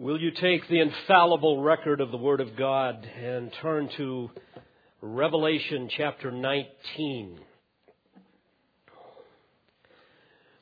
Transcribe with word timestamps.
Will 0.00 0.18
you 0.18 0.30
take 0.30 0.66
the 0.66 0.80
infallible 0.80 1.60
record 1.60 2.00
of 2.00 2.10
the 2.10 2.16
Word 2.16 2.40
of 2.40 2.56
God 2.56 3.06
and 3.22 3.52
turn 3.60 3.90
to 3.98 4.30
Revelation 5.02 5.90
chapter 5.94 6.30
19? 6.30 7.38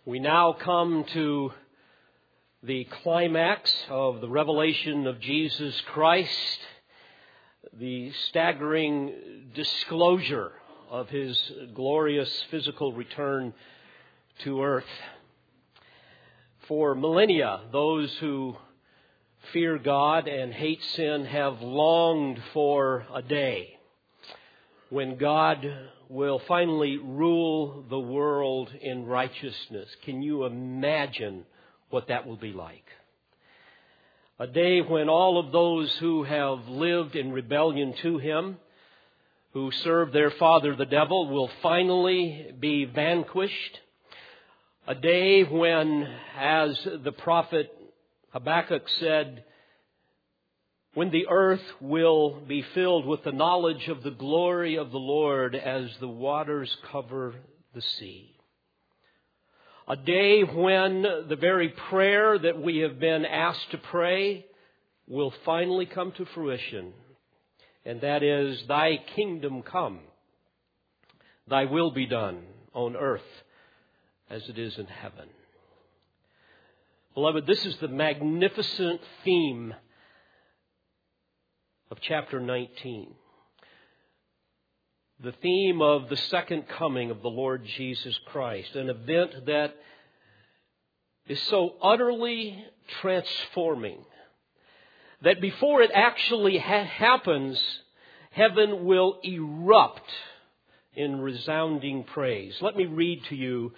We 0.05 0.19
now 0.19 0.57
come 0.61 1.05
to 1.13 1.53
the 2.65 2.89
climax 3.05 3.73
of 3.89 4.21
the 4.21 4.29
revelation 4.29 5.07
of 5.07 5.21
Jesus 5.21 5.81
Christ, 5.83 6.59
the 7.79 8.11
staggering 8.31 9.53
disclosure 9.55 10.51
of 10.91 11.11
his 11.11 11.41
glorious 11.77 12.43
physical 12.51 12.93
return 12.93 13.55
to 14.43 14.65
earth. 14.65 14.91
For 16.67 16.97
millennia, 16.97 17.61
those 17.71 18.13
who 18.19 18.57
fear 19.53 19.79
God 19.79 20.29
and 20.29 20.53
hate 20.53 20.83
sin 20.95 21.25
have 21.25 21.61
longed 21.61 22.41
for 22.53 23.07
a 23.15 23.23
day 23.23 23.79
when 24.91 25.17
God 25.17 25.67
will 26.09 26.41
finally 26.49 26.97
rule 26.97 27.85
the 27.89 27.99
world 27.99 28.71
in 28.81 29.07
righteousness. 29.07 29.89
Can 30.05 30.23
you 30.23 30.45
imagine 30.45 31.45
what 31.91 32.09
that 32.09 32.27
will 32.27 32.37
be 32.37 32.53
like? 32.53 32.85
A 34.39 34.47
day 34.47 34.81
when 34.81 35.09
all 35.09 35.39
of 35.39 35.53
those 35.53 35.93
who 35.99 36.25
have 36.25 36.69
lived 36.69 37.17
in 37.17 37.33
rebellion 37.33 37.95
to 38.03 38.19
Him, 38.19 38.57
who 39.53 39.71
serve 39.71 40.13
their 40.13 40.31
father 40.31 40.77
the 40.77 40.87
devil, 40.87 41.29
will 41.29 41.51
finally 41.63 42.53
be 42.59 42.85
vanquished. 42.85 43.81
A 44.87 44.95
day 44.95 45.43
when, 45.43 46.07
as 46.39 46.79
the 47.03 47.13
prophet 47.13 47.75
Habakkuk 48.33 48.89
said, 49.01 49.45
when 50.95 51.11
the 51.11 51.27
earth 51.29 51.63
will 51.81 52.41
be 52.41 52.63
filled 52.75 53.07
with 53.07 53.23
the 53.25 53.33
knowledge 53.33 53.89
of 53.89 54.03
the 54.03 54.11
glory 54.11 54.77
of 54.77 54.91
the 54.91 54.99
Lord 54.99 55.55
as 55.55 55.91
the 56.01 56.09
waters 56.09 56.75
cover 56.91 57.35
the 57.75 57.83
sea. 57.83 58.35
A 59.87 59.97
day 59.97 60.43
when 60.43 61.03
the 61.03 61.37
very 61.41 61.71
prayer 61.71 62.39
that 62.39 62.61
we 62.61 62.79
have 62.79 62.99
been 62.99 63.25
asked 63.25 63.71
to 63.71 63.79
pray 63.79 64.45
will 65.07 65.33
finally 65.45 65.87
come 65.87 66.13
to 66.13 66.27
fruition. 66.27 66.93
And 67.87 68.03
that 68.03 68.23
is, 68.23 68.63
Thy 68.69 68.99
kingdom 69.17 69.63
come, 69.63 70.01
Thy 71.49 71.65
will 71.65 71.91
be 71.91 72.07
done 72.07 72.43
on 72.75 72.97
earth 72.97 73.23
as 74.29 74.47
it 74.49 74.59
is 74.59 74.77
in 74.77 74.87
heaven. 74.87 75.29
Beloved, 77.15 77.47
this 77.47 77.65
is 77.65 77.77
the 77.79 77.89
magnificent 77.89 79.01
theme 79.25 79.75
of 81.91 81.99
chapter 82.01 82.41
19. 82.41 83.15
The 85.21 85.33
theme 85.33 85.81
of 85.81 86.09
the 86.09 86.17
second 86.17 86.69
coming 86.69 87.11
of 87.11 87.23
the 87.23 87.29
Lord 87.29 87.65
Jesus 87.77 88.19
Christ, 88.27 88.75
an 88.77 88.91
event 88.91 89.47
that 89.47 89.75
is 91.27 91.43
so 91.45 91.75
utterly 91.83 92.63
transforming 93.01 94.05
that 95.23 95.41
before 95.41 95.83
it 95.83 95.91
actually 95.93 96.59
ha- 96.59 96.85
happens, 96.85 97.61
heaven 98.31 98.85
will 98.85 99.19
erupt 99.25 100.09
in 100.95 101.21
resounding 101.21 102.05
praise. 102.05 102.55
Let 102.61 102.77
me 102.77 102.87
read 102.87 103.25
to 103.27 103.35
you 103.35 103.73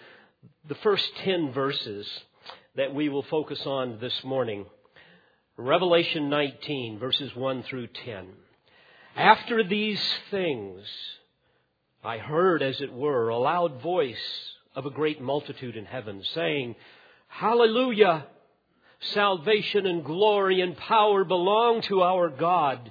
the 0.69 0.75
first 0.77 1.09
10 1.25 1.53
verses 1.53 2.07
that 2.77 2.95
we 2.95 3.09
will 3.09 3.23
focus 3.25 3.61
on 3.67 3.99
this 4.01 4.25
morning. 4.25 4.67
Revelation 5.61 6.31
19, 6.31 6.99
verses 6.99 7.37
1 7.37 7.65
through 7.65 7.89
10. 7.89 8.29
After 9.15 9.63
these 9.63 10.03
things, 10.31 10.87
I 12.03 12.17
heard, 12.17 12.63
as 12.63 12.81
it 12.81 12.91
were, 12.91 13.29
a 13.29 13.37
loud 13.37 13.83
voice 13.83 14.17
of 14.75 14.87
a 14.87 14.91
great 14.91 15.21
multitude 15.21 15.77
in 15.77 15.85
heaven, 15.85 16.25
saying, 16.35 16.77
Hallelujah! 17.29 18.27
Salvation 19.13 19.85
and 19.85 20.03
glory 20.03 20.63
and 20.63 20.77
power 20.79 21.25
belong 21.25 21.83
to 21.83 22.03
our 22.03 22.31
God, 22.31 22.91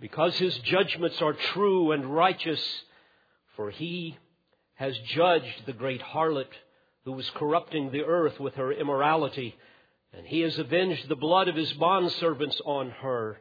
because 0.00 0.36
his 0.36 0.56
judgments 0.58 1.22
are 1.22 1.32
true 1.32 1.92
and 1.92 2.06
righteous, 2.06 2.62
for 3.56 3.70
he 3.70 4.18
has 4.74 4.98
judged 5.14 5.64
the 5.66 5.72
great 5.72 6.02
harlot 6.02 6.50
who 7.04 7.12
was 7.12 7.30
corrupting 7.30 7.92
the 7.92 8.02
earth 8.02 8.40
with 8.40 8.54
her 8.54 8.72
immorality, 8.72 9.54
and 10.16 10.26
he 10.26 10.40
has 10.40 10.58
avenged 10.58 11.08
the 11.08 11.16
blood 11.16 11.48
of 11.48 11.56
his 11.56 11.72
bondservants 11.74 12.60
on 12.64 12.90
her. 12.90 13.40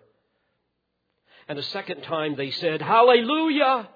And 1.48 1.60
a 1.60 1.64
second 1.64 2.02
time 2.02 2.36
they 2.36 2.52
said, 2.52 2.82
Hallelujah! 2.82 3.90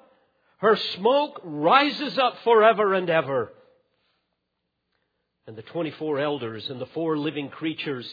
Her 0.58 0.76
smoke 0.96 1.42
rises 1.44 2.18
up 2.18 2.38
forever 2.44 2.94
and 2.94 3.10
ever. 3.10 3.54
And 5.46 5.56
the 5.56 5.62
24 5.62 6.20
elders 6.20 6.70
and 6.70 6.82
the 6.82 6.88
four 6.88 7.18
living 7.18 7.50
creatures 7.50 8.08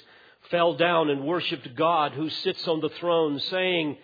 fell 0.51 0.75
down 0.75 1.11
and 1.11 1.25
worshiped 1.25 1.75
God 1.75 2.13
who 2.13 2.29
sits 2.29 2.69
on 2.69 2.81
the 2.81 2.91
throne, 3.01 3.41
saying, 3.41 3.97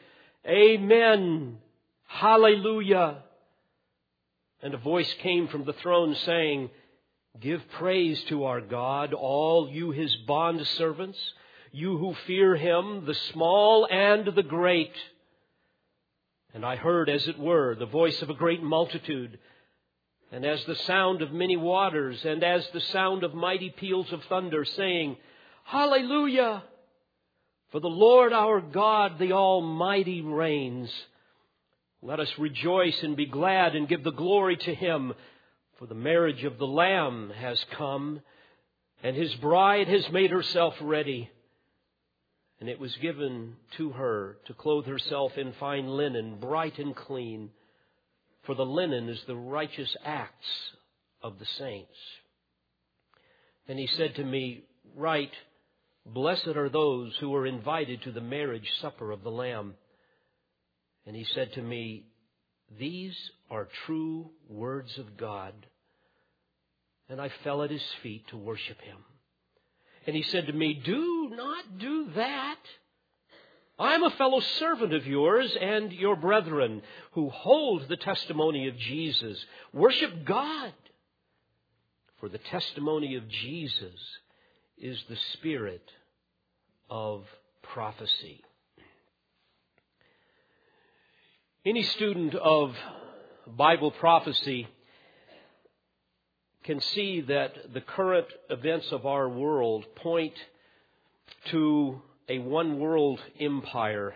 Amen, 0.46 1.58
Hallelujah. 2.06 3.22
And 4.62 4.74
a 4.74 4.78
voice 4.78 5.12
came 5.20 5.48
from 5.48 5.64
the 5.64 5.72
throne 5.74 6.14
saying, 6.26 6.70
Give 7.40 7.62
praise 7.78 8.22
to 8.24 8.44
our 8.44 8.60
God, 8.60 9.14
all 9.14 9.70
you 9.70 9.92
his 9.92 10.14
bond 10.26 10.66
servants, 10.76 11.18
you 11.72 11.96
who 11.96 12.14
fear 12.26 12.54
him, 12.54 13.06
the 13.06 13.14
small 13.32 13.86
and 13.90 14.26
the 14.26 14.42
great. 14.42 14.92
And 16.52 16.66
I 16.66 16.76
heard, 16.76 17.08
as 17.08 17.26
it 17.28 17.38
were, 17.38 17.74
the 17.74 17.86
voice 17.86 18.20
of 18.20 18.28
a 18.28 18.34
great 18.34 18.62
multitude, 18.62 19.38
and 20.30 20.44
as 20.44 20.62
the 20.64 20.74
sound 20.74 21.22
of 21.22 21.32
many 21.32 21.56
waters, 21.56 22.22
and 22.24 22.44
as 22.44 22.66
the 22.72 22.80
sound 22.80 23.24
of 23.24 23.32
mighty 23.32 23.70
peals 23.70 24.12
of 24.12 24.22
thunder, 24.24 24.64
saying, 24.64 25.16
Hallelujah! 25.64 26.64
For 27.72 27.80
the 27.80 27.88
Lord 27.88 28.32
our 28.32 28.60
God, 28.60 29.18
the 29.18 29.32
Almighty, 29.32 30.20
reigns. 30.20 30.90
Let 32.02 32.20
us 32.20 32.30
rejoice 32.38 33.02
and 33.02 33.16
be 33.16 33.26
glad 33.26 33.76
and 33.76 33.88
give 33.88 34.02
the 34.02 34.10
glory 34.10 34.56
to 34.56 34.74
him. 34.74 35.14
For 35.80 35.86
the 35.86 35.94
marriage 35.94 36.44
of 36.44 36.58
the 36.58 36.66
Lamb 36.66 37.32
has 37.34 37.64
come, 37.70 38.20
and 39.02 39.16
his 39.16 39.34
bride 39.36 39.88
has 39.88 40.10
made 40.12 40.30
herself 40.30 40.74
ready. 40.82 41.30
And 42.60 42.68
it 42.68 42.78
was 42.78 42.94
given 42.96 43.56
to 43.78 43.88
her 43.92 44.36
to 44.44 44.52
clothe 44.52 44.84
herself 44.84 45.38
in 45.38 45.54
fine 45.54 45.88
linen, 45.88 46.36
bright 46.38 46.78
and 46.78 46.94
clean, 46.94 47.48
for 48.42 48.54
the 48.54 48.66
linen 48.66 49.08
is 49.08 49.24
the 49.26 49.34
righteous 49.34 49.96
acts 50.04 50.46
of 51.22 51.38
the 51.38 51.46
saints. 51.46 51.96
And 53.66 53.78
he 53.78 53.86
said 53.86 54.16
to 54.16 54.24
me, 54.24 54.64
Write, 54.94 55.32
blessed 56.04 56.48
are 56.48 56.68
those 56.68 57.16
who 57.20 57.34
are 57.34 57.46
invited 57.46 58.02
to 58.02 58.12
the 58.12 58.20
marriage 58.20 58.70
supper 58.82 59.12
of 59.12 59.22
the 59.22 59.30
Lamb. 59.30 59.76
And 61.06 61.16
he 61.16 61.24
said 61.24 61.54
to 61.54 61.62
me, 61.62 62.04
These 62.78 63.16
are 63.50 63.66
true 63.86 64.28
words 64.46 64.98
of 64.98 65.16
God. 65.16 65.54
And 67.10 67.20
I 67.20 67.28
fell 67.42 67.62
at 67.62 67.70
his 67.70 67.84
feet 68.02 68.28
to 68.28 68.36
worship 68.36 68.80
him. 68.80 68.98
And 70.06 70.14
he 70.14 70.22
said 70.22 70.46
to 70.46 70.52
me, 70.52 70.74
Do 70.74 71.30
not 71.34 71.78
do 71.78 72.08
that. 72.14 72.58
I'm 73.78 74.04
a 74.04 74.10
fellow 74.10 74.40
servant 74.40 74.92
of 74.92 75.06
yours 75.06 75.56
and 75.60 75.92
your 75.92 76.14
brethren 76.14 76.82
who 77.12 77.30
hold 77.30 77.88
the 77.88 77.96
testimony 77.96 78.68
of 78.68 78.76
Jesus. 78.76 79.44
Worship 79.72 80.24
God. 80.24 80.72
For 82.20 82.28
the 82.28 82.38
testimony 82.38 83.16
of 83.16 83.26
Jesus 83.28 83.98
is 84.78 85.02
the 85.08 85.16
spirit 85.32 85.90
of 86.90 87.24
prophecy. 87.62 88.44
Any 91.64 91.82
student 91.82 92.34
of 92.34 92.76
Bible 93.46 93.90
prophecy 93.90 94.68
can 96.70 96.80
see 96.80 97.20
that 97.22 97.74
the 97.74 97.80
current 97.80 98.28
events 98.48 98.92
of 98.92 99.04
our 99.04 99.28
world 99.28 99.84
point 99.96 100.34
to 101.46 102.00
a 102.28 102.38
one 102.38 102.78
world 102.78 103.18
empire 103.40 104.14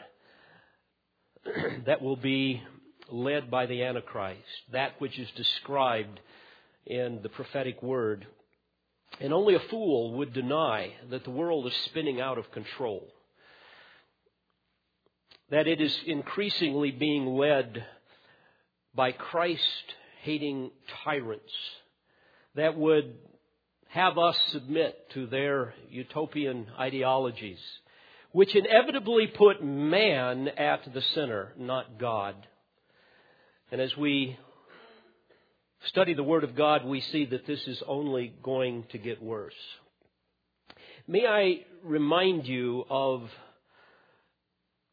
that 1.85 2.01
will 2.01 2.15
be 2.15 2.63
led 3.11 3.51
by 3.51 3.67
the 3.67 3.83
Antichrist, 3.83 4.39
that 4.71 4.93
which 5.01 5.19
is 5.19 5.29
described 5.33 6.21
in 6.87 7.19
the 7.25 7.29
prophetic 7.29 7.83
word. 7.83 8.25
And 9.21 9.33
only 9.33 9.57
a 9.57 9.69
fool 9.69 10.13
would 10.19 10.33
deny 10.33 10.93
that 11.11 11.25
the 11.25 11.31
world 11.31 11.67
is 11.67 11.75
spinning 11.87 12.21
out 12.21 12.39
of 12.39 12.53
control, 12.53 13.09
that 15.51 15.67
it 15.67 15.81
is 15.81 15.99
increasingly 16.07 16.93
being 16.93 17.27
led 17.27 17.85
by 18.95 19.11
Christ 19.11 19.95
hating 20.23 20.71
tyrants 21.03 21.53
that 22.55 22.77
would 22.77 23.15
have 23.89 24.19
us 24.19 24.37
submit 24.51 25.11
to 25.11 25.27
their 25.27 25.75
utopian 25.89 26.67
ideologies, 26.79 27.61
which 28.33 28.55
inevitably 28.55 29.29
put 29.29 29.65
man 29.65 30.49
at 30.49 30.93
the 30.93 31.03
center, 31.15 31.53
not 31.57 31.99
God. 31.99 32.35
And 33.71 33.81
as 33.81 33.97
we 33.97 34.39
study 35.87 36.15
the 36.15 36.23
Word 36.23 36.45
of 36.45 36.57
God, 36.57 36.85
we 36.85 37.01
see 37.01 37.27
that 37.27 37.47
this 37.47 37.67
is 37.67 37.83
only 37.87 38.35
going 38.43 38.85
to 38.91 38.99
get 38.99 39.23
worse. 39.23 39.55
May 41.07 41.27
I 41.27 41.61
remind 41.85 42.47
you 42.47 42.85
of 42.89 43.29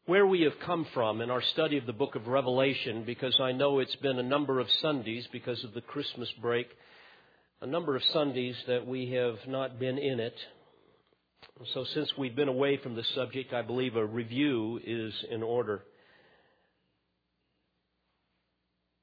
where 0.04 0.26
we 0.26 0.42
have 0.42 0.58
come 0.60 0.86
from 0.92 1.20
in 1.20 1.30
our 1.30 1.42
study 1.42 1.78
of 1.78 1.86
the 1.86 1.92
book 1.92 2.16
of 2.16 2.26
Revelation, 2.26 3.04
because 3.04 3.38
I 3.40 3.52
know 3.52 3.78
it's 3.78 3.96
been 3.96 4.18
a 4.18 4.22
number 4.22 4.60
of 4.60 4.70
Sundays 4.80 5.26
because 5.32 5.62
of 5.64 5.74
the 5.74 5.80
Christmas 5.80 6.30
break, 6.40 6.68
a 7.62 7.66
number 7.66 7.94
of 7.94 8.02
Sundays 8.12 8.56
that 8.66 8.88
we 8.88 9.12
have 9.12 9.36
not 9.46 9.78
been 9.78 9.96
in 9.96 10.18
it. 10.18 10.34
So, 11.72 11.84
since 11.84 12.10
we've 12.18 12.34
been 12.34 12.48
away 12.48 12.76
from 12.78 12.96
the 12.96 13.04
subject, 13.14 13.52
I 13.52 13.62
believe 13.62 13.94
a 13.94 14.04
review 14.04 14.80
is 14.84 15.14
in 15.30 15.44
order. 15.44 15.84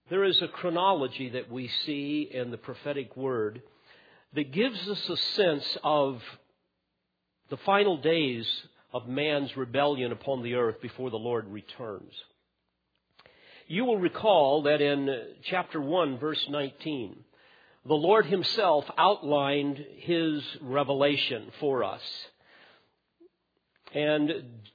There 0.10 0.26
is 0.26 0.42
a 0.42 0.50
chronology 0.50 1.30
that 1.30 1.50
we 1.50 1.70
see 1.86 2.30
in 2.30 2.52
the 2.52 2.58
prophetic 2.58 3.16
word 3.16 3.62
that 4.34 4.52
gives 4.52 4.90
us 4.90 5.10
a 5.10 5.18
sense 5.38 5.78
of 5.82 6.22
the 7.50 7.58
final 7.66 7.96
days 7.96 8.46
of 8.92 9.08
man's 9.08 9.56
rebellion 9.56 10.12
upon 10.12 10.44
the 10.44 10.56
earth 10.56 10.82
before 10.82 11.12
the 11.12 11.18
Lord 11.18 11.48
returns. 11.48 12.12
You 13.68 13.86
will 13.86 14.00
recall 14.00 14.64
that 14.64 14.82
in 14.82 15.08
chapter 15.44 15.80
1, 15.80 16.18
verse 16.18 16.44
19, 16.50 17.24
the 17.86 17.94
Lord 17.94 18.26
Himself 18.26 18.86
outlined 18.98 19.84
His 19.98 20.44
revelation 20.62 21.52
for 21.60 21.84
us. 21.84 22.02
And 23.94 24.32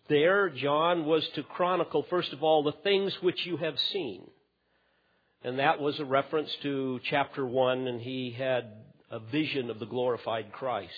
there, 0.08 0.48
John 0.48 1.04
was 1.04 1.26
to 1.34 1.42
chronicle, 1.42 2.04
first 2.10 2.32
of 2.32 2.42
all, 2.42 2.62
the 2.62 2.72
things 2.82 3.14
which 3.22 3.46
you 3.46 3.56
have 3.58 3.78
seen. 3.92 4.28
And 5.44 5.58
that 5.58 5.80
was 5.80 6.00
a 6.00 6.04
reference 6.04 6.50
to 6.62 7.00
chapter 7.04 7.46
1, 7.46 7.86
and 7.86 8.00
he 8.00 8.34
had 8.36 8.72
a 9.10 9.20
vision 9.20 9.70
of 9.70 9.78
the 9.78 9.86
glorified 9.86 10.50
Christ. 10.52 10.90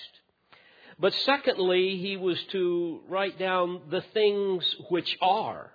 But 0.98 1.12
secondly, 1.24 1.98
he 1.98 2.16
was 2.16 2.38
to 2.52 3.00
write 3.08 3.38
down 3.38 3.82
the 3.90 4.02
things 4.14 4.64
which 4.88 5.18
are. 5.20 5.70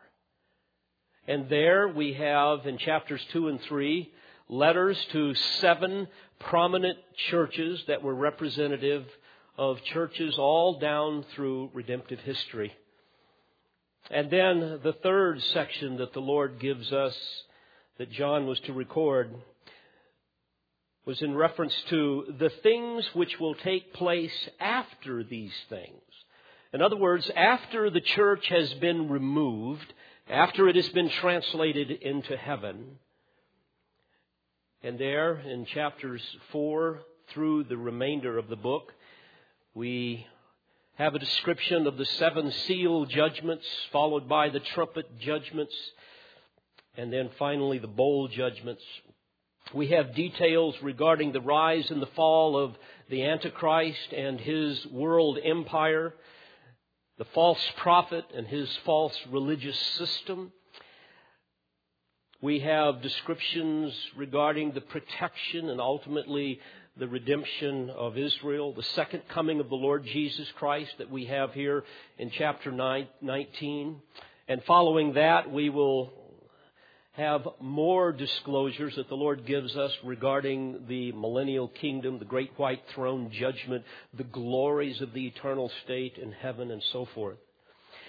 And 1.28 1.48
there 1.50 1.88
we 1.88 2.14
have 2.14 2.66
in 2.66 2.80
chapters 2.80 3.22
2 3.34 3.50
and 3.50 3.62
3 3.62 4.12
letters 4.52 4.98
to 5.14 5.34
seven 5.34 6.08
prominent 6.40 7.00
churches 7.30 7.82
that 7.88 8.04
were 8.04 8.14
representative 8.14 9.06
of 9.58 9.82
churches 9.86 10.36
all 10.38 10.78
down 10.78 11.26
through 11.34 11.72
redemptive 11.74 12.20
history. 12.20 12.74
And 14.12 14.30
then 14.30 14.82
the 14.84 14.96
third 15.02 15.42
section 15.42 15.98
that 15.98 16.14
the 16.14 16.20
Lord 16.20 16.60
gives 16.60 16.92
us 16.92 17.18
that 17.98 18.12
John 18.12 18.46
was 18.46 18.60
to 18.62 18.74
record 18.74 19.34
was 21.06 21.22
in 21.22 21.34
reference 21.34 21.74
to 21.90 22.36
the 22.38 22.52
things 22.62 23.08
which 23.14 23.40
will 23.40 23.56
take 23.56 23.94
place 23.94 24.50
after 24.60 25.24
these 25.24 25.54
things. 25.70 26.02
In 26.74 26.82
other 26.82 26.98
words, 26.98 27.30
after 27.36 27.90
the 27.90 28.02
church 28.02 28.48
has 28.50 28.74
been 28.76 29.10
removed, 29.10 29.94
after 30.30 30.68
it 30.68 30.76
has 30.76 30.90
been 30.90 31.10
translated 31.10 31.90
into 31.90 32.38
heaven, 32.38 32.98
and 34.84 34.98
there 34.98 35.36
in 35.36 35.66
chapters 35.66 36.22
4 36.52 37.02
through 37.30 37.66
the 37.66 37.78
remainder 37.78 38.38
of 38.38 38.48
the 38.48 38.56
book, 38.56 38.94
we 39.76 40.26
have 40.96 41.14
a 41.14 41.20
description 41.20 41.86
of 41.86 41.98
the 41.98 42.06
seven 42.06 42.52
seal 42.52 43.06
judgments, 43.06 43.66
followed 43.92 44.28
by 44.28 44.50
the 44.50 44.60
trumpet 44.60 45.20
judgments, 45.20 45.74
and 46.98 47.14
then 47.14 47.30
finally 47.38 47.78
the 47.78 47.88
bowl 47.88 48.28
judgments. 48.28 48.84
We 49.74 49.90
have 49.90 50.16
details 50.16 50.76
regarding 50.82 51.32
the 51.32 51.42
rise 51.42 51.90
and 51.92 52.02
the 52.02 52.08
fall 52.08 52.58
of 52.58 52.76
the 53.10 53.24
Antichrist 53.24 54.12
and 54.12 54.40
his 54.40 54.86
world 54.88 55.38
empire, 55.44 56.14
the 57.20 57.26
false 57.36 57.62
prophet 57.78 58.26
and 58.36 58.48
his 58.48 58.68
false 58.84 59.16
religious 59.30 59.80
system. 59.98 60.52
We 62.42 62.62
have 62.62 63.04
descriptions 63.04 63.96
regarding 64.16 64.72
the 64.72 64.82
protection 64.82 65.70
and 65.70 65.80
ultimately 65.80 66.60
the 66.98 67.08
redemption 67.08 67.92
of 67.92 68.18
Israel, 68.18 68.74
the 68.74 68.82
second 68.82 69.22
coming 69.30 69.60
of 69.60 69.70
the 69.70 69.76
Lord 69.76 70.04
Jesus 70.08 70.52
Christ 70.58 70.92
that 70.98 71.12
we 71.12 71.26
have 71.26 71.54
here 71.54 71.84
in 72.18 72.32
chapter 72.32 72.72
19. 72.72 74.02
And 74.48 74.64
following 74.64 75.14
that, 75.14 75.52
we 75.52 75.70
will 75.70 76.12
have 77.12 77.48
more 77.60 78.12
disclosures 78.12 78.96
that 78.96 79.08
the 79.08 79.16
Lord 79.16 79.46
gives 79.46 79.78
us 79.78 79.92
regarding 80.04 80.88
the 80.88 81.12
millennial 81.12 81.68
kingdom, 81.68 82.18
the 82.18 82.26
great 82.26 82.58
white 82.58 82.82
throne 82.96 83.30
judgment, 83.32 83.84
the 84.16 84.24
glories 84.24 85.00
of 85.00 85.14
the 85.14 85.28
eternal 85.28 85.72
state 85.84 86.18
in 86.18 86.32
heaven, 86.32 86.72
and 86.72 86.82
so 86.92 87.06
forth. 87.14 87.38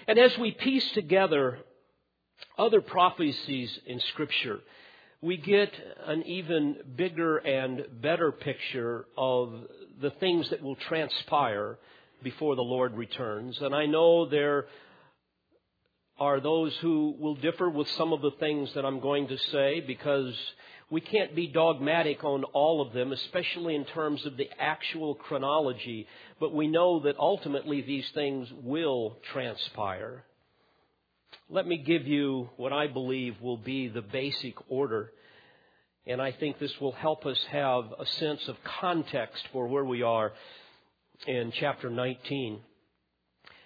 And 0.07 0.17
as 0.17 0.35
we 0.39 0.51
piece 0.53 0.89
together 0.93 1.59
other 2.57 2.81
prophecies 2.81 3.79
in 3.85 3.99
Scripture, 4.11 4.59
we 5.21 5.37
get 5.37 5.71
an 6.05 6.23
even 6.23 6.77
bigger 6.95 7.37
and 7.37 7.85
better 8.01 8.31
picture 8.31 9.05
of 9.17 9.53
the 10.01 10.11
things 10.19 10.49
that 10.49 10.61
will 10.61 10.75
transpire 10.75 11.77
before 12.23 12.55
the 12.55 12.61
Lord 12.61 12.93
returns. 12.95 13.57
And 13.61 13.73
I 13.73 13.85
know 13.85 14.27
there 14.27 14.65
are 16.19 16.39
those 16.39 16.75
who 16.81 17.15
will 17.19 17.35
differ 17.35 17.69
with 17.69 17.87
some 17.91 18.13
of 18.13 18.21
the 18.21 18.31
things 18.39 18.69
that 18.75 18.85
I'm 18.85 18.99
going 18.99 19.27
to 19.29 19.37
say 19.51 19.79
because 19.79 20.35
we 20.89 21.01
can't 21.01 21.35
be 21.35 21.47
dogmatic 21.47 22.23
on 22.23 22.43
all 22.43 22.81
of 22.81 22.93
them, 22.93 23.11
especially 23.11 23.75
in 23.75 23.85
terms 23.85 24.25
of 24.25 24.37
the 24.37 24.49
actual 24.59 25.15
chronology, 25.15 26.07
but 26.39 26.53
we 26.53 26.67
know 26.67 26.99
that 27.01 27.17
ultimately 27.17 27.81
these 27.81 28.07
things 28.13 28.47
will 28.61 29.17
transpire. 29.31 30.23
Let 31.49 31.67
me 31.67 31.77
give 31.77 32.07
you 32.07 32.49
what 32.57 32.73
I 32.73 32.87
believe 32.87 33.41
will 33.41 33.57
be 33.57 33.87
the 33.87 34.01
basic 34.01 34.55
order, 34.69 35.11
and 36.05 36.21
I 36.21 36.31
think 36.31 36.59
this 36.59 36.79
will 36.79 36.91
help 36.91 37.25
us 37.25 37.39
have 37.51 37.85
a 37.99 38.05
sense 38.05 38.47
of 38.47 38.57
context 38.81 39.47
for 39.51 39.67
where 39.67 39.85
we 39.85 40.01
are 40.01 40.33
in 41.27 41.51
chapter 41.51 41.89
19. 41.89 42.59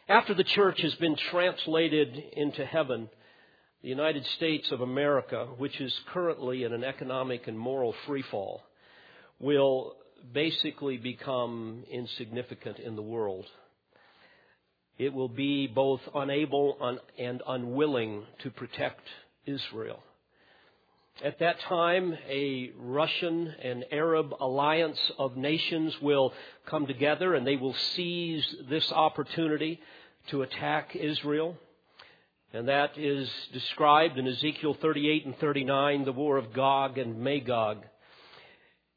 After 0.10 0.34
the 0.34 0.44
church 0.44 0.82
has 0.82 0.96
been 0.96 1.16
translated 1.16 2.16
into 2.34 2.66
heaven, 2.66 3.10
the 3.82 3.90
United 3.90 4.26
States 4.38 4.72
of 4.72 4.82
America, 4.82 5.48
which 5.58 5.80
is 5.82 5.94
currently 6.14 6.64
in 6.64 6.74
an 6.74 6.84
economic 6.84 7.48
and 7.48 7.58
moral 7.58 7.94
freefall, 8.08 8.62
will 9.40 9.96
basically 10.34 10.98
become 10.98 11.84
insignificant 11.92 12.80
in 12.80 12.96
the 12.96 13.02
world. 13.02 13.46
It 14.98 15.14
will 15.14 15.30
be 15.30 15.68
both 15.68 16.02
unable 16.16 17.00
and 17.18 17.42
unwilling 17.48 18.26
to 18.40 18.50
protect 18.50 19.02
Israel. 19.46 20.02
At 21.24 21.40
that 21.40 21.60
time, 21.62 22.16
a 22.30 22.72
Russian 22.78 23.48
and 23.64 23.86
Arab 23.92 24.34
alliance 24.40 25.00
of 25.18 25.36
nations 25.36 26.00
will 26.02 26.32
come 26.68 26.86
together 26.86 27.34
and 27.34 27.46
they 27.46 27.56
will 27.56 27.74
seize 27.96 28.46
this 28.70 28.92
opportunity 28.92 29.80
to 30.28 30.44
attack 30.44 30.96
Israel. 30.96 31.58
And 32.54 32.68
that 32.68 32.98
is 32.98 33.30
described 33.52 34.18
in 34.18 34.28
Ezekiel 34.28 34.78
38 34.80 35.26
and 35.26 35.38
39, 35.38 36.06
the 36.06 36.12
war 36.12 36.38
of 36.38 36.54
Gog 36.54 36.98
and 36.98 37.20
Magog. 37.20 37.84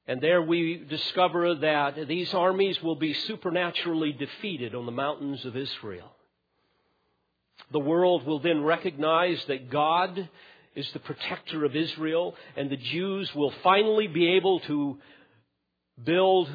And 0.06 0.20
there 0.20 0.42
we 0.42 0.76
discover 0.88 1.54
that 1.54 2.08
these 2.08 2.34
armies 2.34 2.82
will 2.82 2.96
be 2.96 3.14
supernaturally 3.14 4.12
defeated 4.12 4.74
on 4.74 4.86
the 4.86 4.92
mountains 4.92 5.44
of 5.44 5.56
Israel. 5.56 6.12
The 7.70 7.78
world 7.78 8.26
will 8.26 8.40
then 8.40 8.62
recognize 8.62 9.44
that 9.46 9.70
God 9.70 10.28
is 10.74 10.90
the 10.92 10.98
protector 10.98 11.64
of 11.64 11.76
Israel, 11.76 12.34
and 12.56 12.70
the 12.70 12.76
Jews 12.76 13.32
will 13.34 13.52
finally 13.62 14.08
be 14.08 14.32
able 14.32 14.60
to 14.60 14.98
build 16.02 16.50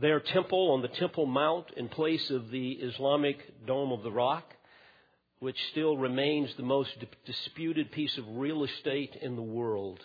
their 0.00 0.20
temple 0.20 0.72
on 0.72 0.82
the 0.82 0.88
Temple 0.88 1.26
Mount 1.26 1.66
in 1.76 1.88
place 1.88 2.30
of 2.30 2.50
the 2.50 2.72
Islamic 2.72 3.66
Dome 3.66 3.92
of 3.92 4.02
the 4.02 4.12
Rock, 4.12 4.44
which 5.40 5.56
still 5.70 5.96
remains 5.96 6.54
the 6.54 6.62
most 6.62 6.90
disputed 7.24 7.90
piece 7.90 8.16
of 8.18 8.24
real 8.36 8.62
estate 8.64 9.16
in 9.20 9.36
the 9.36 9.42
world. 9.42 10.00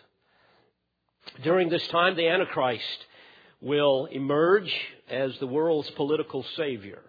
During 1.44 1.70
this 1.70 1.88
time, 1.88 2.16
the 2.16 2.28
Antichrist 2.28 3.06
will 3.62 4.06
emerge 4.06 4.74
as 5.10 5.38
the 5.40 5.48
world's 5.48 5.90
political 5.92 6.44
savior. 6.56 7.02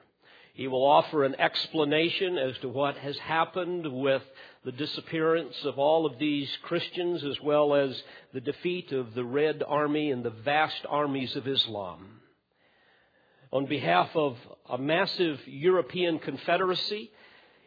He 0.55 0.69
will 0.69 0.87
offer 0.87 1.25
an 1.25 1.39
explanation 1.39 2.39
as 2.39 2.57
to 2.59 2.69
what 2.69 2.97
has 2.97 3.19
happened 3.19 3.87
with 3.87 4.23
the 4.65 4.73
disappearance 4.73 5.55
of 5.65 5.79
all 5.79 6.07
of 6.07 6.19
these 6.19 6.51
Christians 6.63 7.23
as 7.25 7.39
well 7.43 7.75
as 7.75 8.03
the 8.33 8.41
defeat 8.41 8.91
of 8.91 9.15
the 9.15 9.25
Red 9.25 9.63
Army 9.67 10.11
and 10.11 10.25
the 10.25 10.31
vast 10.31 10.87
armies 10.89 11.37
of 11.37 11.47
Islam. 11.47 12.21
On 13.53 13.67
behalf 13.67 14.09
of 14.17 14.37
a 14.69 14.79
massive 14.79 15.41
European 15.47 16.19
confederacy, 16.19 17.11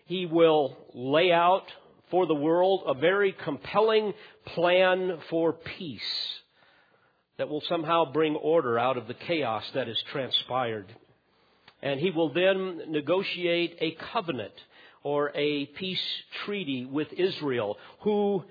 he 0.06 0.26
will 0.26 0.76
lay 0.94 1.32
out 1.32 1.72
for 2.10 2.26
the 2.26 2.36
world 2.36 2.84
a 2.88 2.96
very 2.96 3.32
compelling 3.34 4.14
plan 4.46 5.20
for 5.30 5.54
peace 5.54 6.39
that 7.40 7.48
will 7.48 7.64
somehow 7.70 8.04
bring 8.12 8.36
order 8.36 8.78
out 8.78 8.98
of 8.98 9.08
the 9.08 9.14
chaos 9.14 9.64
that 9.74 9.88
has 9.88 9.98
transpired. 10.12 10.94
And 11.82 11.98
he 11.98 12.12
will 12.12 12.34
then 12.34 12.82
negotiate 12.90 13.78
a 13.80 13.98
covenant 14.12 14.52
or 15.04 15.32
a 15.34 15.66
peace 15.68 16.04
treaty 16.44 16.84
with 16.84 17.08
Israel, 17.14 17.78
who 18.02 18.44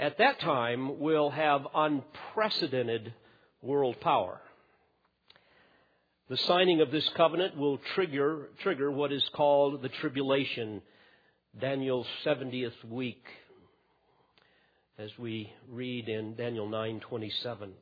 at 0.00 0.16
that 0.16 0.40
time 0.40 0.98
will 0.98 1.28
have 1.28 1.66
unprecedented 1.74 3.12
world 3.60 4.00
power. 4.00 4.40
The 6.30 6.38
signing 6.38 6.80
of 6.80 6.90
this 6.90 7.06
covenant 7.18 7.54
will 7.58 7.76
trigger, 7.94 8.48
trigger 8.62 8.90
what 8.90 9.12
is 9.12 9.28
called 9.34 9.82
the 9.82 9.90
tribulation, 9.90 10.80
Daniel's 11.60 12.06
70th 12.24 12.82
week, 12.88 13.22
as 14.98 15.10
we 15.18 15.50
read 15.70 16.08
in 16.08 16.34
Daniel 16.34 16.68
9:27. 16.68 17.72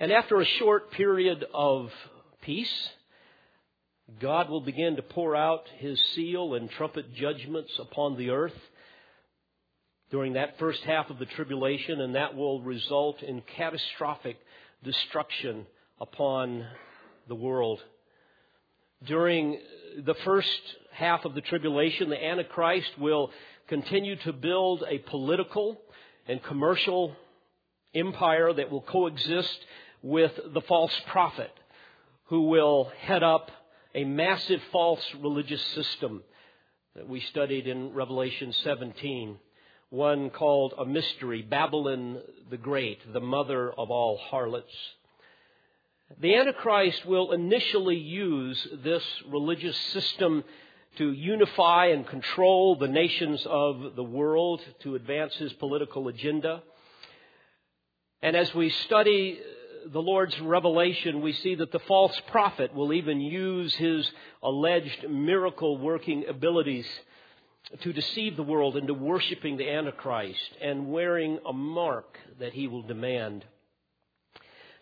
And 0.00 0.10
after 0.10 0.40
a 0.40 0.44
short 0.44 0.90
period 0.90 1.44
of 1.54 1.92
peace, 2.42 2.90
God 4.18 4.50
will 4.50 4.60
begin 4.60 4.96
to 4.96 5.02
pour 5.02 5.36
out 5.36 5.68
his 5.78 6.00
seal 6.14 6.54
and 6.54 6.68
trumpet 6.70 7.14
judgments 7.14 7.78
upon 7.78 8.16
the 8.16 8.30
earth 8.30 8.58
during 10.10 10.32
that 10.34 10.58
first 10.58 10.82
half 10.82 11.10
of 11.10 11.18
the 11.18 11.26
tribulation, 11.26 12.00
and 12.00 12.16
that 12.16 12.34
will 12.34 12.60
result 12.60 13.22
in 13.22 13.40
catastrophic 13.56 14.36
destruction 14.82 15.66
upon 16.00 16.66
the 17.28 17.34
world. 17.34 17.82
During 19.06 19.60
the 20.04 20.14
first 20.24 20.76
half 20.92 21.24
of 21.24 21.34
the 21.34 21.40
tribulation, 21.40 22.10
the 22.10 22.22
Antichrist 22.22 22.98
will 22.98 23.30
continue 23.68 24.16
to 24.16 24.32
build 24.32 24.84
a 24.86 24.98
political 24.98 25.80
and 26.26 26.42
commercial 26.42 27.14
empire 27.94 28.52
that 28.52 28.70
will 28.70 28.82
coexist 28.82 29.58
with 30.02 30.32
the 30.52 30.60
false 30.62 30.94
prophet 31.06 31.50
who 32.26 32.42
will 32.42 32.90
head 33.00 33.22
up 33.22 33.50
a 33.94 34.04
massive 34.04 34.60
false 34.72 35.04
religious 35.20 35.62
system 35.74 36.22
that 36.96 37.08
we 37.08 37.20
studied 37.20 37.66
in 37.66 37.92
Revelation 37.92 38.52
17. 38.52 39.38
One 39.90 40.30
called 40.30 40.74
a 40.78 40.84
mystery, 40.84 41.42
Babylon 41.42 42.20
the 42.50 42.56
Great, 42.56 43.12
the 43.12 43.20
mother 43.20 43.70
of 43.70 43.90
all 43.90 44.16
harlots. 44.16 44.74
The 46.20 46.34
Antichrist 46.36 47.06
will 47.06 47.32
initially 47.32 47.96
use 47.96 48.66
this 48.82 49.02
religious 49.28 49.76
system 49.92 50.44
to 50.96 51.12
unify 51.12 51.86
and 51.86 52.06
control 52.06 52.76
the 52.76 52.88
nations 52.88 53.44
of 53.46 53.96
the 53.96 54.04
world 54.04 54.60
to 54.80 54.94
advance 54.94 55.34
his 55.34 55.52
political 55.54 56.08
agenda. 56.08 56.62
And 58.22 58.36
as 58.36 58.54
we 58.54 58.70
study 58.70 59.38
the 59.86 60.00
Lord's 60.00 60.38
revelation, 60.40 61.20
we 61.20 61.32
see 61.32 61.56
that 61.56 61.72
the 61.72 61.78
false 61.80 62.18
prophet 62.28 62.74
will 62.74 62.92
even 62.92 63.20
use 63.20 63.74
his 63.74 64.10
alleged 64.42 65.08
miracle 65.08 65.78
working 65.78 66.24
abilities 66.28 66.86
to 67.82 67.92
deceive 67.92 68.36
the 68.36 68.42
world 68.42 68.76
into 68.76 68.94
worshiping 68.94 69.56
the 69.56 69.70
Antichrist 69.70 70.56
and 70.60 70.90
wearing 70.90 71.38
a 71.46 71.52
mark 71.52 72.18
that 72.38 72.52
he 72.52 72.68
will 72.68 72.82
demand. 72.82 73.44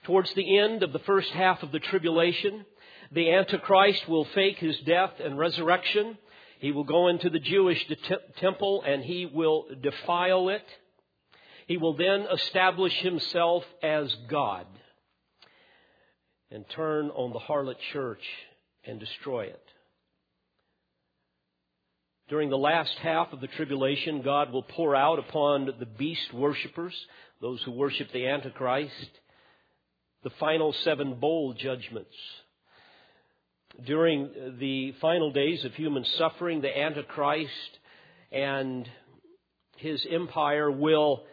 Towards 0.05 0.33
the 0.35 0.59
end 0.59 0.83
of 0.83 0.93
the 0.93 0.99
first 1.01 1.31
half 1.31 1.63
of 1.63 1.71
the 1.71 1.79
tribulation, 1.79 2.67
the 3.13 3.31
Antichrist 3.31 4.09
will 4.09 4.25
fake 4.35 4.59
his 4.59 4.79
death 4.81 5.13
and 5.23 5.39
resurrection. 5.39 6.17
He 6.61 6.73
will 6.73 6.85
go 6.85 7.09
into 7.09 7.29
the 7.29 7.39
Jewish 7.39 7.85
temple 8.39 8.83
and 8.87 9.05
he 9.05 9.27
will 9.27 9.67
defile 9.83 10.49
it. 10.49 10.65
He 11.67 11.77
will 11.77 11.95
then 11.95 12.27
establish 12.33 12.95
himself 13.01 13.65
as 13.83 14.15
God 14.29 14.67
and 16.51 16.65
turn 16.71 17.11
on 17.11 17.33
the 17.33 17.39
harlot 17.39 17.79
church 17.93 18.23
and 18.85 18.99
destroy 18.99 19.45
it. 19.45 19.63
During 22.29 22.51
the 22.51 22.57
last 22.57 22.93
half 23.03 23.33
of 23.33 23.41
the 23.41 23.47
tribulation, 23.47 24.23
God 24.23 24.53
will 24.53 24.63
pour 24.63 24.97
out 24.97 25.19
upon 25.19 25.67
the 25.79 25.87
beast 25.87 26.33
worshippers, 26.33 26.95
those 27.41 27.63
who 27.63 27.73
worship 27.73 28.11
the 28.13 28.27
Antichrist, 28.27 29.11
the 30.23 30.31
final 30.41 30.73
seven 30.73 31.15
bowl 31.21 31.53
judgments. 31.53 32.15
During 33.81 34.57
the 34.59 34.93
final 35.01 35.33
days 35.33 35.65
of 35.65 35.75
human 35.75 36.05
suffering, 36.05 36.61
the 36.61 36.77
Antichrist 36.77 37.79
and 38.31 38.89
his 39.77 40.07
empire 40.11 40.71
will 40.71 41.25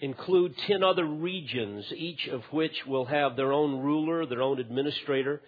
include 0.00 0.56
10 0.66 0.82
other 0.82 1.04
regions, 1.04 1.84
each 1.94 2.26
of 2.28 2.42
which 2.52 2.86
will 2.86 3.04
have 3.04 3.36
their 3.36 3.52
own 3.52 3.80
ruler, 3.80 4.24
their 4.26 4.42
own 4.42 4.58
administrator. 4.58 5.42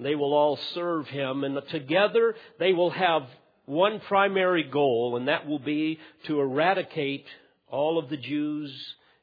They 0.00 0.14
will 0.14 0.32
all 0.32 0.58
serve 0.74 1.08
him, 1.08 1.44
and 1.44 1.60
together 1.70 2.34
they 2.58 2.72
will 2.72 2.90
have 2.90 3.22
one 3.66 4.00
primary 4.00 4.62
goal, 4.62 5.16
and 5.16 5.28
that 5.28 5.46
will 5.46 5.58
be 5.58 5.98
to 6.26 6.40
eradicate 6.40 7.26
all 7.68 7.98
of 7.98 8.08
the 8.08 8.16
Jews 8.16 8.72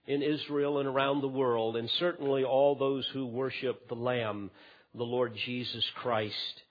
in 0.06 0.22
Israel 0.22 0.80
and 0.80 0.88
around 0.88 1.22
the 1.22 1.28
world, 1.28 1.78
and 1.78 1.90
certainly 1.98 2.44
all 2.44 2.76
those 2.76 3.08
who 3.14 3.26
worship 3.26 3.88
the 3.88 3.96
Lamb, 3.96 4.52
the 4.96 5.04
Lord 5.04 5.34
Jesus 5.46 5.84
Christ. 5.96 6.62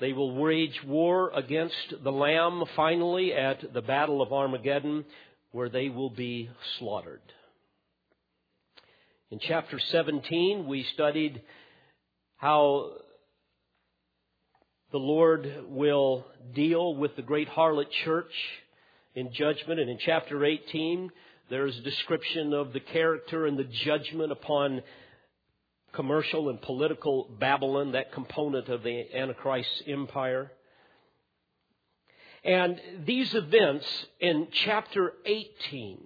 They 0.00 0.12
will 0.12 0.34
wage 0.34 0.80
war 0.86 1.30
against 1.34 2.02
the 2.02 2.12
Lamb 2.12 2.64
finally 2.74 3.32
at 3.32 3.72
the 3.72 3.82
Battle 3.82 4.22
of 4.22 4.32
Armageddon, 4.32 5.04
where 5.52 5.68
they 5.68 5.88
will 5.88 6.10
be 6.10 6.48
slaughtered. 6.78 7.20
In 9.30 9.38
chapter 9.38 9.78
17, 9.78 10.66
we 10.66 10.84
studied 10.94 11.42
how 12.36 12.92
the 14.90 14.98
Lord 14.98 15.64
will 15.68 16.26
deal 16.54 16.96
with 16.96 17.14
the 17.14 17.22
great 17.22 17.48
harlot 17.48 17.90
church 18.04 18.32
in 19.14 19.32
judgment. 19.32 19.78
And 19.78 19.88
in 19.88 19.98
chapter 20.04 20.44
18, 20.44 21.10
there 21.48 21.66
is 21.66 21.78
a 21.78 21.82
description 21.82 22.52
of 22.52 22.72
the 22.72 22.80
character 22.80 23.46
and 23.46 23.58
the 23.58 23.68
judgment 23.84 24.32
upon 24.32 24.82
commercial 25.92 26.48
and 26.48 26.60
political 26.60 27.28
Babylon, 27.38 27.92
that 27.92 28.12
component 28.12 28.68
of 28.68 28.82
the 28.82 29.06
Antichrist's 29.14 29.82
empire. 29.86 30.50
And 32.44 32.80
these 33.04 33.34
events 33.34 33.86
in 34.18 34.48
chapter 34.50 35.12
18 35.26 35.98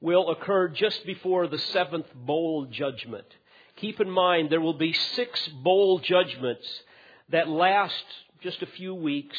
will 0.00 0.30
occur 0.30 0.68
just 0.68 1.04
before 1.06 1.46
the 1.46 1.58
seventh 1.58 2.12
bowl 2.14 2.66
judgment. 2.66 3.26
Keep 3.76 4.00
in 4.00 4.10
mind, 4.10 4.50
there 4.50 4.60
will 4.60 4.74
be 4.74 4.92
six 4.92 5.46
bowl 5.48 5.98
judgments 5.98 6.66
that 7.30 7.48
last 7.48 8.04
just 8.40 8.62
a 8.62 8.66
few 8.66 8.94
weeks, 8.94 9.36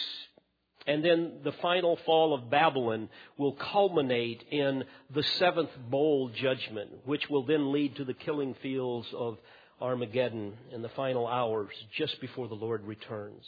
and 0.88 1.04
then 1.04 1.40
the 1.44 1.52
final 1.52 1.98
fall 2.06 2.34
of 2.34 2.50
Babylon 2.50 3.10
will 3.38 3.52
culminate 3.52 4.44
in 4.50 4.86
the 5.14 5.24
seventh 5.24 5.70
bowl 5.90 6.30
judgment, 6.30 6.90
which 7.06 7.30
will 7.30 7.46
then 7.46 7.74
lead 7.74 7.98
to 7.98 8.06
the 8.06 8.14
killing 8.14 8.56
fields 8.64 9.08
of 9.14 9.38
Armageddon 9.82 10.54
in 10.72 10.82
the 10.82 10.90
final 10.90 11.28
hours 11.28 11.72
just 11.96 12.20
before 12.22 12.48
the 12.48 12.56
Lord 12.56 12.86
returns. 12.86 13.44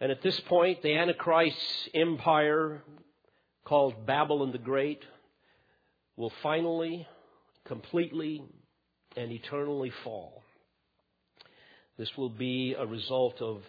And 0.00 0.12
at 0.12 0.22
this 0.22 0.38
point, 0.40 0.82
the 0.82 0.96
Antichrist's 0.96 1.88
empire, 1.92 2.82
called 3.64 4.06
Babylon 4.06 4.52
the 4.52 4.58
Great, 4.58 5.02
will 6.16 6.32
finally, 6.44 7.08
completely, 7.66 8.44
and 9.16 9.32
eternally 9.32 9.92
fall. 10.04 10.44
This 11.98 12.16
will 12.16 12.30
be 12.30 12.76
a 12.78 12.86
result 12.86 13.42
of 13.42 13.62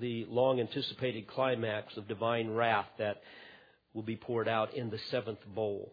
the 0.00 0.26
long 0.28 0.60
anticipated 0.60 1.26
climax 1.26 1.96
of 1.96 2.08
divine 2.08 2.50
wrath 2.50 2.88
that 2.98 3.22
will 3.94 4.02
be 4.02 4.16
poured 4.16 4.48
out 4.48 4.74
in 4.74 4.90
the 4.90 4.98
seventh 5.10 5.38
bowl. 5.54 5.92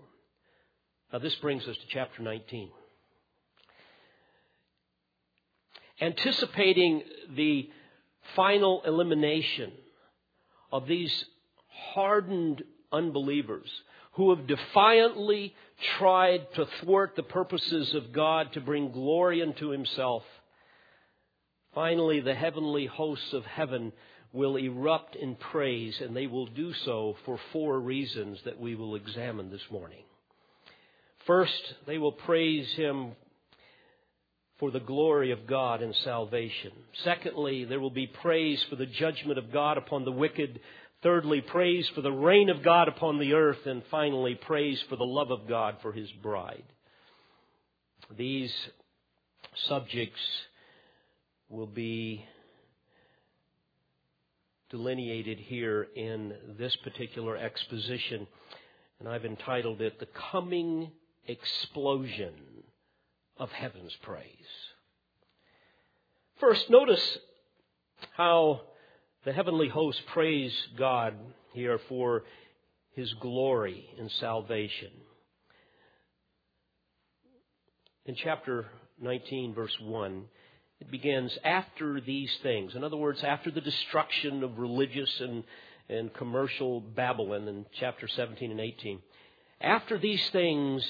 Now, 1.11 1.19
this 1.19 1.35
brings 1.35 1.67
us 1.67 1.77
to 1.77 1.83
chapter 1.89 2.21
19. 2.21 2.69
Anticipating 6.01 7.03
the 7.35 7.69
final 8.35 8.81
elimination 8.85 9.71
of 10.71 10.87
these 10.87 11.25
hardened 11.93 12.63
unbelievers 12.91 13.69
who 14.13 14.35
have 14.35 14.47
defiantly 14.47 15.53
tried 15.97 16.51
to 16.55 16.65
thwart 16.81 17.15
the 17.15 17.23
purposes 17.23 17.93
of 17.93 18.11
God 18.11 18.53
to 18.53 18.61
bring 18.61 18.91
glory 18.91 19.41
unto 19.41 19.69
Himself. 19.69 20.23
Finally, 21.73 22.19
the 22.19 22.35
heavenly 22.35 22.85
hosts 22.85 23.33
of 23.33 23.45
heaven 23.45 23.91
will 24.31 24.55
erupt 24.57 25.15
in 25.15 25.35
praise, 25.35 25.99
and 26.01 26.15
they 26.15 26.27
will 26.27 26.47
do 26.47 26.73
so 26.85 27.15
for 27.25 27.39
four 27.51 27.79
reasons 27.79 28.39
that 28.45 28.59
we 28.59 28.75
will 28.75 28.95
examine 28.95 29.49
this 29.49 29.61
morning. 29.71 30.03
First, 31.25 31.61
they 31.87 31.97
will 31.97 32.11
praise 32.11 32.67
Him 32.75 33.13
for 34.59 34.71
the 34.71 34.79
glory 34.79 35.31
of 35.31 35.47
God 35.47 35.81
and 35.81 35.95
salvation. 36.03 36.71
Secondly, 37.03 37.65
there 37.65 37.79
will 37.79 37.91
be 37.91 38.07
praise 38.07 38.63
for 38.69 38.75
the 38.75 38.85
judgment 38.85 39.37
of 39.37 39.51
God 39.51 39.77
upon 39.77 40.05
the 40.05 40.11
wicked. 40.11 40.59
Thirdly, 41.01 41.41
praise 41.41 41.87
for 41.95 42.01
the 42.01 42.11
reign 42.11 42.49
of 42.49 42.63
God 42.63 42.87
upon 42.87 43.19
the 43.19 43.33
earth. 43.33 43.65
And 43.65 43.83
finally, 43.89 44.35
praise 44.35 44.81
for 44.89 44.95
the 44.95 45.03
love 45.03 45.31
of 45.31 45.47
God 45.47 45.77
for 45.81 45.91
his 45.91 46.09
bride. 46.21 46.63
These 48.17 48.53
subjects 49.67 50.19
will 51.53 51.67
be 51.67 52.25
delineated 54.71 55.37
here 55.39 55.87
in 55.95 56.33
this 56.57 56.75
particular 56.77 57.37
exposition. 57.37 58.25
And 58.99 59.07
I've 59.07 59.23
entitled 59.23 59.79
it 59.79 59.99
The 59.99 60.07
Coming 60.31 60.91
Explosion 61.27 62.33
of 63.37 63.51
Heaven's 63.51 63.95
Praise. 64.01 64.25
First, 66.39 66.71
notice 66.71 67.19
how 68.13 68.61
the 69.23 69.31
heavenly 69.31 69.69
hosts 69.69 70.01
praise 70.07 70.53
God 70.75 71.13
here 71.53 71.79
for 71.87 72.23
his 72.95 73.13
glory 73.21 73.85
and 73.99 74.09
salvation. 74.09 74.89
In 78.07 78.15
chapter 78.15 78.65
19, 78.99 79.53
verse 79.53 79.77
1, 79.79 80.25
it 80.83 80.91
begins 80.91 81.37
after 81.45 82.01
these 82.01 82.31
things. 82.43 82.75
In 82.75 82.83
other 82.83 82.97
words, 82.97 83.23
after 83.23 83.49
the 83.49 83.61
destruction 83.61 84.43
of 84.43 84.59
religious 84.59 85.21
and, 85.21 85.43
and 85.87 86.13
commercial 86.13 86.81
Babylon 86.81 87.47
in 87.47 87.65
chapter 87.79 88.07
17 88.07 88.51
and 88.51 88.59
18. 88.59 88.99
After 89.61 89.97
these 89.97 90.29
things, 90.31 90.85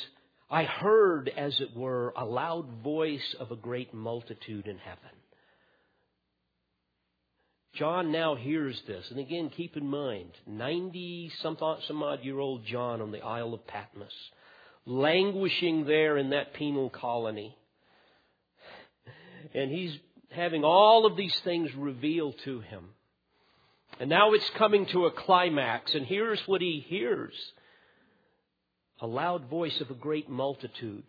I 0.49 0.63
heard, 0.63 1.29
as 1.29 1.59
it 1.61 1.75
were, 1.75 2.11
a 2.17 2.25
loud 2.25 2.83
voice 2.83 3.35
of 3.39 3.51
a 3.51 3.55
great 3.55 3.93
multitude 3.93 4.67
in 4.67 4.79
heaven. 4.79 5.09
John 7.75 8.11
now 8.11 8.33
hears 8.35 8.81
this. 8.87 9.05
And 9.11 9.19
again, 9.19 9.51
keep 9.55 9.77
in 9.77 9.87
mind, 9.87 10.31
90 10.47 11.31
some, 11.41 11.57
some 11.87 12.01
odd 12.01 12.23
year 12.23 12.39
old 12.39 12.65
John 12.65 12.99
on 12.99 13.11
the 13.11 13.21
Isle 13.21 13.53
of 13.53 13.67
Patmos, 13.67 14.13
languishing 14.87 15.85
there 15.85 16.17
in 16.17 16.31
that 16.31 16.53
penal 16.55 16.89
colony. 16.89 17.55
And 19.53 19.71
he's 19.71 19.97
having 20.29 20.63
all 20.63 21.05
of 21.05 21.15
these 21.15 21.35
things 21.41 21.73
revealed 21.75 22.35
to 22.45 22.59
him. 22.61 22.89
And 23.99 24.09
now 24.09 24.33
it's 24.33 24.49
coming 24.51 24.85
to 24.87 25.05
a 25.05 25.11
climax, 25.11 25.93
and 25.93 26.05
here's 26.05 26.41
what 26.47 26.61
he 26.61 26.83
hears 26.87 27.33
a 29.01 29.07
loud 29.07 29.49
voice 29.49 29.79
of 29.81 29.91
a 29.91 29.95
great 29.95 30.29
multitude. 30.29 31.03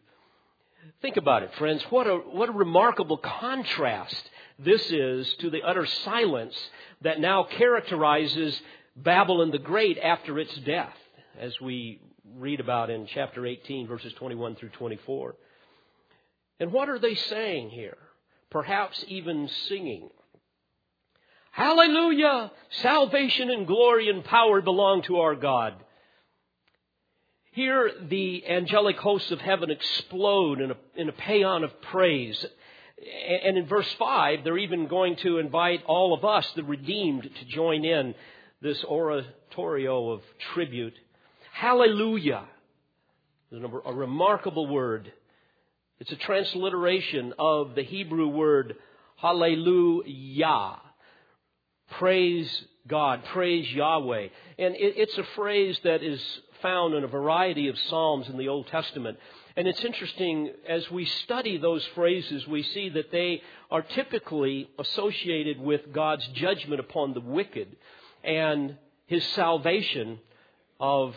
Think 1.01 1.17
about 1.17 1.43
it, 1.43 1.55
friends. 1.55 1.83
What 1.91 2.07
a, 2.07 2.17
what 2.17 2.49
a 2.49 2.53
remarkable 2.53 3.17
contrast 3.17 4.31
this 4.59 4.91
is 4.91 5.33
to 5.41 5.51
the 5.51 5.63
utter 5.63 5.87
silence 5.87 6.57
that 7.03 7.21
now 7.21 7.45
characterizes 7.45 8.61
Babylon 8.97 9.51
the 9.51 9.59
Great 9.59 9.99
after 9.99 10.39
its 10.39 10.55
death, 10.59 10.95
as 11.39 11.59
we 11.61 12.01
read 12.37 12.61
about 12.61 12.91
in 12.91 13.07
chapter 13.07 13.47
18, 13.47 13.87
verses 13.87 14.13
21 14.15 14.57
through 14.57 14.71
24. 14.71 15.35
And 16.61 16.73
what 16.73 16.89
are 16.89 16.99
they 16.99 17.15
saying 17.15 17.71
here? 17.71 17.97
Perhaps 18.55 19.05
even 19.09 19.51
singing. 19.69 20.09
Hallelujah! 21.51 22.53
Salvation 22.83 23.51
and 23.51 23.67
glory 23.67 24.09
and 24.09 24.25
power 24.25 24.63
belong 24.63 25.03
to 25.03 25.17
our 25.17 25.35
God. 25.35 25.75
Here, 27.51 27.91
the 28.09 28.45
angelic 28.49 28.97
hosts 28.97 29.33
of 29.33 29.41
heaven 29.41 29.73
explode 29.73 30.61
in 30.61 30.71
a, 30.71 30.77
in 30.95 31.09
a 31.09 31.13
paean 31.13 31.65
of 31.65 31.83
praise. 31.83 32.47
And 33.45 33.59
in 33.59 33.67
verse 33.67 33.93
5, 33.99 34.45
they're 34.45 34.59
even 34.59 34.87
going 34.87 35.17
to 35.17 35.39
invite 35.39 35.83
all 35.87 36.15
of 36.15 36.25
us, 36.25 36.47
the 36.55 36.63
redeemed, 36.63 37.25
to 37.25 37.45
join 37.47 37.85
in 37.85 38.15
this 38.63 38.85
oratorio 38.85 40.11
of 40.11 40.23
tribute. 40.55 40.95
Hallelujah! 41.53 42.45
A 43.53 43.93
remarkable 43.93 44.69
word. 44.69 45.13
It's 46.05 46.13
a 46.13 46.17
transliteration 46.17 47.33
of 47.39 47.75
the 47.75 47.83
Hebrew 47.83 48.29
word 48.29 48.77
hallelujah. 49.17 50.77
Praise 51.93 52.65
God, 52.87 53.25
praise 53.33 53.73
Yahweh. 53.73 54.29
And 54.59 54.75
it's 54.77 55.17
a 55.17 55.25
phrase 55.35 55.81
that 55.83 56.03
is 56.03 56.21
found 56.61 56.93
in 56.93 57.05
a 57.05 57.07
variety 57.07 57.69
of 57.69 57.79
Psalms 57.89 58.29
in 58.29 58.37
the 58.37 58.49
Old 58.49 58.67
Testament. 58.67 59.17
And 59.57 59.67
it's 59.67 59.83
interesting, 59.83 60.51
as 60.69 60.91
we 60.91 61.07
study 61.07 61.57
those 61.57 61.87
phrases, 61.95 62.47
we 62.47 62.63
see 62.63 62.91
that 62.91 63.11
they 63.11 63.41
are 63.71 63.81
typically 63.81 64.69
associated 64.79 65.59
with 65.59 65.91
God's 65.95 66.27
judgment 66.35 66.81
upon 66.81 67.15
the 67.15 67.21
wicked 67.21 67.69
and 68.23 68.77
his 69.07 69.25
salvation 69.29 70.19
of 70.79 71.17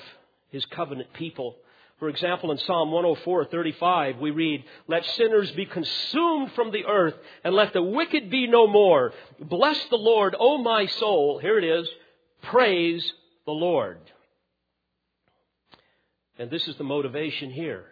his 0.50 0.64
covenant 0.68 1.12
people. 1.12 1.58
For 2.00 2.10
example, 2.10 2.52
in 2.52 2.60
Psalm 2.60 2.92
104:35, 2.92 4.20
we 4.20 4.30
read, 4.30 4.64
"Let 4.88 5.04
sinners 5.04 5.52
be 5.52 5.66
consumed 5.66 6.52
from 6.52 6.70
the 6.70 6.86
earth, 6.86 7.18
and 7.44 7.56
let 7.56 7.74
the 7.74 7.82
wicked 7.82 8.30
be 8.30 8.46
no 8.46 8.68
more. 8.68 9.14
Bless 9.40 9.84
the 9.86 9.98
Lord, 9.98 10.36
O 10.40 10.60
my 10.60 10.86
soul." 10.86 11.40
Here 11.40 11.58
it 11.58 11.64
is, 11.64 11.90
praise 12.44 13.14
the 13.46 13.54
Lord. 13.54 14.00
And 16.38 16.52
this 16.52 16.68
is 16.68 16.78
the 16.78 16.84
motivation 16.84 17.50
here. 17.50 17.92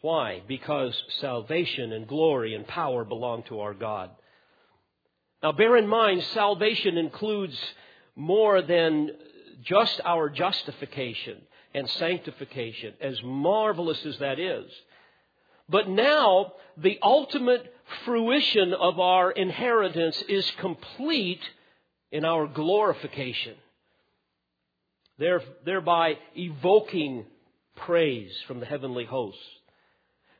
Why? 0.00 0.40
Because 0.46 1.02
salvation 1.08 1.92
and 1.92 2.06
glory 2.06 2.54
and 2.54 2.66
power 2.66 3.04
belong 3.04 3.42
to 3.44 3.60
our 3.60 3.74
God. 3.74 4.10
Now 5.42 5.52
bear 5.52 5.76
in 5.76 5.86
mind, 5.86 6.22
salvation 6.22 6.96
includes 6.96 7.74
more 8.14 8.62
than 8.62 9.10
just 9.60 10.00
our 10.04 10.30
justification 10.30 11.46
and 11.76 11.88
sanctification, 11.90 12.94
as 13.02 13.22
marvelous 13.22 14.04
as 14.06 14.18
that 14.18 14.40
is. 14.40 14.64
But 15.68 15.88
now, 15.90 16.54
the 16.78 16.98
ultimate 17.02 17.72
fruition 18.06 18.72
of 18.72 18.98
our 18.98 19.30
inheritance 19.30 20.20
is 20.26 20.50
complete 20.58 21.42
in 22.10 22.24
our 22.24 22.46
glorification, 22.46 23.56
thereby 25.18 26.14
evoking 26.34 27.26
praise 27.76 28.32
from 28.46 28.60
the 28.60 28.66
heavenly 28.66 29.04
hosts. 29.04 29.42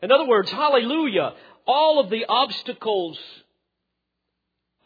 In 0.01 0.11
other 0.11 0.27
words, 0.27 0.51
hallelujah, 0.51 1.35
all 1.67 2.01
of 2.01 2.09
the 2.09 2.25
obstacles 2.27 3.19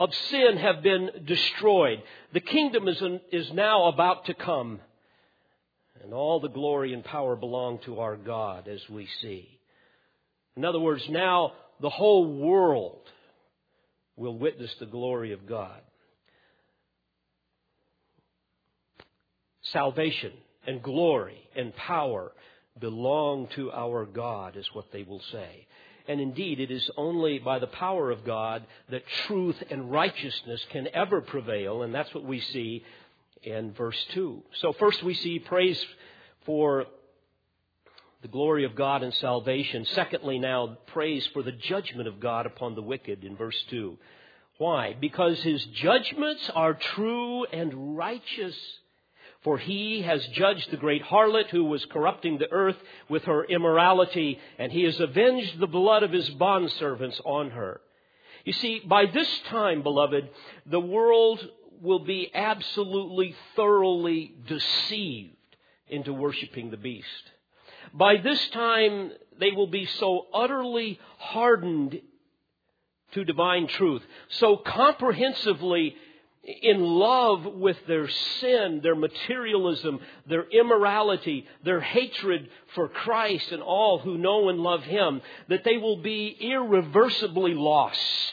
of 0.01 0.13
sin 0.15 0.57
have 0.57 0.83
been 0.83 1.11
destroyed. 1.27 2.03
The 2.33 2.41
kingdom 2.41 2.89
is, 2.89 3.01
is 3.31 3.53
now 3.53 3.85
about 3.85 4.25
to 4.27 4.35
come. 4.35 4.81
And 6.03 6.15
all 6.15 6.41
the 6.41 6.49
glory 6.49 6.95
and 6.95 7.05
power 7.05 7.37
belong 7.37 7.79
to 7.85 8.01
our 8.01 8.17
God, 8.17 8.69
as 8.69 8.81
we 8.89 9.07
see. 9.21 9.61
In 10.57 10.65
other 10.65 10.81
words, 10.81 11.05
now 11.09 11.53
the 11.81 11.91
whole 11.91 12.27
world 12.27 13.01
will 14.17 14.37
witness 14.37 14.75
the 14.79 14.87
glory 14.87 15.33
of 15.33 15.47
God. 15.47 15.81
Salvation 19.63 20.33
and 20.67 20.83
glory 20.83 21.39
and 21.55 21.75
power 21.77 22.33
belong 22.79 23.49
to 23.55 23.71
our 23.71 24.07
God, 24.07 24.57
is 24.57 24.69
what 24.73 24.91
they 24.93 25.03
will 25.03 25.23
say. 25.33 25.67
And 26.09 26.21
indeed, 26.21 26.61
it 26.61 26.71
is 26.71 26.91
only 26.97 27.39
by 27.39 27.59
the 27.59 27.67
power 27.67 28.11
of 28.11 28.25
God 28.25 28.65
that 28.91 29.03
truth 29.27 29.63
and 29.71 29.93
righteousness 29.93 30.65
can 30.71 30.89
ever 30.95 31.21
prevail, 31.21 31.83
and 31.83 31.95
that's 31.95 32.13
what 32.15 32.25
we 32.25 32.41
see 32.41 32.85
in 33.43 33.73
verse 33.73 34.03
2. 34.13 34.43
So, 34.61 34.73
first 34.73 35.03
we 35.03 35.15
see 35.15 35.39
praise 35.39 35.85
for 36.45 36.87
the 38.23 38.29
glory 38.29 38.65
of 38.65 38.75
God 38.75 39.03
and 39.03 39.15
salvation. 39.15 39.87
Secondly, 39.95 40.39
now, 40.39 40.77
praise 40.89 41.27
for 41.29 41.43
the 41.43 41.53
judgment 41.53 42.07
of 42.07 42.21
God 42.21 42.47
upon 42.47 42.75
the 42.75 42.83
wicked 42.83 43.25
in 43.25 43.37
verse 43.37 43.57
2. 43.71 43.97
Why? 44.59 44.95
Because 45.01 45.41
his 45.43 45.65
judgments 45.67 46.51
are 46.55 46.75
true 46.75 47.47
and 47.47 47.97
righteous. 47.97 48.57
For 49.43 49.57
he 49.57 50.03
has 50.03 50.27
judged 50.35 50.71
the 50.71 50.77
great 50.77 51.03
harlot 51.03 51.49
who 51.49 51.65
was 51.65 51.83
corrupting 51.87 52.37
the 52.37 52.53
earth 52.53 52.77
with 53.09 53.25
her 53.25 53.43
immorality, 53.45 54.39
and 54.59 54.71
he 54.71 54.83
has 54.83 55.01
avenged 55.01 55.59
the 55.59 55.67
blood 55.67 56.03
of 56.03 56.13
his 56.13 56.29
bondservants 56.29 57.19
on 57.25 57.51
her. 57.53 57.81
You 58.45 58.53
see, 58.53 58.81
by 58.81 59.07
this 59.07 59.29
time, 59.49 59.83
beloved, 59.83 60.29
the 60.67 60.81
world 60.81 61.47
will 61.81 62.05
be 62.05 62.31
absolutely 62.35 63.35
thoroughly 63.57 64.35
deceived 64.47 65.37
into 65.89 66.13
worshiping 66.13 66.71
the 66.71 66.77
beast. 66.77 67.07
By 67.93 68.17
this 68.19 68.49
time, 68.51 69.11
they 69.39 69.51
will 69.51 69.67
be 69.67 69.87
so 69.87 70.27
utterly 70.33 71.01
hardened 71.19 72.01
to 73.13 73.25
divine 73.25 73.67
truth, 73.67 74.03
so 74.29 74.57
comprehensively 74.57 75.97
in 76.45 76.81
love 76.81 77.45
with 77.45 77.77
their 77.87 78.09
sin, 78.09 78.81
their 78.83 78.95
materialism, 78.95 80.01
their 80.29 80.45
immorality, 80.49 81.47
their 81.65 81.81
hatred 81.81 82.49
for 82.75 82.89
Christ 82.89 83.53
and 83.53 83.63
all 83.63 83.99
who 83.99 84.17
know 84.17 84.49
and 84.49 84.61
love 84.61 84.83
Him, 84.83 85.21
that 85.49 85.65
they 85.65 85.77
will 85.77 85.99
be 85.99 86.37
irreversibly 86.41 87.55
lost 87.55 88.33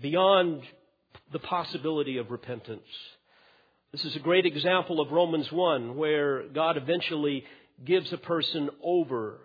beyond 0.00 0.62
the 1.32 1.38
possibility 1.38 2.18
of 2.18 2.30
repentance. 2.30 2.86
This 3.92 4.04
is 4.04 4.16
a 4.16 4.20
great 4.20 4.46
example 4.46 5.00
of 5.00 5.12
Romans 5.12 5.50
1, 5.50 5.96
where 5.96 6.48
God 6.48 6.76
eventually 6.76 7.44
gives 7.84 8.12
a 8.12 8.18
person 8.18 8.70
over 8.82 9.38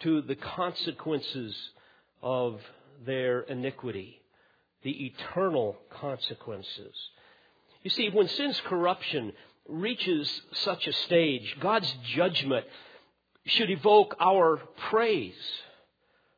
to 0.00 0.22
the 0.22 0.36
consequences 0.36 1.56
of 2.22 2.60
their 3.04 3.40
iniquity 3.40 4.18
the 4.82 5.06
eternal 5.06 5.76
consequences. 5.90 6.94
You 7.82 7.90
see, 7.90 8.10
when 8.10 8.28
sin's 8.28 8.60
corruption 8.60 9.32
reaches 9.68 10.42
such 10.52 10.86
a 10.86 10.92
stage, 10.92 11.56
God's 11.60 11.92
judgment 12.14 12.66
should 13.46 13.70
evoke 13.70 14.16
our 14.20 14.58
praise 14.90 15.34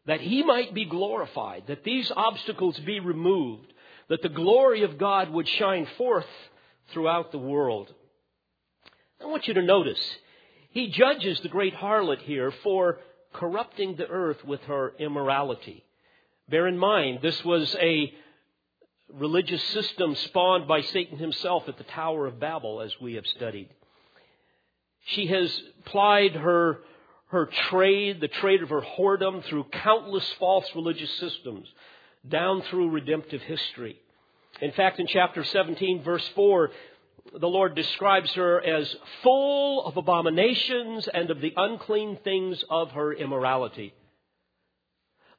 that 0.06 0.20
He 0.20 0.42
might 0.42 0.74
be 0.74 0.84
glorified, 0.84 1.64
that 1.66 1.84
these 1.84 2.10
obstacles 2.16 2.78
be 2.80 3.00
removed, 3.00 3.72
that 4.10 4.22
the 4.22 4.28
glory 4.28 4.82
of 4.82 4.98
God 4.98 5.30
would 5.30 5.48
shine 5.48 5.86
forth 5.96 6.26
throughout 6.92 7.32
the 7.32 7.38
world. 7.38 7.94
I 9.22 9.26
want 9.26 9.48
you 9.48 9.54
to 9.54 9.62
notice, 9.62 10.00
He 10.70 10.88
judges 10.88 11.40
the 11.40 11.48
great 11.48 11.74
harlot 11.74 12.18
here 12.18 12.52
for 12.62 12.98
corrupting 13.32 13.96
the 13.96 14.08
earth 14.08 14.44
with 14.44 14.60
her 14.62 14.92
immorality. 14.98 15.84
Bear 16.48 16.66
in 16.66 16.76
mind, 16.76 17.20
this 17.22 17.44
was 17.44 17.74
a 17.80 18.12
religious 19.14 19.62
system 19.68 20.16
spawned 20.16 20.66
by 20.66 20.80
Satan 20.82 21.16
himself 21.18 21.68
at 21.68 21.78
the 21.78 21.84
Tower 21.84 22.26
of 22.26 22.40
Babel, 22.40 22.80
as 22.80 22.92
we 23.00 23.14
have 23.14 23.26
studied. 23.26 23.68
She 25.06 25.26
has 25.26 25.62
plied 25.84 26.32
her, 26.32 26.80
her 27.28 27.46
trade, 27.46 28.20
the 28.20 28.28
trade 28.28 28.62
of 28.62 28.70
her 28.70 28.82
whoredom, 28.82 29.44
through 29.44 29.64
countless 29.70 30.28
false 30.40 30.66
religious 30.74 31.10
systems, 31.18 31.68
down 32.28 32.62
through 32.62 32.90
redemptive 32.90 33.42
history. 33.42 34.00
In 34.60 34.72
fact, 34.72 35.00
in 35.00 35.06
chapter 35.06 35.44
17, 35.44 36.02
verse 36.02 36.26
4, 36.34 36.70
the 37.38 37.48
Lord 37.48 37.74
describes 37.74 38.32
her 38.34 38.60
as 38.60 38.94
full 39.22 39.84
of 39.84 39.96
abominations 39.96 41.08
and 41.08 41.30
of 41.30 41.40
the 41.40 41.52
unclean 41.56 42.18
things 42.24 42.62
of 42.68 42.90
her 42.92 43.12
immorality. 43.12 43.94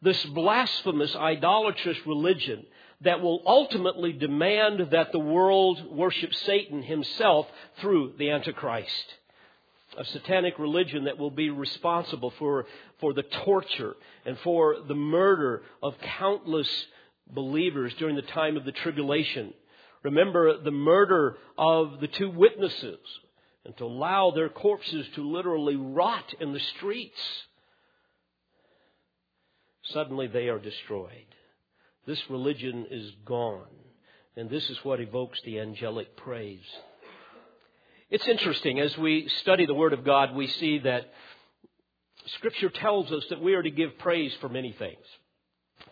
This 0.02 0.24
blasphemous, 0.26 1.16
idolatrous 1.16 1.98
religion 2.08 2.66
that 3.02 3.22
will 3.22 3.42
ultimately 3.46 4.14
demand 4.14 4.92
that 4.92 5.12
the 5.12 5.20
world 5.20 5.92
worship 5.92 6.34
Satan 6.34 6.82
himself 6.84 7.48
through 7.80 8.14
the 8.18 8.32
Antichrist. 8.32 9.14
A 9.98 10.06
satanic 10.06 10.58
religion 10.58 11.04
that 11.06 11.18
will 11.18 11.32
be 11.32 11.50
responsible 11.50 12.34
for, 12.40 12.66
for 13.00 13.14
the 13.14 13.24
torture 13.24 13.96
and 14.26 14.38
for 14.40 14.78
the 14.88 14.96
murder 14.96 15.64
of 15.84 15.96
countless 16.18 16.70
believers 17.30 17.94
during 18.00 18.16
the 18.16 18.22
time 18.22 18.56
of 18.56 18.64
the 18.64 18.72
tribulation. 18.72 19.54
Remember 20.04 20.62
the 20.62 20.72
murder 20.72 21.38
of 21.58 22.00
the 22.00 22.08
two 22.08 22.30
witnesses 22.30 23.00
and 23.66 23.76
to 23.78 23.86
allow 23.86 24.32
their 24.32 24.50
corpses 24.50 25.06
to 25.16 25.30
literally 25.30 25.76
rot 25.76 26.34
in 26.40 26.54
the 26.54 26.60
streets. 26.78 27.20
Suddenly 29.84 30.28
they 30.28 30.48
are 30.50 30.60
destroyed. 30.60 31.26
This 32.08 32.22
religion 32.30 32.88
is 32.90 33.12
gone. 33.26 33.68
And 34.36 34.50
this 34.50 34.70
is 34.70 34.78
what 34.84 35.02
evokes 35.02 35.40
the 35.44 35.60
angelic 35.60 36.16
praise. 36.16 36.66
It's 38.12 38.28
interesting. 38.28 38.82
As 38.82 38.98
we 38.98 39.30
study 39.40 39.66
the 39.66 39.74
Word 39.74 39.94
of 39.94 40.04
God, 40.04 40.36
we 40.36 40.48
see 40.48 40.80
that 40.80 41.14
Scripture 42.36 42.70
tells 42.70 43.10
us 43.10 43.24
that 43.30 43.42
we 43.42 43.54
are 43.54 43.64
to 43.64 43.72
give 43.72 43.98
praise 44.00 44.34
for 44.42 44.50
many 44.50 44.74
things 44.74 45.06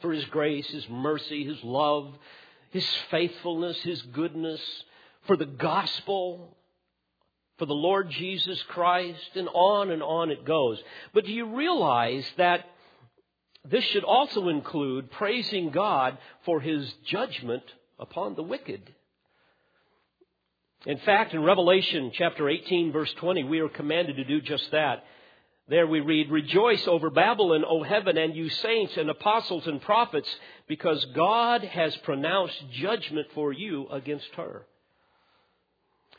for 0.01 0.11
His 0.11 0.25
grace, 0.25 0.67
His 0.67 0.87
mercy, 0.89 1.45
His 1.45 1.63
love, 1.63 2.13
His 2.71 2.85
faithfulness, 3.09 3.77
His 3.83 4.01
goodness, 4.01 4.59
for 5.27 5.37
the 5.37 5.45
gospel, 5.45 6.57
for 7.57 7.65
the 7.65 7.73
Lord 7.73 8.09
Jesus 8.11 8.61
Christ, 8.63 9.31
and 9.35 9.47
on 9.53 9.89
and 9.89 10.03
on 10.03 10.29
it 10.29 10.43
goes. 10.43 10.77
But 11.13 11.25
do 11.25 11.31
you 11.31 11.55
realize 11.55 12.29
that 12.37 12.65
this 13.63 13.85
should 13.85 14.03
also 14.03 14.49
include 14.49 15.11
praising 15.11 15.69
God 15.69 16.17
for 16.43 16.59
his 16.59 16.91
judgment 17.05 17.63
upon 17.97 18.35
the 18.35 18.43
wicked. 18.43 18.93
In 20.85 20.97
fact, 20.99 21.33
in 21.33 21.43
Revelation 21.43 22.11
chapter 22.13 22.47
18 22.47 22.93
verse 22.93 23.13
20, 23.17 23.43
we 23.43 23.59
are 23.59 23.67
commanded 23.67 24.15
to 24.15 24.23
do 24.23 24.39
just 24.39 24.71
that. 24.71 25.03
There 25.67 25.85
we 25.85 25.99
read, 25.99 26.31
Rejoice 26.31 26.87
over 26.87 27.09
Babylon, 27.09 27.63
O 27.67 27.83
heaven, 27.83 28.17
and 28.17 28.35
you 28.35 28.49
saints 28.49 28.95
and 28.97 29.09
apostles 29.09 29.67
and 29.67 29.81
prophets, 29.81 30.29
because 30.67 31.03
God 31.13 31.63
has 31.63 31.95
pronounced 31.97 32.55
judgment 32.71 33.27
for 33.35 33.51
you 33.51 33.87
against 33.89 34.33
her. 34.35 34.65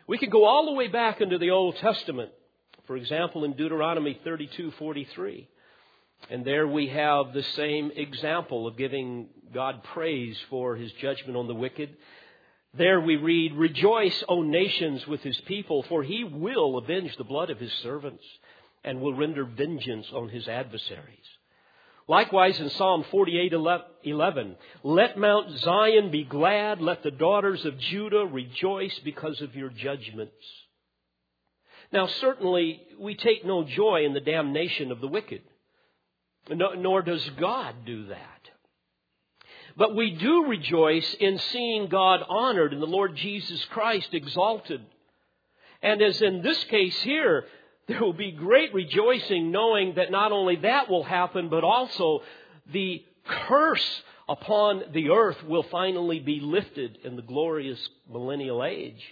We 0.07 0.19
could 0.19 0.31
go 0.31 0.45
all 0.45 0.67
the 0.67 0.73
way 0.73 0.89
back 0.89 1.21
into 1.21 1.39
the 1.39 1.51
Old 1.51 1.77
Testament. 1.77 2.31
For 2.87 2.97
example, 2.97 3.45
in 3.45 3.55
Deuteronomy 3.55 4.21
32:43. 4.25 5.47
And 6.29 6.45
there 6.45 6.69
we 6.69 6.89
have 6.89 7.33
the 7.33 7.43
same 7.43 7.93
example 7.97 8.67
of 8.67 8.77
giving 8.77 9.29
God 9.55 9.83
praise 9.85 10.39
for 10.51 10.77
his 10.77 10.93
judgment 10.93 11.37
on 11.37 11.49
the 11.49 11.55
wicked. 11.55 11.97
There 12.75 13.01
we 13.01 13.17
read, 13.17 13.55
Rejoice, 13.55 14.23
O 14.29 14.43
nations, 14.43 15.07
with 15.07 15.23
his 15.23 15.39
people, 15.43 15.83
for 15.85 16.03
he 16.03 16.25
will 16.25 16.79
avenge 16.79 17.17
the 17.17 17.25
blood 17.25 17.51
of 17.51 17.59
his 17.59 17.73
servants 17.83 18.23
and 18.85 19.01
will 19.01 19.15
render 19.15 19.45
vengeance 19.45 20.07
on 20.13 20.29
his 20.29 20.47
adversaries. 20.47 21.27
Likewise 22.07 22.59
in 22.59 22.71
Psalm 22.71 23.05
48:11, 23.05 24.57
let 24.83 25.19
Mount 25.19 25.51
Zion 25.59 26.11
be 26.11 26.25
glad, 26.25 26.81
let 26.81 27.03
the 27.03 27.11
daughters 27.11 27.65
of 27.65 27.79
Judah 27.79 28.27
rejoice 28.27 28.99
because 29.01 29.41
of 29.41 29.55
your 29.55 29.69
judgments. 29.69 30.35
Now 31.93 32.07
certainly 32.07 32.83
we 32.99 33.15
take 33.15 33.45
no 33.45 33.65
joy 33.65 34.05
in 34.05 34.15
the 34.15 34.21
damnation 34.21 34.91
of 34.91 35.01
the 35.01 35.09
wicked 35.09 35.43
nor 36.49 37.03
does 37.03 37.29
God 37.39 37.85
do 37.85 38.07
that. 38.07 38.50
But 39.77 39.95
we 39.95 40.11
do 40.13 40.47
rejoice 40.47 41.15
in 41.15 41.39
seeing 41.39 41.89
God 41.89 42.21
honored 42.29 42.73
and 42.73 42.83
the 42.83 42.87
Lord 42.87 43.17
Jesus 43.17 43.65
Christ 43.67 44.13
exalted. 44.13 44.81
And 45.83 46.03
as 46.03 46.21
in 46.21 46.43
this 46.43 46.63
case 46.65 47.01
here, 47.03 47.45
there 47.87 48.01
will 48.01 48.13
be 48.13 48.33
great 48.33 48.75
rejoicing 48.75 49.51
knowing 49.51 49.95
that 49.95 50.11
not 50.11 50.33
only 50.33 50.57
that 50.57 50.89
will 50.89 51.03
happen, 51.03 51.49
but 51.49 51.65
also 51.65 52.23
the 52.73 53.05
curse 53.27 54.03
upon 54.29 54.85
the 54.93 55.11
earth 55.11 55.43
will 55.45 55.65
finally 55.65 56.21
be 56.21 56.41
lifted 56.41 56.99
in 57.05 57.17
the 57.17 57.23
glorious 57.23 57.89
millennial 58.09 58.63
age. 58.63 59.03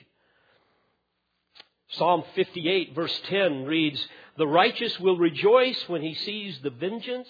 Psalm 1.91 2.23
58 2.35 2.95
verse 2.95 3.21
10 3.25 3.65
reads, 3.65 4.07
The 4.37 4.47
righteous 4.47 4.99
will 5.01 5.17
rejoice 5.17 5.83
when 5.89 6.03
he 6.03 6.15
sees 6.15 6.59
the 6.63 6.71
vengeance. 6.71 7.29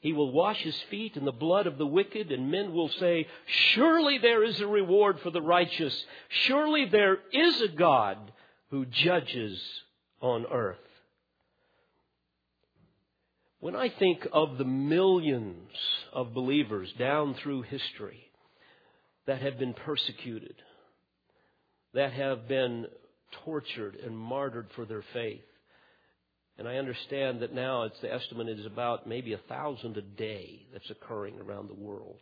He 0.00 0.12
will 0.12 0.32
wash 0.32 0.58
his 0.62 0.78
feet 0.90 1.16
in 1.16 1.24
the 1.24 1.32
blood 1.32 1.66
of 1.66 1.78
the 1.78 1.86
wicked, 1.86 2.30
and 2.30 2.50
men 2.50 2.72
will 2.72 2.88
say, 2.88 3.26
Surely 3.74 4.18
there 4.18 4.44
is 4.44 4.60
a 4.60 4.66
reward 4.66 5.20
for 5.20 5.30
the 5.30 5.42
righteous. 5.42 6.04
Surely 6.28 6.86
there 6.86 7.18
is 7.32 7.60
a 7.62 7.68
God 7.68 8.18
who 8.70 8.86
judges 8.86 9.60
on 10.20 10.46
earth. 10.46 10.76
When 13.60 13.74
I 13.74 13.88
think 13.88 14.26
of 14.32 14.56
the 14.56 14.64
millions 14.64 15.70
of 16.12 16.32
believers 16.32 16.92
down 16.96 17.34
through 17.34 17.62
history 17.62 18.30
that 19.26 19.42
have 19.42 19.58
been 19.58 19.74
persecuted, 19.74 20.54
that 21.94 22.12
have 22.12 22.46
been 22.46 22.86
tortured 23.44 23.96
and 23.96 24.16
martyred 24.16 24.68
for 24.76 24.84
their 24.84 25.04
faith. 25.12 25.42
And 26.58 26.66
I 26.66 26.76
understand 26.76 27.40
that 27.40 27.54
now 27.54 27.84
it's 27.84 28.00
the 28.02 28.12
estimate 28.12 28.48
is 28.48 28.66
about 28.66 29.06
maybe 29.06 29.32
a 29.32 29.40
thousand 29.48 29.96
a 29.96 30.02
day 30.02 30.66
that's 30.72 30.90
occurring 30.90 31.38
around 31.40 31.68
the 31.68 31.74
world. 31.74 32.18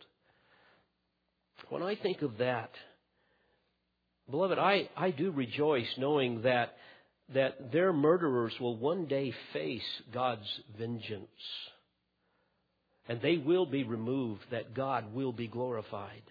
When 1.70 1.82
I 1.82 1.96
think 1.96 2.20
of 2.20 2.38
that, 2.38 2.70
beloved, 4.30 4.58
I, 4.58 4.90
I 4.94 5.10
do 5.10 5.30
rejoice 5.30 5.88
knowing 5.96 6.42
that 6.42 6.74
that 7.34 7.72
their 7.72 7.92
murderers 7.92 8.52
will 8.60 8.76
one 8.76 9.06
day 9.06 9.32
face 9.52 9.82
God's 10.12 10.46
vengeance. 10.78 11.26
And 13.08 13.20
they 13.20 13.36
will 13.36 13.66
be 13.66 13.84
removed, 13.84 14.42
that 14.50 14.74
God 14.74 15.12
will 15.12 15.32
be 15.32 15.48
glorified. 15.48 16.22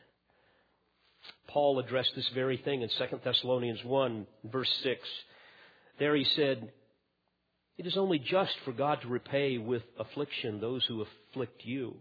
Paul 1.48 1.80
addressed 1.80 2.12
this 2.16 2.30
very 2.34 2.58
thing 2.58 2.82
in 2.82 2.90
2 2.90 3.20
Thessalonians 3.24 3.84
1, 3.84 4.28
verse 4.46 4.72
6. 4.84 5.02
There 6.00 6.16
he 6.16 6.26
said, 6.36 6.72
It 7.78 7.86
is 7.86 7.98
only 7.98 8.20
just 8.20 8.54
for 8.64 8.72
God 8.72 9.02
to 9.02 9.08
repay 9.08 9.58
with 9.58 9.84
affliction 10.00 10.60
those 10.60 10.86
who 10.86 11.06
afflict 11.32 11.66
you, 11.66 11.96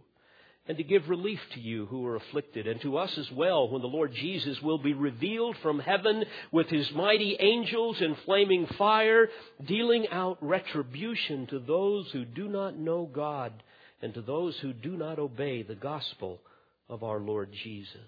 and 0.66 0.78
to 0.78 0.84
give 0.84 1.08
relief 1.08 1.40
to 1.54 1.60
you 1.60 1.86
who 1.86 2.06
are 2.06 2.16
afflicted, 2.16 2.66
and 2.66 2.80
to 2.82 2.96
us 2.96 3.16
as 3.18 3.30
well 3.32 3.68
when 3.68 3.82
the 3.82 3.88
Lord 3.88 4.12
Jesus 4.14 4.62
will 4.62 4.78
be 4.78 4.94
revealed 4.94 5.56
from 5.62 5.80
heaven 5.80 6.24
with 6.52 6.68
his 6.68 6.90
mighty 6.92 7.36
angels 7.38 8.00
in 8.00 8.16
flaming 8.24 8.66
fire, 8.78 9.28
dealing 9.64 10.08
out 10.08 10.38
retribution 10.40 11.46
to 11.48 11.58
those 11.58 12.10
who 12.12 12.24
do 12.24 12.48
not 12.48 12.78
know 12.78 13.04
God 13.12 13.52
and 14.00 14.14
to 14.14 14.22
those 14.22 14.56
who 14.58 14.72
do 14.72 14.96
not 14.96 15.18
obey 15.18 15.62
the 15.62 15.74
gospel 15.74 16.40
of 16.88 17.02
our 17.02 17.18
Lord 17.18 17.50
Jesus. 17.62 17.98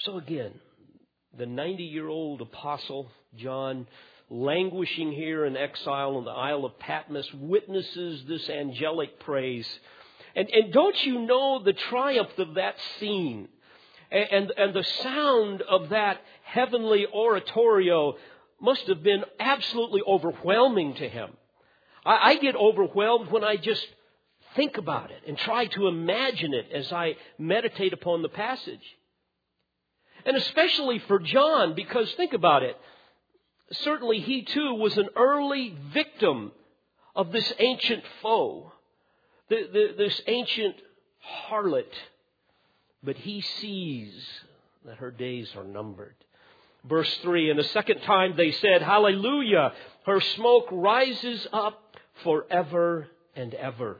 So 0.00 0.18
again, 0.18 0.52
the 1.36 1.46
90 1.46 1.84
year 1.84 2.08
old 2.08 2.40
apostle 2.40 3.10
John, 3.36 3.86
languishing 4.30 5.12
here 5.12 5.44
in 5.44 5.56
exile 5.56 6.16
on 6.16 6.24
the 6.24 6.30
Isle 6.30 6.64
of 6.64 6.78
Patmos, 6.78 7.28
witnesses 7.34 8.24
this 8.26 8.48
angelic 8.48 9.20
praise 9.20 9.68
and, 10.34 10.48
and 10.50 10.72
don't 10.72 11.04
you 11.04 11.20
know 11.20 11.62
the 11.62 11.72
triumph 11.72 12.38
of 12.38 12.54
that 12.54 12.76
scene? 12.98 13.48
And, 14.10 14.28
and, 14.30 14.52
and 14.56 14.74
the 14.74 14.84
sound 15.02 15.62
of 15.62 15.90
that 15.90 16.20
heavenly 16.44 17.06
oratorio 17.06 18.16
must 18.60 18.86
have 18.86 19.02
been 19.02 19.24
absolutely 19.38 20.02
overwhelming 20.06 20.94
to 20.94 21.08
him. 21.08 21.30
I, 22.04 22.30
I 22.30 22.36
get 22.36 22.56
overwhelmed 22.56 23.30
when 23.30 23.44
I 23.44 23.56
just 23.56 23.86
think 24.56 24.76
about 24.76 25.10
it 25.10 25.22
and 25.26 25.38
try 25.38 25.66
to 25.66 25.86
imagine 25.86 26.54
it 26.54 26.66
as 26.72 26.92
I 26.92 27.16
meditate 27.38 27.92
upon 27.92 28.22
the 28.22 28.28
passage. 28.28 28.82
And 30.24 30.36
especially 30.36 30.98
for 31.00 31.18
John, 31.18 31.74
because 31.74 32.12
think 32.12 32.34
about 32.34 32.62
it. 32.62 32.76
Certainly 33.72 34.20
he 34.20 34.42
too 34.42 34.74
was 34.74 34.96
an 34.96 35.08
early 35.16 35.76
victim 35.92 36.52
of 37.14 37.32
this 37.32 37.52
ancient 37.58 38.04
foe 38.22 38.72
this 39.50 40.20
ancient 40.26 40.76
harlot, 41.48 41.92
but 43.02 43.16
he 43.16 43.40
sees 43.40 44.12
that 44.84 44.98
her 44.98 45.10
days 45.10 45.50
are 45.56 45.64
numbered. 45.64 46.14
Verse 46.84 47.12
3 47.22 47.50
And 47.50 47.58
the 47.58 47.64
second 47.64 48.00
time 48.02 48.34
they 48.36 48.52
said, 48.52 48.82
Hallelujah! 48.82 49.72
Her 50.06 50.20
smoke 50.20 50.68
rises 50.70 51.46
up 51.52 51.96
forever 52.22 53.08
and 53.36 53.52
ever. 53.54 53.98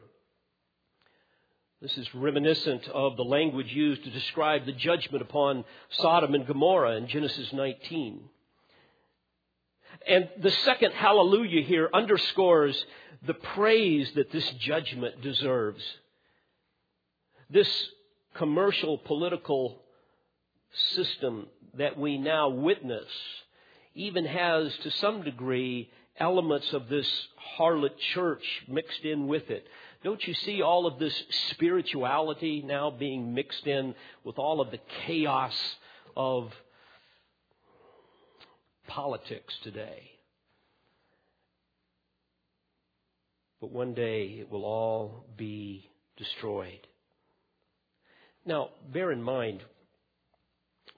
This 1.83 1.97
is 1.97 2.15
reminiscent 2.15 2.89
of 2.89 3.17
the 3.17 3.25
language 3.25 3.73
used 3.73 4.05
to 4.05 4.11
describe 4.11 4.67
the 4.67 4.73
judgment 4.73 5.23
upon 5.23 5.65
Sodom 5.91 6.35
and 6.35 6.47
Gomorrah 6.47 6.97
in 6.97 7.07
Genesis 7.09 7.53
19. 7.53 8.21
And 10.07 10.29
the 10.41 10.51
second 10.51 10.93
hallelujah 10.93 11.63
here 11.63 11.91
underscores 11.93 12.85
the 13.27 13.35
praise 13.35 14.11
that 14.15 14.33
this 14.33 14.49
judgment 14.53 15.21
deserves. 15.23 15.83
This 17.51 17.69
commercial 18.35 18.99
political 18.99 19.83
system 20.95 21.47
that 21.75 21.99
we 21.99 22.17
now 22.19 22.49
witness 22.49 23.09
even 23.95 24.25
has, 24.25 24.75
to 24.79 24.91
some 24.93 25.23
degree, 25.23 25.91
elements 26.19 26.73
of 26.73 26.89
this 26.89 27.09
harlot 27.59 27.99
church 28.15 28.45
mixed 28.69 29.03
in 29.03 29.27
with 29.27 29.51
it. 29.51 29.67
Don't 30.03 30.27
you 30.27 30.35
see 30.35 30.63
all 30.63 30.87
of 30.87 30.99
this 30.99 31.23
spirituality 31.51 32.63
now 32.65 32.91
being 32.91 33.35
mixed 33.35 33.67
in 33.67 33.95
with 34.25 34.39
all 34.39 34.61
of 34.61 34.71
the 34.71 34.81
chaos 35.07 35.55
of 36.17 36.53
politics 38.95 39.55
today? 39.63 40.11
but 43.61 43.71
one 43.71 43.95
day 43.95 44.39
it 44.41 44.51
will 44.51 44.65
all 44.65 45.25
be 45.37 45.89
destroyed. 46.17 46.87
Now, 48.47 48.71
bear 48.93 49.13
in 49.13 49.23
mind, 49.23 49.63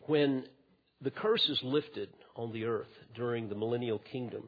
when 0.07 0.45
the 1.01 1.11
curse 1.11 1.45
is 1.49 1.59
lifted 1.63 2.09
on 2.37 2.53
the 2.53 2.65
earth 2.65 2.87
during 3.17 3.49
the 3.49 3.57
millennial 3.57 3.99
kingdom, 3.99 4.45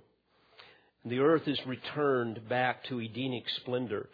the 1.04 1.18
earth 1.18 1.46
is 1.46 1.59
returned 1.66 2.48
back 2.48 2.85
to 2.85 3.00
Edenic 3.00 3.44
splendor, 3.57 4.09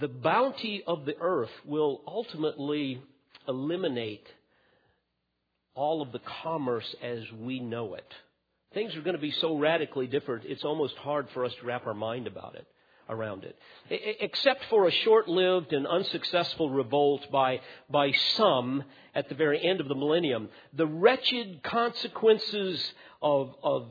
the 0.00 0.08
bounty 0.08 0.82
of 0.86 1.04
the 1.04 1.16
earth 1.20 1.50
will 1.64 2.02
ultimately 2.06 3.00
eliminate 3.46 4.26
all 5.74 6.02
of 6.02 6.12
the 6.12 6.20
commerce 6.42 6.94
as 7.02 7.20
we 7.40 7.60
know 7.60 7.94
it. 7.94 8.12
Things 8.74 8.94
are 8.96 9.02
going 9.02 9.16
to 9.16 9.22
be 9.22 9.30
so 9.30 9.56
radically 9.56 10.06
different, 10.06 10.44
it's 10.46 10.64
almost 10.64 10.96
hard 10.96 11.28
for 11.32 11.44
us 11.44 11.54
to 11.60 11.66
wrap 11.66 11.86
our 11.86 11.94
mind 11.94 12.26
about 12.26 12.56
it 12.56 12.66
around 13.08 13.44
it. 13.44 13.56
Except 14.20 14.64
for 14.70 14.86
a 14.86 14.90
short 14.90 15.28
lived 15.28 15.72
and 15.72 15.86
unsuccessful 15.86 16.70
revolt 16.70 17.26
by, 17.30 17.60
by 17.90 18.12
some 18.36 18.82
at 19.14 19.28
the 19.28 19.34
very 19.34 19.62
end 19.62 19.80
of 19.80 19.88
the 19.88 19.94
millennium, 19.94 20.48
the 20.72 20.86
wretched 20.86 21.62
consequences 21.62 22.92
of, 23.22 23.54
of, 23.62 23.88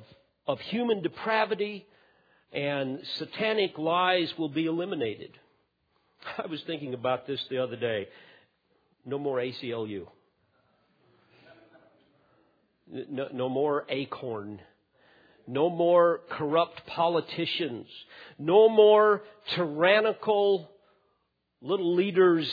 of 0.47 0.59
human 0.61 1.01
depravity 1.01 1.85
and 2.51 2.99
satanic 3.17 3.77
lies 3.77 4.33
will 4.37 4.49
be 4.49 4.65
eliminated. 4.65 5.31
I 6.37 6.47
was 6.47 6.61
thinking 6.63 6.93
about 6.93 7.27
this 7.27 7.43
the 7.49 7.59
other 7.59 7.75
day. 7.75 8.07
No 9.05 9.19
more 9.19 9.37
ACLU. 9.37 10.07
No, 12.91 13.27
no 13.31 13.49
more 13.49 13.85
ACORN 13.89 14.59
no 15.47 15.69
more 15.69 16.21
corrupt 16.29 16.85
politicians. 16.87 17.87
No 18.39 18.69
more 18.69 19.23
tyrannical 19.55 20.69
little 21.61 21.95
leaders, 21.95 22.49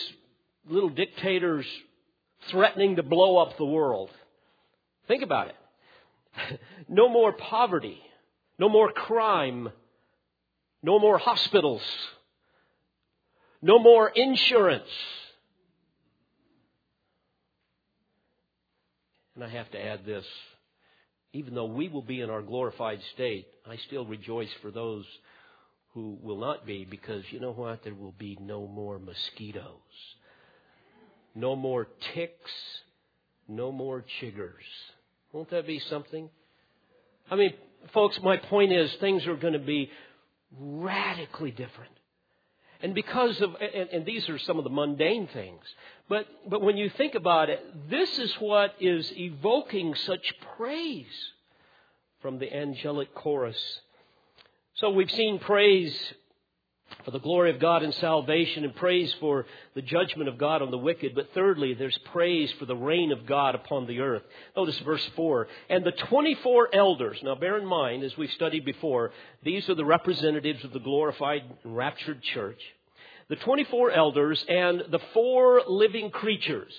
little 0.68 0.88
dictators 0.90 1.66
threatening 2.48 2.96
to 2.96 3.02
blow 3.02 3.36
up 3.36 3.56
the 3.56 3.64
world. 3.64 4.10
Think 5.08 5.22
about 5.22 5.48
it. 5.48 5.56
No 6.88 7.08
more 7.08 7.32
poverty. 7.32 8.00
No 8.58 8.68
more 8.68 8.90
crime. 8.90 9.70
No 10.82 10.98
more 10.98 11.18
hospitals. 11.18 11.82
No 13.62 13.78
more 13.78 14.08
insurance. 14.08 14.88
And 19.36 19.44
I 19.44 19.48
have 19.48 19.70
to 19.70 19.80
add 19.80 20.04
this 20.04 20.24
even 21.32 21.54
though 21.54 21.66
we 21.66 21.88
will 21.88 22.02
be 22.02 22.20
in 22.20 22.30
our 22.30 22.42
glorified 22.42 23.00
state, 23.14 23.46
I 23.68 23.76
still 23.86 24.04
rejoice 24.04 24.50
for 24.62 24.70
those 24.70 25.04
who 25.94 26.18
will 26.22 26.38
not 26.38 26.66
be 26.66 26.84
because 26.84 27.22
you 27.30 27.40
know 27.40 27.52
what? 27.52 27.82
There 27.84 27.94
will 27.94 28.14
be 28.18 28.36
no 28.40 28.66
more 28.66 28.98
mosquitoes, 28.98 29.64
no 31.34 31.56
more 31.56 31.88
ticks, 32.14 32.50
no 33.48 33.70
more 33.72 34.04
chiggers. 34.20 34.52
Won't 35.32 35.50
that 35.50 35.66
be 35.66 35.80
something? 35.90 36.28
I 37.30 37.36
mean, 37.36 37.54
folks, 37.94 38.18
my 38.22 38.36
point 38.36 38.72
is 38.72 38.92
things 39.00 39.26
are 39.26 39.36
going 39.36 39.52
to 39.52 39.58
be 39.58 39.90
radically 40.58 41.50
different. 41.50 41.92
And 42.82 42.94
because 42.94 43.40
of, 43.40 43.50
and, 43.60 43.90
and, 43.90 44.06
these 44.06 44.26
are 44.30 44.38
some 44.38 44.56
of 44.56 44.64
the 44.64 44.70
mundane 44.70 45.28
things, 45.32 45.62
but, 46.10 46.26
but 46.50 46.60
when 46.60 46.76
you 46.76 46.90
think 46.90 47.14
about 47.14 47.50
it, 47.50 47.88
this 47.88 48.18
is 48.18 48.34
what 48.40 48.74
is 48.80 49.10
evoking 49.16 49.94
such 49.94 50.34
praise 50.56 51.06
from 52.20 52.40
the 52.40 52.52
angelic 52.52 53.14
chorus. 53.14 53.56
So 54.74 54.90
we've 54.90 55.10
seen 55.12 55.38
praise 55.38 55.96
for 57.04 57.12
the 57.12 57.20
glory 57.20 57.50
of 57.50 57.60
God 57.60 57.84
and 57.84 57.94
salvation 57.94 58.64
and 58.64 58.74
praise 58.74 59.14
for 59.20 59.46
the 59.76 59.82
judgment 59.82 60.28
of 60.28 60.36
God 60.36 60.62
on 60.62 60.72
the 60.72 60.78
wicked. 60.78 61.14
But 61.14 61.32
thirdly, 61.32 61.74
there's 61.74 61.96
praise 62.12 62.50
for 62.58 62.66
the 62.66 62.74
reign 62.74 63.12
of 63.12 63.24
God 63.24 63.54
upon 63.54 63.86
the 63.86 64.00
earth. 64.00 64.22
Notice 64.56 64.80
verse 64.80 65.08
4. 65.14 65.46
And 65.68 65.84
the 65.84 65.92
24 65.92 66.74
elders, 66.74 67.18
now 67.22 67.36
bear 67.36 67.56
in 67.56 67.66
mind, 67.66 68.02
as 68.02 68.16
we've 68.16 68.32
studied 68.32 68.64
before, 68.64 69.12
these 69.44 69.68
are 69.68 69.76
the 69.76 69.84
representatives 69.84 70.64
of 70.64 70.72
the 70.72 70.80
glorified 70.80 71.42
and 71.62 71.76
raptured 71.76 72.20
church. 72.20 72.60
The 73.30 73.36
24 73.36 73.92
elders 73.92 74.44
and 74.48 74.82
the 74.90 74.98
four 75.14 75.62
living 75.68 76.10
creatures. 76.10 76.74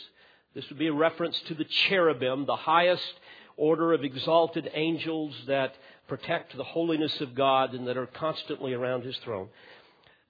This 0.53 0.67
would 0.67 0.77
be 0.77 0.87
a 0.87 0.93
reference 0.93 1.39
to 1.47 1.53
the 1.53 1.63
cherubim, 1.63 2.45
the 2.45 2.57
highest 2.57 3.13
order 3.55 3.93
of 3.93 4.03
exalted 4.03 4.69
angels 4.73 5.33
that 5.47 5.73
protect 6.09 6.57
the 6.57 6.65
holiness 6.65 7.21
of 7.21 7.35
God 7.35 7.73
and 7.73 7.87
that 7.87 7.95
are 7.95 8.05
constantly 8.05 8.73
around 8.73 9.05
his 9.05 9.17
throne. 9.19 9.47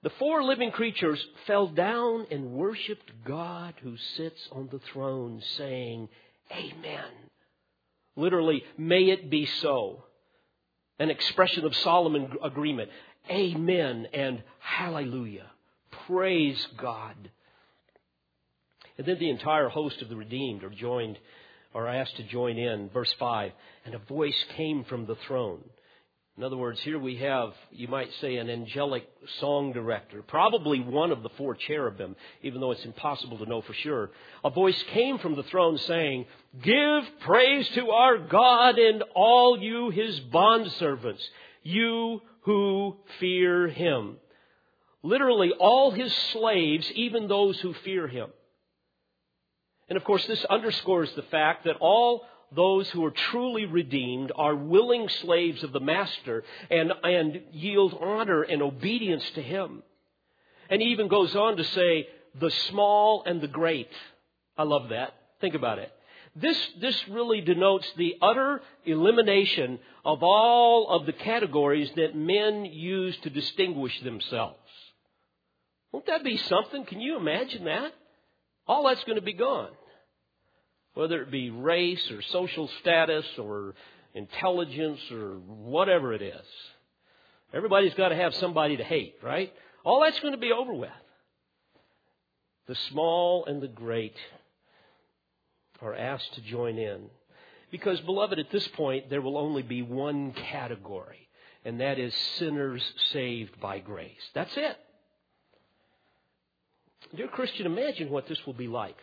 The 0.04 0.10
four 0.10 0.44
living 0.44 0.70
creatures 0.70 1.20
fell 1.48 1.66
down 1.66 2.28
and 2.30 2.52
worshiped 2.52 3.10
God 3.24 3.74
who 3.82 3.96
sits 4.16 4.48
on 4.52 4.68
the 4.70 4.80
throne, 4.92 5.42
saying, 5.56 6.08
Amen. 6.52 7.10
Literally, 8.14 8.62
may 8.78 9.10
it 9.10 9.28
be 9.28 9.46
so. 9.60 10.04
An 11.00 11.10
expression 11.10 11.64
of 11.64 11.74
solemn 11.74 12.38
agreement. 12.44 12.90
Amen 13.28 14.06
and 14.14 14.44
hallelujah. 14.60 15.51
Praise 16.06 16.66
God. 16.76 17.30
And 18.98 19.06
then 19.06 19.18
the 19.18 19.30
entire 19.30 19.68
host 19.68 20.02
of 20.02 20.08
the 20.08 20.16
redeemed 20.16 20.64
are 20.64 20.70
joined, 20.70 21.18
are 21.74 21.88
asked 21.88 22.16
to 22.16 22.22
join 22.24 22.58
in. 22.58 22.90
Verse 22.90 23.12
5 23.18 23.52
And 23.84 23.94
a 23.94 23.98
voice 23.98 24.44
came 24.56 24.84
from 24.84 25.06
the 25.06 25.16
throne 25.26 25.62
In 26.36 26.44
other 26.44 26.56
words, 26.56 26.80
here 26.80 26.98
we 26.98 27.16
have, 27.16 27.52
you 27.70 27.88
might 27.88 28.10
say, 28.20 28.36
an 28.36 28.48
angelic 28.48 29.06
song 29.40 29.72
director, 29.72 30.22
probably 30.22 30.80
one 30.80 31.12
of 31.12 31.22
the 31.22 31.28
four 31.30 31.54
cherubim, 31.54 32.16
even 32.42 32.60
though 32.60 32.70
it's 32.70 32.84
impossible 32.84 33.38
to 33.38 33.46
know 33.46 33.60
for 33.62 33.74
sure. 33.74 34.10
A 34.44 34.50
voice 34.50 34.82
came 34.94 35.18
from 35.18 35.36
the 35.36 35.42
throne 35.44 35.78
saying, 35.78 36.26
Give 36.62 37.04
praise 37.20 37.68
to 37.70 37.90
our 37.90 38.18
God 38.18 38.78
and 38.78 39.04
all 39.14 39.58
you 39.58 39.90
his 39.90 40.20
bondservants, 40.20 41.22
you 41.62 42.22
who 42.42 42.96
fear 43.20 43.68
him. 43.68 44.16
Literally, 45.02 45.52
all 45.58 45.90
his 45.90 46.12
slaves, 46.32 46.90
even 46.94 47.26
those 47.26 47.58
who 47.60 47.74
fear 47.84 48.06
him. 48.06 48.30
And 49.88 49.96
of 49.96 50.04
course, 50.04 50.24
this 50.26 50.44
underscores 50.44 51.12
the 51.14 51.22
fact 51.22 51.64
that 51.64 51.76
all 51.80 52.24
those 52.54 52.88
who 52.90 53.04
are 53.04 53.10
truly 53.10 53.66
redeemed 53.66 54.30
are 54.34 54.54
willing 54.54 55.08
slaves 55.08 55.62
of 55.62 55.72
the 55.72 55.80
master 55.80 56.44
and, 56.70 56.92
and 57.02 57.42
yield 57.52 57.96
honor 58.00 58.42
and 58.42 58.62
obedience 58.62 59.24
to 59.34 59.42
him. 59.42 59.82
And 60.70 60.80
he 60.80 60.88
even 60.88 61.08
goes 61.08 61.34
on 61.34 61.56
to 61.56 61.64
say, 61.64 62.08
the 62.40 62.50
small 62.70 63.24
and 63.26 63.40
the 63.40 63.48
great. 63.48 63.90
I 64.56 64.62
love 64.62 64.90
that. 64.90 65.14
Think 65.40 65.54
about 65.54 65.78
it. 65.78 65.92
This, 66.34 66.58
this 66.80 67.08
really 67.08 67.42
denotes 67.42 67.86
the 67.96 68.16
utter 68.22 68.62
elimination 68.86 69.78
of 70.04 70.22
all 70.22 70.88
of 70.88 71.04
the 71.04 71.12
categories 71.12 71.90
that 71.96 72.16
men 72.16 72.64
use 72.64 73.16
to 73.18 73.30
distinguish 73.30 73.98
themselves. 74.00 74.56
Won't 75.92 76.06
that 76.06 76.24
be 76.24 76.38
something? 76.38 76.84
Can 76.86 77.00
you 77.00 77.16
imagine 77.16 77.64
that? 77.66 77.92
All 78.66 78.88
that's 78.88 79.04
going 79.04 79.16
to 79.16 79.22
be 79.22 79.34
gone 79.34 79.70
whether 80.94 81.22
it 81.22 81.30
be 81.30 81.50
race 81.50 82.10
or 82.10 82.20
social 82.22 82.68
status 82.80 83.24
or 83.38 83.74
intelligence 84.14 85.00
or 85.10 85.36
whatever 85.46 86.12
it 86.12 86.22
is. 86.22 86.46
Everybody's 87.54 87.94
got 87.94 88.10
to 88.10 88.16
have 88.16 88.34
somebody 88.34 88.76
to 88.76 88.84
hate, 88.84 89.16
right? 89.22 89.52
All 89.84 90.02
that's 90.02 90.20
going 90.20 90.34
to 90.34 90.40
be 90.40 90.52
over 90.52 90.72
with. 90.72 90.90
The 92.68 92.76
small 92.90 93.44
and 93.46 93.60
the 93.62 93.68
great 93.68 94.16
are 95.80 95.94
asked 95.94 96.34
to 96.34 96.40
join 96.42 96.78
in. 96.78 97.06
Because, 97.70 98.00
beloved, 98.00 98.38
at 98.38 98.50
this 98.50 98.66
point, 98.68 99.10
there 99.10 99.22
will 99.22 99.38
only 99.38 99.62
be 99.62 99.82
one 99.82 100.32
category, 100.32 101.28
and 101.64 101.80
that 101.80 101.98
is 101.98 102.14
sinners 102.38 102.82
saved 103.12 103.58
by 103.60 103.78
grace. 103.78 104.20
That's 104.34 104.54
it. 104.56 104.76
Dear 107.14 107.28
Christian, 107.28 107.66
imagine 107.66 108.10
what 108.10 108.26
this 108.26 108.44
will 108.46 108.54
be 108.54 108.68
like 108.68 108.96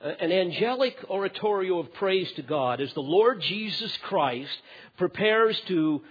an 0.00 0.30
angelic 0.30 0.96
oratorio 1.10 1.80
of 1.80 1.92
praise 1.94 2.30
to 2.32 2.42
God 2.42 2.80
as 2.80 2.92
the 2.94 3.00
Lord 3.00 3.42
Jesus 3.42 3.96
Christ 4.04 4.56
prepares 4.96 5.60
to 5.66 6.02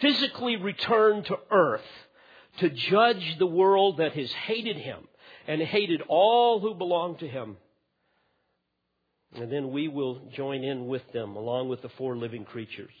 physically 0.00 0.56
return 0.56 1.24
to 1.24 1.38
earth 1.50 1.86
to 2.58 2.68
judge 2.68 3.38
the 3.38 3.46
world 3.46 3.96
that 3.96 4.12
has 4.12 4.30
hated 4.30 4.76
him 4.76 5.08
and 5.46 5.60
hated 5.62 6.02
all 6.08 6.60
who 6.60 6.74
belong 6.74 7.16
to 7.16 7.28
him. 7.28 7.56
And 9.34 9.50
then 9.50 9.70
we 9.70 9.88
will 9.88 10.20
join 10.34 10.62
in 10.62 10.86
with 10.86 11.10
them 11.12 11.34
along 11.36 11.68
with 11.68 11.82
the 11.82 11.88
four 11.88 12.16
living 12.16 12.44
creatures 12.44 12.92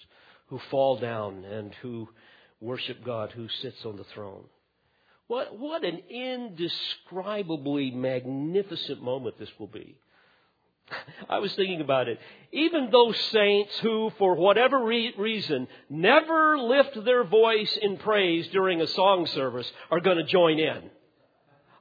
who 0.48 0.58
fall 0.70 0.96
down 0.96 1.44
and 1.44 1.72
who 1.82 2.08
worship 2.60 3.04
God 3.04 3.30
who 3.32 3.48
sits 3.60 3.84
on 3.84 3.96
the 3.96 4.04
throne. 4.04 4.44
What, 5.26 5.58
what 5.58 5.84
an 5.84 6.00
indescribably 6.10 7.90
magnificent 7.90 9.02
moment 9.02 9.38
this 9.38 9.48
will 9.58 9.68
be. 9.68 9.96
I 11.28 11.38
was 11.38 11.54
thinking 11.54 11.80
about 11.80 12.08
it. 12.08 12.18
Even 12.52 12.90
those 12.90 13.18
saints 13.32 13.72
who, 13.78 14.12
for 14.18 14.34
whatever 14.34 14.84
re- 14.84 15.14
reason, 15.16 15.66
never 15.88 16.58
lift 16.58 17.02
their 17.04 17.24
voice 17.24 17.78
in 17.80 17.96
praise 17.96 18.48
during 18.48 18.80
a 18.80 18.86
song 18.88 19.26
service 19.26 19.70
are 19.90 20.00
going 20.00 20.18
to 20.18 20.24
join 20.24 20.58
in. 20.58 20.90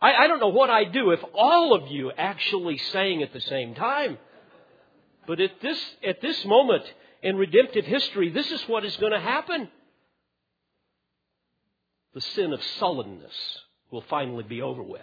I, 0.02 0.14
I 0.16 0.28
don't 0.28 0.40
know 0.40 0.50
what 0.50 0.70
I'd 0.70 0.94
do 0.94 1.12
if 1.12 1.20
all 1.34 1.74
of 1.74 1.92
you 1.92 2.12
actually 2.18 2.78
sang 2.78 3.24
at 3.24 3.34
the 3.34 3.42
same 3.42 3.76
time. 3.76 4.18
But 5.28 5.40
at 5.40 5.62
this, 5.62 5.80
at 6.06 6.22
this 6.22 6.44
moment 6.46 6.84
in 7.22 7.38
redemptive 7.38 7.86
history, 7.86 8.30
this 8.30 8.52
is 8.52 8.62
what 8.68 8.86
is 8.86 8.96
going 8.98 9.14
to 9.14 9.20
happen. 9.20 9.70
The 12.14 12.22
sin 12.22 12.54
of 12.54 12.62
sullenness 12.80 13.34
will 13.92 14.04
finally 14.10 14.44
be 14.44 14.62
over 14.62 14.84
with. 14.84 15.02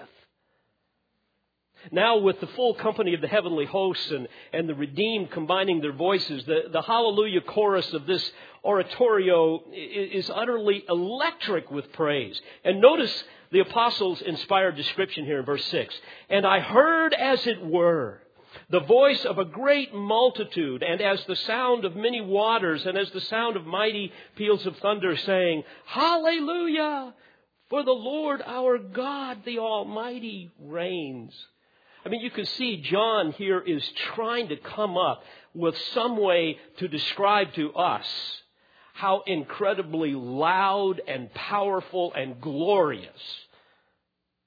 Now, 1.90 2.18
with 2.18 2.40
the 2.40 2.46
full 2.48 2.74
company 2.74 3.14
of 3.14 3.20
the 3.20 3.28
heavenly 3.28 3.64
hosts 3.64 4.10
and, 4.10 4.28
and 4.52 4.68
the 4.68 4.74
redeemed 4.74 5.30
combining 5.30 5.80
their 5.80 5.94
voices, 5.94 6.44
the, 6.44 6.64
the 6.70 6.82
hallelujah 6.82 7.40
chorus 7.40 7.90
of 7.94 8.06
this 8.06 8.30
oratorio 8.62 9.62
is, 9.72 10.26
is 10.26 10.30
utterly 10.34 10.84
electric 10.88 11.70
with 11.70 11.90
praise. 11.92 12.38
And 12.64 12.80
notice 12.80 13.24
the 13.50 13.60
apostles' 13.60 14.20
inspired 14.20 14.76
description 14.76 15.24
here 15.24 15.40
in 15.40 15.46
verse 15.46 15.64
6. 15.66 15.94
And 16.28 16.46
I 16.46 16.60
heard, 16.60 17.14
as 17.14 17.46
it 17.46 17.64
were, 17.64 18.22
the 18.70 18.80
voice 18.80 19.24
of 19.24 19.38
a 19.38 19.44
great 19.44 19.92
multitude, 19.92 20.82
and 20.82 21.00
as 21.00 21.24
the 21.24 21.36
sound 21.36 21.84
of 21.84 21.96
many 21.96 22.20
waters, 22.20 22.86
and 22.86 22.96
as 22.96 23.10
the 23.10 23.20
sound 23.20 23.56
of 23.56 23.66
mighty 23.66 24.12
peals 24.36 24.64
of 24.64 24.76
thunder, 24.78 25.16
saying, 25.16 25.64
Hallelujah! 25.86 27.14
For 27.68 27.82
the 27.82 27.92
Lord 27.92 28.42
our 28.44 28.78
God, 28.78 29.44
the 29.44 29.58
Almighty, 29.58 30.50
reigns. 30.60 31.32
I 32.04 32.08
mean, 32.08 32.20
you 32.20 32.30
can 32.30 32.46
see 32.46 32.78
John 32.78 33.32
here 33.32 33.60
is 33.60 33.86
trying 34.14 34.48
to 34.48 34.56
come 34.56 34.96
up 34.96 35.22
with 35.54 35.76
some 35.92 36.16
way 36.16 36.58
to 36.78 36.88
describe 36.88 37.52
to 37.54 37.72
us 37.74 38.06
how 38.94 39.22
incredibly 39.26 40.14
loud 40.14 41.00
and 41.06 41.32
powerful 41.34 42.12
and 42.14 42.40
glorious 42.40 43.20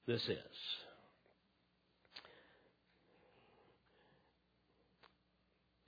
this 0.06 0.22
is. 0.28 0.53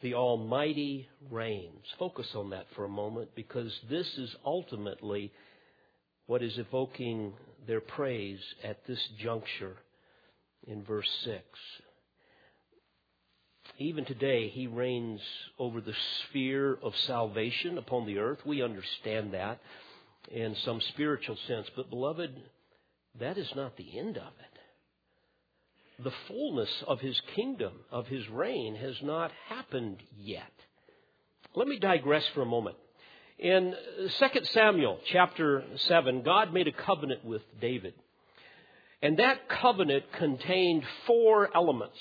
The 0.02 0.14
Almighty 0.14 1.08
reigns. 1.30 1.84
Focus 1.98 2.28
on 2.34 2.50
that 2.50 2.66
for 2.74 2.84
a 2.84 2.88
moment 2.88 3.30
because 3.34 3.72
this 3.88 4.06
is 4.18 4.34
ultimately 4.44 5.32
what 6.26 6.42
is 6.42 6.58
evoking 6.58 7.32
their 7.66 7.80
praise 7.80 8.40
at 8.62 8.84
this 8.86 9.00
juncture 9.18 9.76
in 10.66 10.84
verse 10.84 11.08
6. 11.24 11.42
Even 13.78 14.04
today, 14.04 14.48
he 14.48 14.66
reigns 14.66 15.20
over 15.58 15.80
the 15.80 15.94
sphere 16.28 16.78
of 16.82 16.94
salvation 17.06 17.78
upon 17.78 18.06
the 18.06 18.18
earth. 18.18 18.38
We 18.44 18.62
understand 18.62 19.34
that 19.34 19.60
in 20.30 20.54
some 20.64 20.80
spiritual 20.92 21.36
sense. 21.46 21.66
But, 21.74 21.90
beloved, 21.90 22.34
that 23.20 23.38
is 23.38 23.50
not 23.54 23.76
the 23.76 23.98
end 23.98 24.16
of 24.16 24.32
it. 24.40 24.55
The 26.02 26.12
fullness 26.28 26.70
of 26.86 27.00
his 27.00 27.20
kingdom, 27.34 27.72
of 27.90 28.06
his 28.06 28.28
reign, 28.28 28.74
has 28.74 28.96
not 29.02 29.30
happened 29.48 30.02
yet. 30.18 30.52
Let 31.54 31.68
me 31.68 31.78
digress 31.78 32.26
for 32.34 32.42
a 32.42 32.46
moment. 32.46 32.76
In 33.38 33.74
2 34.18 34.44
Samuel 34.44 34.98
chapter 35.10 35.64
7, 35.76 36.22
God 36.22 36.52
made 36.52 36.68
a 36.68 36.72
covenant 36.72 37.24
with 37.24 37.42
David. 37.60 37.94
And 39.00 39.18
that 39.18 39.48
covenant 39.48 40.04
contained 40.12 40.84
four 41.06 41.48
elements. 41.54 41.98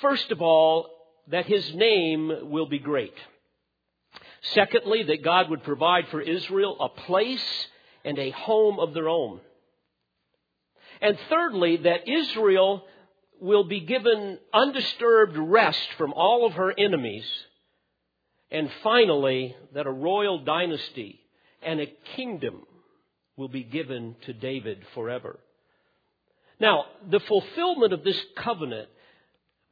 First 0.00 0.30
of 0.30 0.40
all, 0.40 0.88
that 1.28 1.46
his 1.46 1.74
name 1.74 2.50
will 2.50 2.66
be 2.66 2.78
great. 2.78 3.14
Secondly, 4.42 5.02
that 5.04 5.22
God 5.24 5.50
would 5.50 5.62
provide 5.62 6.08
for 6.08 6.20
Israel 6.20 6.76
a 6.80 6.88
place 6.88 7.66
and 8.04 8.18
a 8.18 8.30
home 8.30 8.78
of 8.78 8.94
their 8.94 9.08
own. 9.08 9.40
And 11.00 11.18
thirdly, 11.28 11.78
that 11.78 12.08
Israel 12.08 12.84
will 13.40 13.64
be 13.64 13.80
given 13.80 14.38
undisturbed 14.52 15.36
rest 15.36 15.88
from 15.96 16.12
all 16.12 16.46
of 16.46 16.54
her 16.54 16.72
enemies. 16.76 17.24
And 18.50 18.70
finally, 18.82 19.56
that 19.74 19.86
a 19.86 19.92
royal 19.92 20.40
dynasty 20.44 21.20
and 21.62 21.80
a 21.80 21.92
kingdom 22.16 22.62
will 23.36 23.48
be 23.48 23.62
given 23.62 24.16
to 24.26 24.32
David 24.32 24.82
forever. 24.94 25.38
Now, 26.58 26.84
the 27.08 27.20
fulfillment 27.20 27.94
of 27.94 28.04
this 28.04 28.20
covenant 28.36 28.88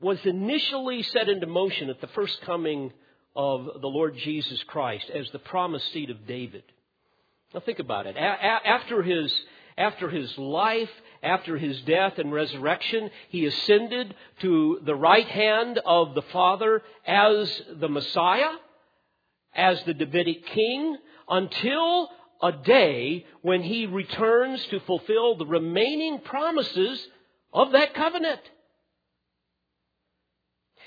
was 0.00 0.18
initially 0.24 1.02
set 1.02 1.28
into 1.28 1.46
motion 1.46 1.90
at 1.90 2.00
the 2.00 2.06
first 2.08 2.40
coming 2.42 2.92
of 3.36 3.80
the 3.80 3.88
Lord 3.88 4.16
Jesus 4.16 4.62
Christ 4.66 5.10
as 5.10 5.30
the 5.30 5.38
promised 5.38 5.92
seed 5.92 6.10
of 6.10 6.26
David. 6.26 6.62
Now 7.52 7.60
think 7.60 7.78
about 7.78 8.06
it. 8.06 8.16
after 8.16 9.02
his, 9.02 9.32
after 9.76 10.08
his 10.08 10.36
life, 10.38 10.90
after 11.22 11.56
his 11.56 11.80
death 11.82 12.18
and 12.18 12.32
resurrection, 12.32 13.10
he 13.28 13.46
ascended 13.46 14.14
to 14.40 14.80
the 14.84 14.94
right 14.94 15.26
hand 15.26 15.78
of 15.84 16.14
the 16.14 16.22
Father 16.22 16.82
as 17.06 17.62
the 17.80 17.88
Messiah, 17.88 18.50
as 19.54 19.82
the 19.84 19.94
Davidic 19.94 20.46
king, 20.46 20.96
until 21.28 22.10
a 22.42 22.52
day 22.52 23.26
when 23.42 23.62
he 23.62 23.86
returns 23.86 24.64
to 24.66 24.80
fulfill 24.80 25.36
the 25.36 25.46
remaining 25.46 26.20
promises 26.20 27.04
of 27.52 27.72
that 27.72 27.94
covenant. 27.94 28.40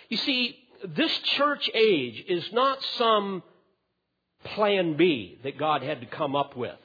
You 0.09 0.17
see, 0.17 0.57
this 0.87 1.11
church 1.37 1.69
age 1.73 2.23
is 2.27 2.51
not 2.51 2.81
some 2.97 3.43
plan 4.43 4.95
B 4.95 5.39
that 5.43 5.57
God 5.57 5.83
had 5.83 6.01
to 6.01 6.07
come 6.07 6.35
up 6.35 6.55
with 6.55 6.77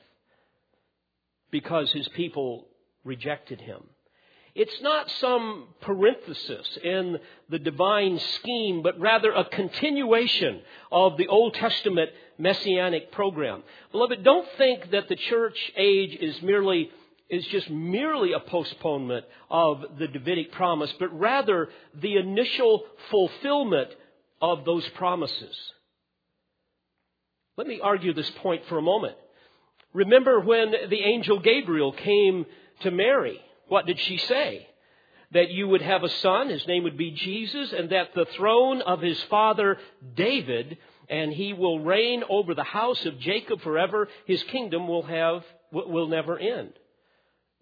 because 1.50 1.90
his 1.92 2.06
people 2.08 2.65
rejected 3.06 3.60
him. 3.60 3.82
It's 4.54 4.80
not 4.80 5.10
some 5.20 5.68
parenthesis 5.82 6.78
in 6.82 7.18
the 7.50 7.58
divine 7.58 8.18
scheme, 8.18 8.82
but 8.82 8.98
rather 8.98 9.30
a 9.30 9.44
continuation 9.44 10.62
of 10.90 11.18
the 11.18 11.28
Old 11.28 11.52
Testament 11.54 12.10
messianic 12.38 13.12
program. 13.12 13.62
Beloved, 13.92 14.24
don't 14.24 14.48
think 14.56 14.92
that 14.92 15.08
the 15.08 15.16
church 15.16 15.58
age 15.76 16.16
is 16.18 16.40
merely 16.42 16.90
is 17.28 17.44
just 17.46 17.68
merely 17.68 18.32
a 18.32 18.40
postponement 18.40 19.26
of 19.50 19.84
the 19.98 20.06
Davidic 20.06 20.52
promise, 20.52 20.92
but 20.98 21.18
rather 21.18 21.68
the 22.00 22.16
initial 22.16 22.84
fulfillment 23.10 23.90
of 24.40 24.64
those 24.64 24.88
promises. 24.90 25.56
Let 27.56 27.66
me 27.66 27.80
argue 27.82 28.14
this 28.14 28.30
point 28.42 28.62
for 28.68 28.78
a 28.78 28.82
moment. 28.82 29.16
Remember 29.92 30.40
when 30.40 30.72
the 30.88 31.00
angel 31.00 31.40
Gabriel 31.40 31.92
came 31.92 32.46
to 32.80 32.90
Mary? 32.90 33.40
What 33.68 33.86
did 33.86 33.98
she 34.00 34.18
say? 34.18 34.66
That 35.32 35.50
you 35.50 35.68
would 35.68 35.82
have 35.82 36.04
a 36.04 36.08
son, 36.08 36.50
his 36.50 36.66
name 36.66 36.84
would 36.84 36.96
be 36.96 37.10
Jesus, 37.10 37.72
and 37.72 37.90
that 37.90 38.14
the 38.14 38.26
throne 38.36 38.80
of 38.82 39.00
his 39.00 39.20
father 39.24 39.78
David, 40.14 40.78
and 41.08 41.32
he 41.32 41.52
will 41.52 41.80
reign 41.80 42.22
over 42.28 42.54
the 42.54 42.62
house 42.62 43.04
of 43.04 43.18
Jacob 43.18 43.60
forever. 43.62 44.08
His 44.26 44.42
kingdom 44.44 44.86
will 44.86 45.02
have, 45.02 45.44
will 45.72 46.06
never 46.06 46.38
end. 46.38 46.72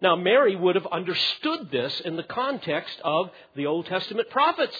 Now, 0.01 0.15
Mary 0.15 0.55
would 0.55 0.75
have 0.75 0.87
understood 0.87 1.71
this 1.71 1.99
in 2.01 2.17
the 2.17 2.23
context 2.23 2.99
of 3.03 3.31
the 3.55 3.65
Old 3.65 3.87
Testament 3.87 4.29
prophets. 4.29 4.77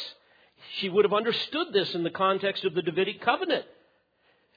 She 0.77 0.89
would 0.89 1.05
have 1.05 1.13
understood 1.13 1.67
this 1.73 1.93
in 1.95 2.03
the 2.03 2.09
context 2.09 2.65
of 2.65 2.73
the 2.73 2.81
Davidic 2.81 3.21
covenant. 3.21 3.65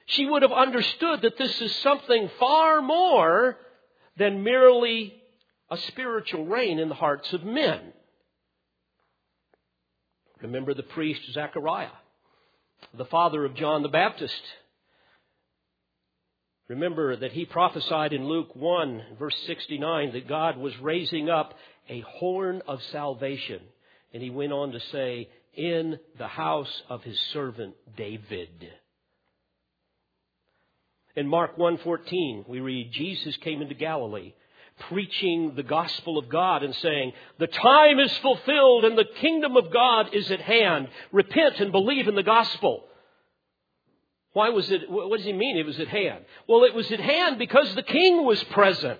She 0.05 0.25
would 0.25 0.41
have 0.41 0.51
understood 0.51 1.21
that 1.21 1.37
this 1.37 1.61
is 1.61 1.75
something 1.77 2.29
far 2.39 2.81
more 2.81 3.57
than 4.17 4.43
merely 4.43 5.18
a 5.71 5.77
spiritual 5.77 6.45
reign 6.45 6.79
in 6.79 6.89
the 6.89 6.95
hearts 6.95 7.31
of 7.33 7.43
men. 7.43 7.93
Remember 10.41 10.73
the 10.73 10.83
priest 10.83 11.21
Zechariah, 11.33 11.89
the 12.97 13.05
father 13.05 13.45
of 13.45 13.55
John 13.55 13.83
the 13.83 13.89
Baptist. 13.89 14.41
Remember 16.67 17.15
that 17.15 17.31
he 17.31 17.45
prophesied 17.45 18.13
in 18.13 18.27
Luke 18.27 18.55
1, 18.55 19.03
verse 19.17 19.35
69, 19.47 20.13
that 20.13 20.27
God 20.27 20.57
was 20.57 20.77
raising 20.79 21.29
up 21.29 21.55
a 21.89 22.01
horn 22.01 22.61
of 22.67 22.79
salvation. 22.91 23.59
And 24.13 24.23
he 24.23 24.29
went 24.29 24.53
on 24.53 24.71
to 24.71 24.79
say, 24.91 25.29
in 25.55 25.99
the 26.17 26.27
house 26.27 26.81
of 26.89 27.03
his 27.03 27.19
servant 27.33 27.75
David. 27.97 28.71
In 31.15 31.27
Mark 31.27 31.57
1:14, 31.57 32.47
we 32.47 32.59
read 32.59 32.91
Jesus 32.91 33.35
came 33.37 33.61
into 33.61 33.73
Galilee 33.73 34.33
preaching 34.87 35.53
the 35.55 35.63
gospel 35.63 36.17
of 36.17 36.29
God 36.29 36.63
and 36.63 36.75
saying, 36.75 37.13
the 37.37 37.47
time 37.47 37.99
is 37.99 38.15
fulfilled 38.17 38.85
and 38.85 38.97
the 38.97 39.05
kingdom 39.19 39.57
of 39.57 39.71
God 39.71 40.13
is 40.13 40.29
at 40.31 40.41
hand. 40.41 40.87
Repent 41.11 41.59
and 41.59 41.71
believe 41.71 42.07
in 42.07 42.15
the 42.15 42.23
gospel. 42.23 42.85
Why 44.33 44.49
was 44.49 44.69
it, 44.71 44.89
what 44.89 45.17
does 45.17 45.25
he 45.25 45.33
mean 45.33 45.57
it 45.57 45.65
was 45.65 45.79
at 45.79 45.87
hand? 45.87 46.23
Well, 46.47 46.63
it 46.63 46.73
was 46.73 46.91
at 46.91 46.99
hand 46.99 47.39
because 47.39 47.73
the 47.75 47.83
king 47.83 48.25
was 48.25 48.41
present. 48.45 48.99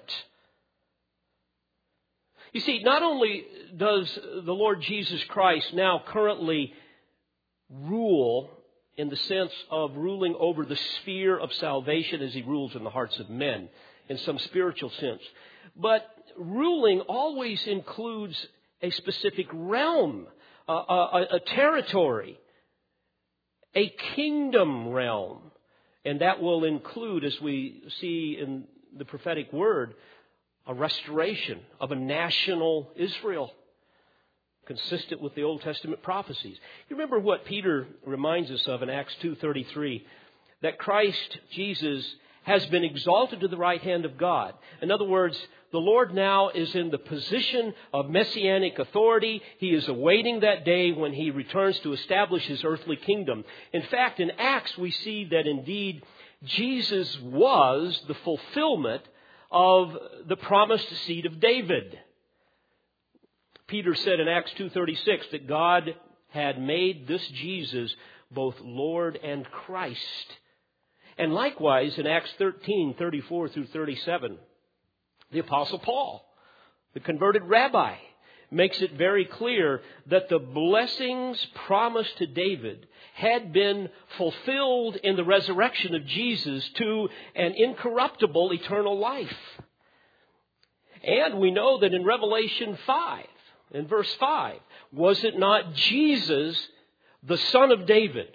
You 2.51 2.61
see, 2.61 2.82
not 2.84 3.03
only 3.03 3.45
does 3.77 4.19
the 4.43 4.53
Lord 4.53 4.82
Jesus 4.82 5.23
Christ 5.25 5.73
now 5.73 6.01
currently 6.07 6.73
rule 7.69 8.49
in 8.97 9.09
the 9.09 9.15
sense 9.15 9.53
of 9.69 9.95
ruling 9.95 10.36
over 10.38 10.65
the 10.65 10.75
sphere 10.75 11.38
of 11.38 11.53
salvation 11.53 12.21
as 12.21 12.34
he 12.34 12.41
rules 12.41 12.75
in 12.75 12.84
the 12.84 12.89
hearts 12.89 13.17
of 13.19 13.30
men 13.30 13.69
in 14.09 14.17
some 14.17 14.39
spiritual 14.39 14.89
sense, 14.89 15.21
but 15.80 16.05
ruling 16.38 17.01
always 17.01 17.65
includes 17.65 18.36
a 18.82 18.89
specific 18.91 19.47
realm, 19.51 20.27
a, 20.67 20.73
a, 20.73 21.27
a 21.36 21.39
territory, 21.39 22.39
a 23.75 23.89
kingdom 24.15 24.89
realm. 24.89 25.39
And 26.05 26.21
that 26.21 26.41
will 26.41 26.63
include, 26.63 27.23
as 27.23 27.39
we 27.41 27.84
see 27.99 28.38
in 28.39 28.65
the 28.97 29.05
prophetic 29.05 29.51
word, 29.51 29.95
a 30.65 30.73
restoration 30.73 31.59
of 31.80 31.91
a 31.91 31.95
national 31.95 32.91
Israel 32.95 33.51
consistent 34.65 35.19
with 35.19 35.34
the 35.34 35.43
Old 35.43 35.61
Testament 35.61 36.01
prophecies. 36.03 36.57
You 36.89 36.95
remember 36.95 37.19
what 37.19 37.45
Peter 37.45 37.88
reminds 38.05 38.51
us 38.51 38.67
of 38.67 38.84
in 38.84 38.89
Acts 38.89 39.15
2:33 39.21 40.05
that 40.61 40.77
Christ 40.77 41.39
Jesus 41.51 42.15
has 42.43 42.65
been 42.67 42.84
exalted 42.84 43.39
to 43.39 43.47
the 43.47 43.57
right 43.57 43.82
hand 43.82 44.05
of 44.05 44.17
God. 44.17 44.53
In 44.82 44.91
other 44.91 45.05
words, 45.05 45.39
the 45.72 45.80
Lord 45.80 46.13
now 46.13 46.49
is 46.49 46.74
in 46.74 46.89
the 46.89 46.97
position 46.97 47.74
of 47.93 48.09
messianic 48.09 48.80
authority. 48.80 49.41
He 49.59 49.70
is 49.70 49.88
awaiting 49.88 50.39
that 50.39 50.65
day 50.65 50.91
when 50.91 51.13
he 51.13 51.30
returns 51.30 51.80
to 51.80 51.93
establish 51.93 52.45
his 52.45 52.63
earthly 52.63 52.95
kingdom. 52.95 53.43
In 53.72 53.84
fact, 53.84 54.20
in 54.20 54.32
Acts, 54.32 54.78
we 54.78 54.91
see 54.91 55.26
that 55.26 55.45
indeed 55.45 56.03
Jesus 56.43 57.20
was 57.22 58.01
the 58.07 58.15
fulfillment 58.15 59.03
of 59.51 59.95
the 60.28 60.38
promised 60.38 60.89
seed 61.05 61.26
of 61.26 61.39
David. 61.39 61.99
Peter 63.67 63.93
said 63.93 64.20
in 64.20 64.28
Acts 64.28 64.51
2:36 64.53 65.28
that 65.32 65.47
God 65.47 65.95
had 66.30 66.59
made 66.59 67.07
this 67.07 67.28
Jesus 67.30 67.95
both 68.32 68.59
Lord 68.61 69.17
and 69.17 69.45
Christ. 69.51 70.38
And 71.17 71.34
likewise 71.34 71.97
in 71.99 72.07
Acts 72.07 72.34
13:34 72.39 73.49
through 73.49 73.65
37, 73.65 74.39
the 75.32 75.39
Apostle 75.39 75.80
Paul, 75.80 76.25
the 76.93 76.99
converted 76.99 77.43
rabbi, 77.43 77.95
makes 78.51 78.82
it 78.82 78.93
very 78.93 79.25
clear 79.25 79.82
that 80.07 80.30
the 80.30 80.39
blessings 80.39 81.45
promised 81.67 82.17
to 82.17 82.25
David 82.25 82.88
had 83.13 83.53
been 83.53 83.89
fulfilled 84.17 84.95
in 84.95 85.15
the 85.15 85.23
resurrection 85.23 85.93
of 85.93 86.05
Jesus 86.05 86.67
to 86.75 87.09
an 87.36 87.53
incorruptible 87.55 88.53
eternal 88.53 88.97
life. 88.97 89.38
And 91.03 91.39
we 91.39 91.51
know 91.51 91.80
that 91.80 91.93
in 91.93 92.03
Revelation 92.03 92.77
5, 92.86 93.25
in 93.71 93.88
verse 93.88 94.11
5, 94.19 94.55
was 94.91 95.23
it 95.23 95.38
not 95.38 95.73
Jesus, 95.75 96.57
the 97.23 97.38
son 97.38 97.71
of 97.71 97.86
David, 97.86 98.30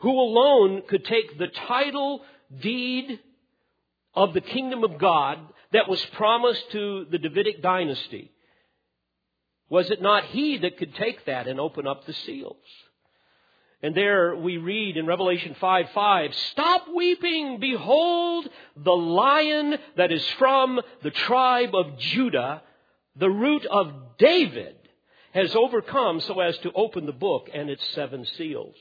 who 0.00 0.12
alone 0.12 0.82
could 0.88 1.04
take 1.04 1.38
the 1.38 1.48
title, 1.48 2.22
deed 2.60 3.18
of 4.14 4.32
the 4.32 4.40
kingdom 4.40 4.84
of 4.84 4.98
God 4.98 5.38
that 5.72 5.88
was 5.88 6.04
promised 6.12 6.70
to 6.72 7.06
the 7.10 7.18
Davidic 7.18 7.62
dynasty. 7.62 8.30
Was 9.68 9.90
it 9.90 10.02
not 10.02 10.24
he 10.24 10.58
that 10.58 10.78
could 10.78 10.94
take 10.96 11.24
that 11.26 11.46
and 11.46 11.60
open 11.60 11.86
up 11.86 12.04
the 12.04 12.12
seals? 12.12 12.56
And 13.82 13.94
there 13.94 14.36
we 14.36 14.58
read 14.58 14.96
in 14.96 15.06
Revelation 15.06 15.56
5 15.58 15.90
5, 15.94 16.34
Stop 16.34 16.86
weeping! 16.94 17.60
Behold, 17.60 18.48
the 18.76 18.92
lion 18.92 19.76
that 19.96 20.12
is 20.12 20.26
from 20.38 20.80
the 21.02 21.10
tribe 21.10 21.74
of 21.74 21.98
Judah, 21.98 22.62
the 23.16 23.30
root 23.30 23.64
of 23.64 24.18
David, 24.18 24.76
has 25.32 25.54
overcome 25.54 26.20
so 26.20 26.40
as 26.40 26.58
to 26.58 26.72
open 26.72 27.06
the 27.06 27.12
book 27.12 27.48
and 27.54 27.70
its 27.70 27.86
seven 27.94 28.26
seals. 28.36 28.74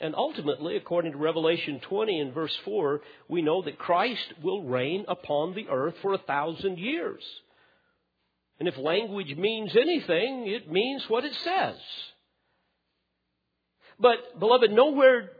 And 0.00 0.14
ultimately, 0.14 0.76
according 0.76 1.12
to 1.12 1.18
Revelation 1.18 1.80
20 1.80 2.18
and 2.18 2.34
verse 2.34 2.56
4, 2.64 3.00
we 3.28 3.42
know 3.42 3.62
that 3.62 3.78
Christ 3.78 4.34
will 4.42 4.62
reign 4.62 5.04
upon 5.06 5.54
the 5.54 5.68
earth 5.68 5.94
for 6.02 6.14
a 6.14 6.18
thousand 6.18 6.78
years. 6.78 7.22
And 8.58 8.68
if 8.68 8.76
language 8.78 9.36
means 9.36 9.76
anything, 9.76 10.46
it 10.46 10.70
means 10.70 11.04
what 11.08 11.24
it 11.24 11.34
says. 11.34 11.76
But, 13.98 14.38
beloved, 14.38 14.70
nowhere 14.70 15.30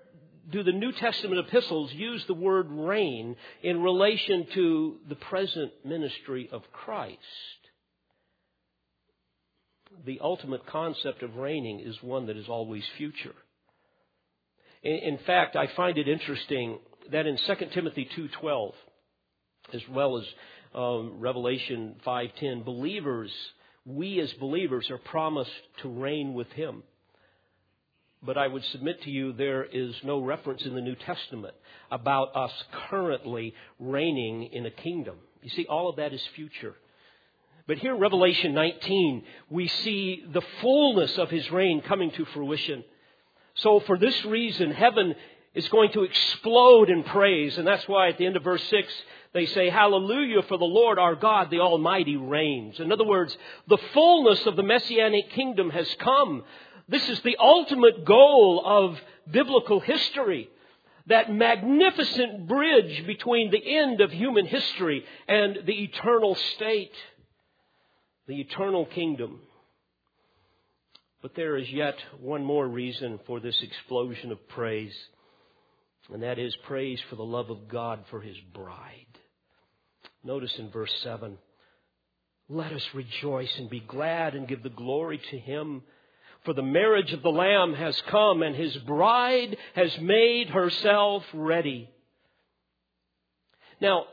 do 0.50 0.62
the 0.62 0.72
New 0.72 0.92
Testament 0.92 1.46
epistles 1.46 1.92
use 1.92 2.24
the 2.26 2.34
word 2.34 2.70
reign 2.70 3.36
in 3.62 3.82
relation 3.82 4.46
to 4.54 4.96
the 5.08 5.14
present 5.14 5.72
ministry 5.84 6.48
of 6.52 6.62
Christ. 6.72 7.18
The 10.04 10.20
ultimate 10.20 10.66
concept 10.66 11.22
of 11.22 11.36
reigning 11.36 11.80
is 11.80 12.02
one 12.02 12.26
that 12.26 12.36
is 12.36 12.48
always 12.48 12.84
future. 12.96 13.34
In 14.82 15.18
fact, 15.26 15.54
I 15.54 15.68
find 15.68 15.96
it 15.96 16.08
interesting 16.08 16.78
that 17.10 17.26
in 17.26 17.36
2 17.36 17.54
Timothy 17.72 18.08
2:12, 18.16 18.74
as 19.72 19.88
well 19.88 20.18
as 20.18 20.24
um, 20.74 21.20
Revelation 21.20 22.00
5:10, 22.04 22.64
believers, 22.64 23.32
we 23.84 24.20
as 24.20 24.32
believers 24.34 24.90
are 24.90 24.98
promised 24.98 25.50
to 25.78 25.88
reign 25.88 26.34
with 26.34 26.50
Him. 26.52 26.82
But 28.24 28.38
I 28.38 28.46
would 28.46 28.64
submit 28.66 29.02
to 29.02 29.10
you 29.10 29.32
there 29.32 29.64
is 29.64 29.94
no 30.04 30.20
reference 30.20 30.62
in 30.62 30.74
the 30.74 30.80
New 30.80 30.94
Testament 30.94 31.54
about 31.90 32.36
us 32.36 32.52
currently 32.88 33.54
reigning 33.80 34.44
in 34.44 34.64
a 34.66 34.70
kingdom. 34.70 35.16
You 35.42 35.50
see, 35.50 35.66
all 35.66 35.88
of 35.88 35.96
that 35.96 36.12
is 36.12 36.24
future. 36.34 36.74
But 37.66 37.78
here, 37.78 37.94
in 37.94 38.00
Revelation 38.00 38.54
19, 38.54 39.24
we 39.50 39.68
see 39.68 40.24
the 40.32 40.42
fullness 40.60 41.18
of 41.18 41.30
his 41.30 41.50
reign 41.50 41.80
coming 41.82 42.10
to 42.12 42.24
fruition. 42.26 42.84
So 43.56 43.80
for 43.80 43.98
this 43.98 44.24
reason, 44.24 44.70
heaven 44.70 45.14
is 45.54 45.68
going 45.68 45.92
to 45.92 46.04
explode 46.04 46.88
in 46.88 47.02
praise. 47.04 47.58
And 47.58 47.66
that's 47.66 47.86
why 47.86 48.08
at 48.08 48.18
the 48.18 48.26
end 48.26 48.36
of 48.36 48.44
verse 48.44 48.62
6, 48.68 48.92
they 49.34 49.46
say, 49.46 49.70
Hallelujah, 49.70 50.42
for 50.42 50.58
the 50.58 50.64
Lord 50.64 50.98
our 50.98 51.14
God, 51.14 51.50
the 51.50 51.60
Almighty 51.60 52.16
reigns. 52.16 52.80
In 52.80 52.92
other 52.92 53.04
words, 53.04 53.36
the 53.68 53.78
fullness 53.92 54.44
of 54.46 54.56
the 54.56 54.62
Messianic 54.62 55.30
kingdom 55.30 55.70
has 55.70 55.88
come. 55.98 56.44
This 56.88 57.06
is 57.08 57.20
the 57.20 57.36
ultimate 57.38 58.04
goal 58.04 58.62
of 58.64 58.98
biblical 59.30 59.80
history. 59.80 60.48
That 61.06 61.32
magnificent 61.32 62.46
bridge 62.46 63.06
between 63.06 63.50
the 63.50 63.76
end 63.76 64.00
of 64.00 64.12
human 64.12 64.46
history 64.46 65.04
and 65.26 65.58
the 65.66 65.82
eternal 65.82 66.36
state, 66.54 66.94
the 68.28 68.40
eternal 68.40 68.86
kingdom. 68.86 69.40
But 71.22 71.36
there 71.36 71.56
is 71.56 71.70
yet 71.70 71.96
one 72.20 72.44
more 72.44 72.66
reason 72.66 73.20
for 73.26 73.38
this 73.38 73.60
explosion 73.62 74.32
of 74.32 74.48
praise, 74.48 74.94
and 76.12 76.24
that 76.24 76.40
is 76.40 76.54
praise 76.66 77.00
for 77.08 77.14
the 77.14 77.22
love 77.22 77.48
of 77.48 77.68
God 77.68 78.04
for 78.10 78.20
His 78.20 78.36
bride. 78.52 79.06
Notice 80.24 80.52
in 80.58 80.70
verse 80.70 80.92
7 81.04 81.38
Let 82.48 82.72
us 82.72 82.84
rejoice 82.92 83.56
and 83.56 83.70
be 83.70 83.78
glad 83.78 84.34
and 84.34 84.48
give 84.48 84.64
the 84.64 84.68
glory 84.68 85.20
to 85.30 85.38
Him. 85.38 85.82
For 86.44 86.54
the 86.54 86.62
marriage 86.62 87.12
of 87.12 87.22
the 87.22 87.30
Lamb 87.30 87.74
has 87.74 88.00
come, 88.08 88.42
and 88.42 88.56
His 88.56 88.76
bride 88.78 89.56
has 89.76 89.96
made 90.00 90.50
herself 90.50 91.24
ready. 91.32 91.88
Now, 93.80 94.06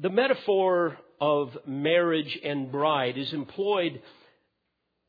the 0.00 0.08
metaphor 0.08 0.96
of 1.20 1.58
marriage 1.66 2.38
and 2.42 2.72
bride 2.72 3.18
is 3.18 3.34
employed 3.34 4.00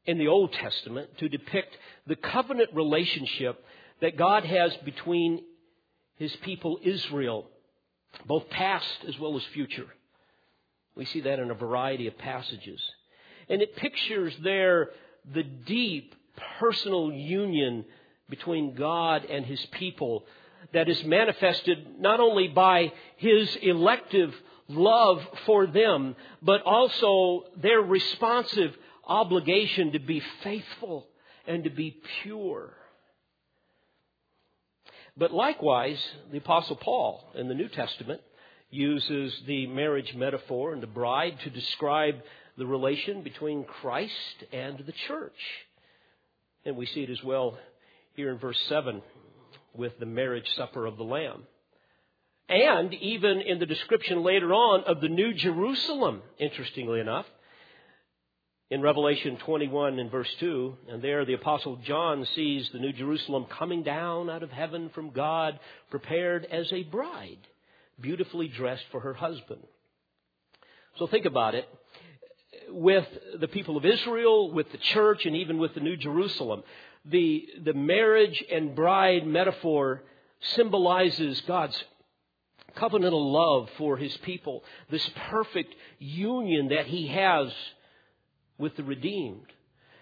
in 0.10 0.18
the 0.18 0.28
Old 0.28 0.52
Testament 0.54 1.08
to 1.20 1.30
depict 1.30 1.78
the 2.08 2.16
covenant 2.16 2.72
relationship 2.74 3.64
that 4.02 4.18
God 4.18 4.44
has 4.44 4.76
between 4.78 5.44
His 6.16 6.36
people 6.38 6.80
Israel, 6.82 7.46
both 8.26 8.50
past 8.50 9.06
as 9.08 9.20
well 9.20 9.38
as 9.38 9.44
future. 9.54 9.86
We 10.96 11.06
see 11.06 11.22
that 11.22 11.38
in 11.38 11.52
a 11.52 11.54
variety 11.54 12.08
of 12.08 12.18
passages. 12.18 12.82
And 13.50 13.62
it 13.62 13.76
pictures 13.76 14.34
there 14.44 14.90
the 15.32 15.44
deep 15.44 16.16
personal 16.60 17.12
union 17.14 17.86
between 18.32 18.74
God 18.74 19.26
and 19.26 19.46
His 19.46 19.64
people 19.74 20.26
that 20.74 20.90
is 20.90 21.04
manifested 21.04 22.00
not 22.00 22.20
only 22.20 22.48
by 22.48 22.94
His 23.18 23.56
elective 23.62 24.34
love 24.68 25.22
for 25.46 25.68
them, 25.68 26.16
but 26.42 26.64
also 26.64 27.44
their 27.62 27.80
responsive 27.80 28.76
obligation 29.10 29.92
to 29.94 30.00
be 30.00 30.22
faithful 30.44 31.08
and 31.48 31.66
to 31.66 31.70
be 31.70 32.00
pure. 32.22 32.74
But 35.18 35.34
likewise, 35.34 36.02
the 36.32 36.38
Apostle 36.38 36.78
Paul 36.78 37.22
in 37.36 37.50
the 37.50 37.56
New 37.56 37.68
Testament 37.68 38.22
uses 38.70 39.34
the 39.48 39.68
marriage 39.68 40.14
metaphor 40.16 40.72
and 40.72 40.82
the 40.82 40.88
bride 40.88 41.40
to 41.44 41.50
describe 41.50 42.16
the 42.58 42.66
relation 42.66 43.24
between 43.24 43.64
Christ 43.64 44.14
and 44.54 44.78
the 44.86 44.94
church. 45.08 45.34
And 46.64 46.78
we 46.78 46.86
see 46.86 47.04
it 47.04 47.10
as 47.10 47.24
well 47.24 47.58
here 48.16 48.32
in 48.32 48.38
verse 48.38 48.62
7 48.68 49.02
with 49.74 49.98
the 50.00 50.06
marriage 50.06 50.50
supper 50.56 50.86
of 50.86 50.98
the 50.98 51.04
Lamb. 51.04 51.44
And 52.48 52.94
even 52.96 53.42
in 53.42 53.60
the 53.60 53.66
description 53.66 54.24
later 54.24 54.54
on 54.54 54.84
of 54.86 55.02
the 55.02 55.10
New 55.10 55.34
Jerusalem, 55.34 56.22
interestingly 56.38 57.00
enough, 57.00 57.26
in 58.70 58.82
Revelation 58.82 59.38
21 59.38 59.98
and 59.98 60.12
verse 60.12 60.30
2, 60.40 60.78
and 60.90 61.02
there 61.02 61.26
the 61.26 61.34
Apostle 61.34 61.78
John 61.78 62.26
sees 62.36 62.70
the 62.70 62.80
New 62.80 62.94
Jerusalem 62.94 63.46
coming 63.46 63.82
down 63.82 64.30
out 64.30 64.44
of 64.44 64.52
heaven 64.52 64.90
from 64.94 65.10
God, 65.10 65.60
prepared 65.90 66.46
as 66.46 66.72
a 66.72 66.84
bride 66.84 67.40
beautifully 68.02 68.48
dressed 68.48 68.86
for 68.92 69.00
her 69.02 69.14
husband. 69.14 69.62
So 70.98 71.08
think 71.08 71.26
about 71.26 71.56
it. 71.56 71.68
With 72.70 73.08
the 73.40 73.48
people 73.48 73.78
of 73.78 73.86
Israel, 73.86 74.52
with 74.52 74.72
the 74.72 74.78
church, 74.78 75.26
and 75.26 75.36
even 75.36 75.58
with 75.58 75.74
the 75.74 75.80
New 75.80 75.98
Jerusalem, 75.98 76.64
the, 77.06 77.48
the 77.64 77.74
marriage 77.74 78.44
and 78.52 78.76
bride 78.76 79.26
metaphor 79.26 80.04
symbolizes 80.56 81.42
God's 81.42 81.82
covenantal 82.78 83.32
love 83.34 83.70
for 83.78 83.98
his 83.98 84.16
people, 84.18 84.64
this 84.90 85.08
perfect 85.30 85.74
union 85.98 86.70
that 86.70 86.86
he 86.86 87.08
has 87.08 87.52
with 88.60 88.76
the 88.76 88.84
redeemed, 88.84 89.48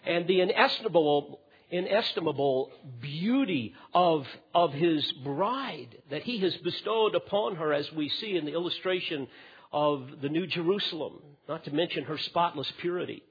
and 0.05 0.27
the 0.27 0.41
inestimable 0.41 1.39
inestimable 1.69 2.71
beauty 3.01 3.73
of, 3.93 4.25
of 4.53 4.71
his 4.71 5.11
bride 5.23 5.97
that 6.09 6.23
he 6.23 6.37
has 6.39 6.55
bestowed 6.57 7.15
upon 7.15 7.55
her, 7.55 7.73
as 7.73 7.91
we 7.91 8.09
see 8.09 8.37
in 8.37 8.45
the 8.45 8.53
illustration 8.53 9.27
of 9.71 10.07
the 10.21 10.29
New 10.29 10.47
Jerusalem, 10.47 11.19
not 11.47 11.65
to 11.65 11.73
mention 11.73 12.05
her 12.05 12.17
spotless 12.17 12.71
purity. 12.79 13.21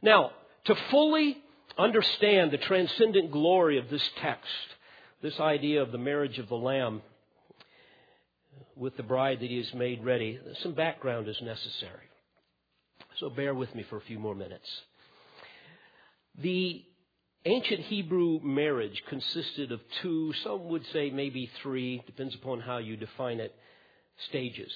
Now, 0.00 0.32
to 0.64 0.74
fully 0.90 1.38
understand 1.78 2.50
the 2.50 2.58
transcendent 2.58 3.30
glory 3.30 3.78
of 3.78 3.88
this 3.88 4.08
text, 4.20 4.48
this 5.22 5.38
idea 5.38 5.82
of 5.82 5.92
the 5.92 5.98
marriage 5.98 6.38
of 6.38 6.48
the 6.48 6.56
Lamb 6.56 7.02
with 8.74 8.96
the 8.96 9.02
bride 9.02 9.40
that 9.40 9.50
he 9.50 9.58
has 9.58 9.72
made 9.72 10.04
ready, 10.04 10.38
some 10.62 10.72
background 10.72 11.28
is 11.28 11.40
necessary. 11.40 12.08
So 13.18 13.30
bear 13.30 13.54
with 13.54 13.74
me 13.74 13.84
for 13.84 13.96
a 13.96 14.00
few 14.02 14.18
more 14.18 14.34
minutes. 14.34 14.68
The 16.38 16.84
Ancient 17.44 17.80
Hebrew 17.80 18.38
marriage 18.40 19.02
consisted 19.08 19.72
of 19.72 19.80
two, 20.00 20.32
some 20.44 20.68
would 20.68 20.86
say 20.92 21.10
maybe 21.10 21.50
three, 21.60 22.00
depends 22.06 22.36
upon 22.36 22.60
how 22.60 22.78
you 22.78 22.96
define 22.96 23.40
it, 23.40 23.52
stages. 24.28 24.72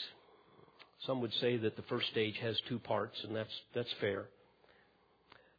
Some 1.07 1.21
would 1.21 1.33
say 1.35 1.57
that 1.59 1.77
the 1.77 1.83
first 1.83 2.09
stage 2.09 2.37
has 2.39 2.61
two 2.69 2.81
parts, 2.81 3.23
and 3.23 3.37
that's, 3.37 3.53
that's 3.73 3.93
fair. 4.01 4.27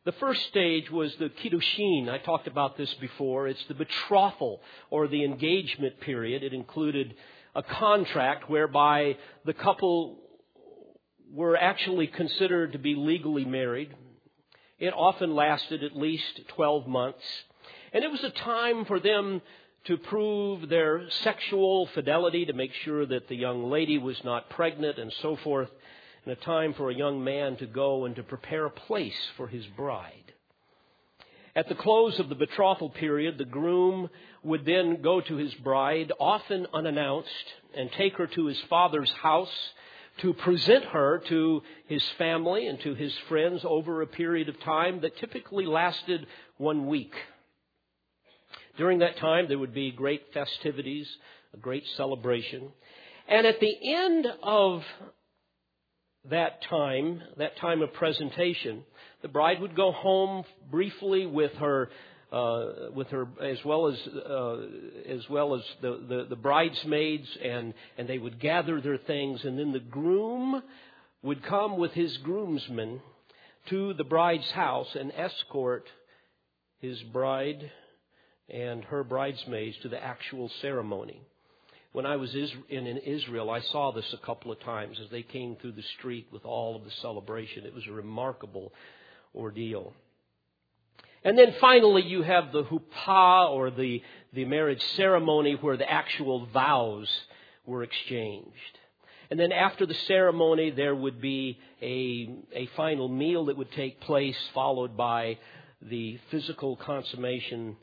The 0.03 0.11
first 0.13 0.47
stage 0.47 0.91
was 0.91 1.15
the 1.15 1.29
kiddushin. 1.29 2.09
I 2.09 2.17
talked 2.17 2.47
about 2.47 2.77
this 2.77 2.93
before. 2.95 3.47
It's 3.47 3.63
the 3.69 3.73
betrothal 3.73 4.61
or 4.89 5.07
the 5.07 5.23
engagement 5.23 6.01
period. 6.01 6.43
It 6.43 6.53
included 6.53 7.15
a 7.55 7.63
contract 7.63 8.49
whereby 8.49 9.17
the 9.45 9.53
couple 9.53 10.19
were 11.33 11.57
actually 11.57 12.07
considered 12.07 12.73
to 12.73 12.79
be 12.79 12.95
legally 12.95 13.45
married. 13.45 13.93
It 14.79 14.93
often 14.93 15.35
lasted 15.35 15.83
at 15.83 15.95
least 15.95 16.41
12 16.49 16.87
months. 16.87 17.23
And 17.93 18.03
it 18.03 18.11
was 18.11 18.23
a 18.23 18.29
time 18.29 18.85
for 18.85 18.99
them 18.99 19.41
to 19.85 19.97
prove 19.97 20.69
their 20.69 21.09
sexual 21.23 21.87
fidelity, 21.87 22.45
to 22.45 22.53
make 22.53 22.73
sure 22.83 23.05
that 23.05 23.27
the 23.27 23.35
young 23.35 23.69
lady 23.69 23.97
was 23.97 24.21
not 24.23 24.49
pregnant 24.49 24.97
and 24.97 25.11
so 25.21 25.37
forth, 25.37 25.69
and 26.25 26.33
a 26.33 26.41
time 26.41 26.73
for 26.73 26.89
a 26.89 26.95
young 26.95 27.23
man 27.23 27.55
to 27.57 27.65
go 27.65 28.05
and 28.05 28.15
to 28.17 28.23
prepare 28.23 28.65
a 28.65 28.71
place 28.71 29.17
for 29.37 29.47
his 29.47 29.65
bride. 29.65 30.33
At 31.55 31.69
the 31.69 31.75
close 31.75 32.19
of 32.19 32.29
the 32.29 32.35
betrothal 32.35 32.89
period, 32.89 33.37
the 33.37 33.45
groom 33.45 34.09
would 34.43 34.65
then 34.65 35.01
go 35.01 35.21
to 35.21 35.35
his 35.37 35.53
bride, 35.55 36.11
often 36.19 36.67
unannounced, 36.73 37.29
and 37.75 37.91
take 37.93 38.17
her 38.17 38.27
to 38.27 38.45
his 38.45 38.59
father's 38.69 39.11
house 39.11 39.71
to 40.17 40.33
present 40.33 40.85
her 40.85 41.21
to 41.27 41.61
his 41.87 42.03
family 42.17 42.67
and 42.67 42.79
to 42.81 42.95
his 42.95 43.13
friends 43.27 43.61
over 43.63 44.01
a 44.01 44.07
period 44.07 44.49
of 44.49 44.59
time 44.61 45.01
that 45.01 45.17
typically 45.17 45.65
lasted 45.65 46.25
one 46.57 46.87
week. 46.87 47.13
During 48.77 48.99
that 48.99 49.17
time, 49.17 49.47
there 49.47 49.59
would 49.59 49.73
be 49.73 49.91
great 49.91 50.33
festivities, 50.33 51.07
a 51.53 51.57
great 51.57 51.83
celebration. 51.95 52.71
And 53.27 53.45
at 53.45 53.59
the 53.59 53.75
end 53.83 54.27
of 54.43 54.83
that 56.29 56.61
time, 56.63 57.21
that 57.37 57.57
time 57.57 57.81
of 57.81 57.93
presentation, 57.93 58.83
the 59.21 59.27
bride 59.27 59.61
would 59.61 59.75
go 59.75 59.91
home 59.91 60.43
briefly 60.69 61.25
with 61.25 61.53
her 61.53 61.89
uh, 62.31 62.91
with 62.93 63.07
her 63.07 63.27
as 63.41 63.57
well 63.63 63.87
as 63.87 63.97
uh, 64.07 64.57
as 65.07 65.27
well 65.29 65.55
as 65.55 65.61
the, 65.81 66.03
the, 66.07 66.25
the 66.29 66.35
bridesmaids 66.35 67.27
and 67.43 67.73
and 67.97 68.07
they 68.07 68.17
would 68.17 68.39
gather 68.39 68.81
their 68.81 68.97
things 68.97 69.43
and 69.43 69.57
then 69.57 69.71
the 69.71 69.79
groom 69.79 70.61
would 71.21 71.43
come 71.43 71.77
with 71.77 71.93
his 71.93 72.15
groomsmen 72.17 73.01
to 73.69 73.93
the 73.93 74.03
bride's 74.03 74.49
house 74.51 74.89
and 74.95 75.11
escort 75.15 75.87
his 76.79 77.01
bride 77.03 77.71
and 78.49 78.83
her 78.85 79.03
bridesmaids 79.03 79.77
to 79.81 79.89
the 79.89 80.01
actual 80.01 80.49
ceremony. 80.61 81.21
When 81.91 82.05
I 82.05 82.17
was 82.17 82.33
in 82.69 82.85
Israel, 82.85 83.49
I 83.49 83.61
saw 83.61 83.91
this 83.91 84.13
a 84.13 84.25
couple 84.25 84.51
of 84.51 84.59
times 84.59 84.97
as 85.03 85.09
they 85.09 85.23
came 85.23 85.55
through 85.55 85.71
the 85.71 85.83
street 85.97 86.27
with 86.31 86.45
all 86.45 86.75
of 86.75 86.83
the 86.83 86.91
celebration. 87.01 87.65
It 87.65 87.73
was 87.73 87.87
a 87.87 87.93
remarkable 87.93 88.71
ordeal. 89.33 89.93
And 91.27 91.37
then 91.37 91.55
finally, 91.59 92.03
you 92.03 92.21
have 92.21 92.53
the 92.53 92.63
huppah 92.63 93.49
or 93.49 93.69
the, 93.69 94.01
the 94.31 94.45
marriage 94.45 94.81
ceremony 94.95 95.55
where 95.59 95.75
the 95.75 95.91
actual 95.91 96.45
vows 96.45 97.09
were 97.65 97.83
exchanged. 97.83 98.79
And 99.29 99.37
then 99.37 99.51
after 99.51 99.85
the 99.85 99.93
ceremony, 99.93 100.69
there 100.69 100.95
would 100.95 101.19
be 101.19 101.59
a, 101.81 102.33
a 102.53 102.69
final 102.77 103.09
meal 103.09 103.43
that 103.47 103.57
would 103.57 103.73
take 103.73 103.99
place, 103.99 104.37
followed 104.53 104.95
by 104.95 105.37
the 105.81 106.17
physical 106.31 106.77
consummation 106.77 107.75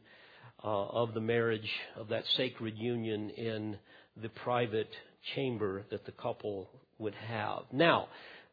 uh, 0.65 0.87
of 0.87 1.13
the 1.13 1.21
marriage, 1.21 1.71
of 1.97 2.09
that 2.09 2.25
sacred 2.39 2.79
union 2.79 3.29
in 3.29 3.77
the 4.23 4.31
private 4.31 4.89
chamber 5.35 5.85
that 5.91 6.07
the 6.07 6.13
couple 6.13 6.71
would 6.97 7.15
have. 7.15 7.65
Now, 7.71 8.09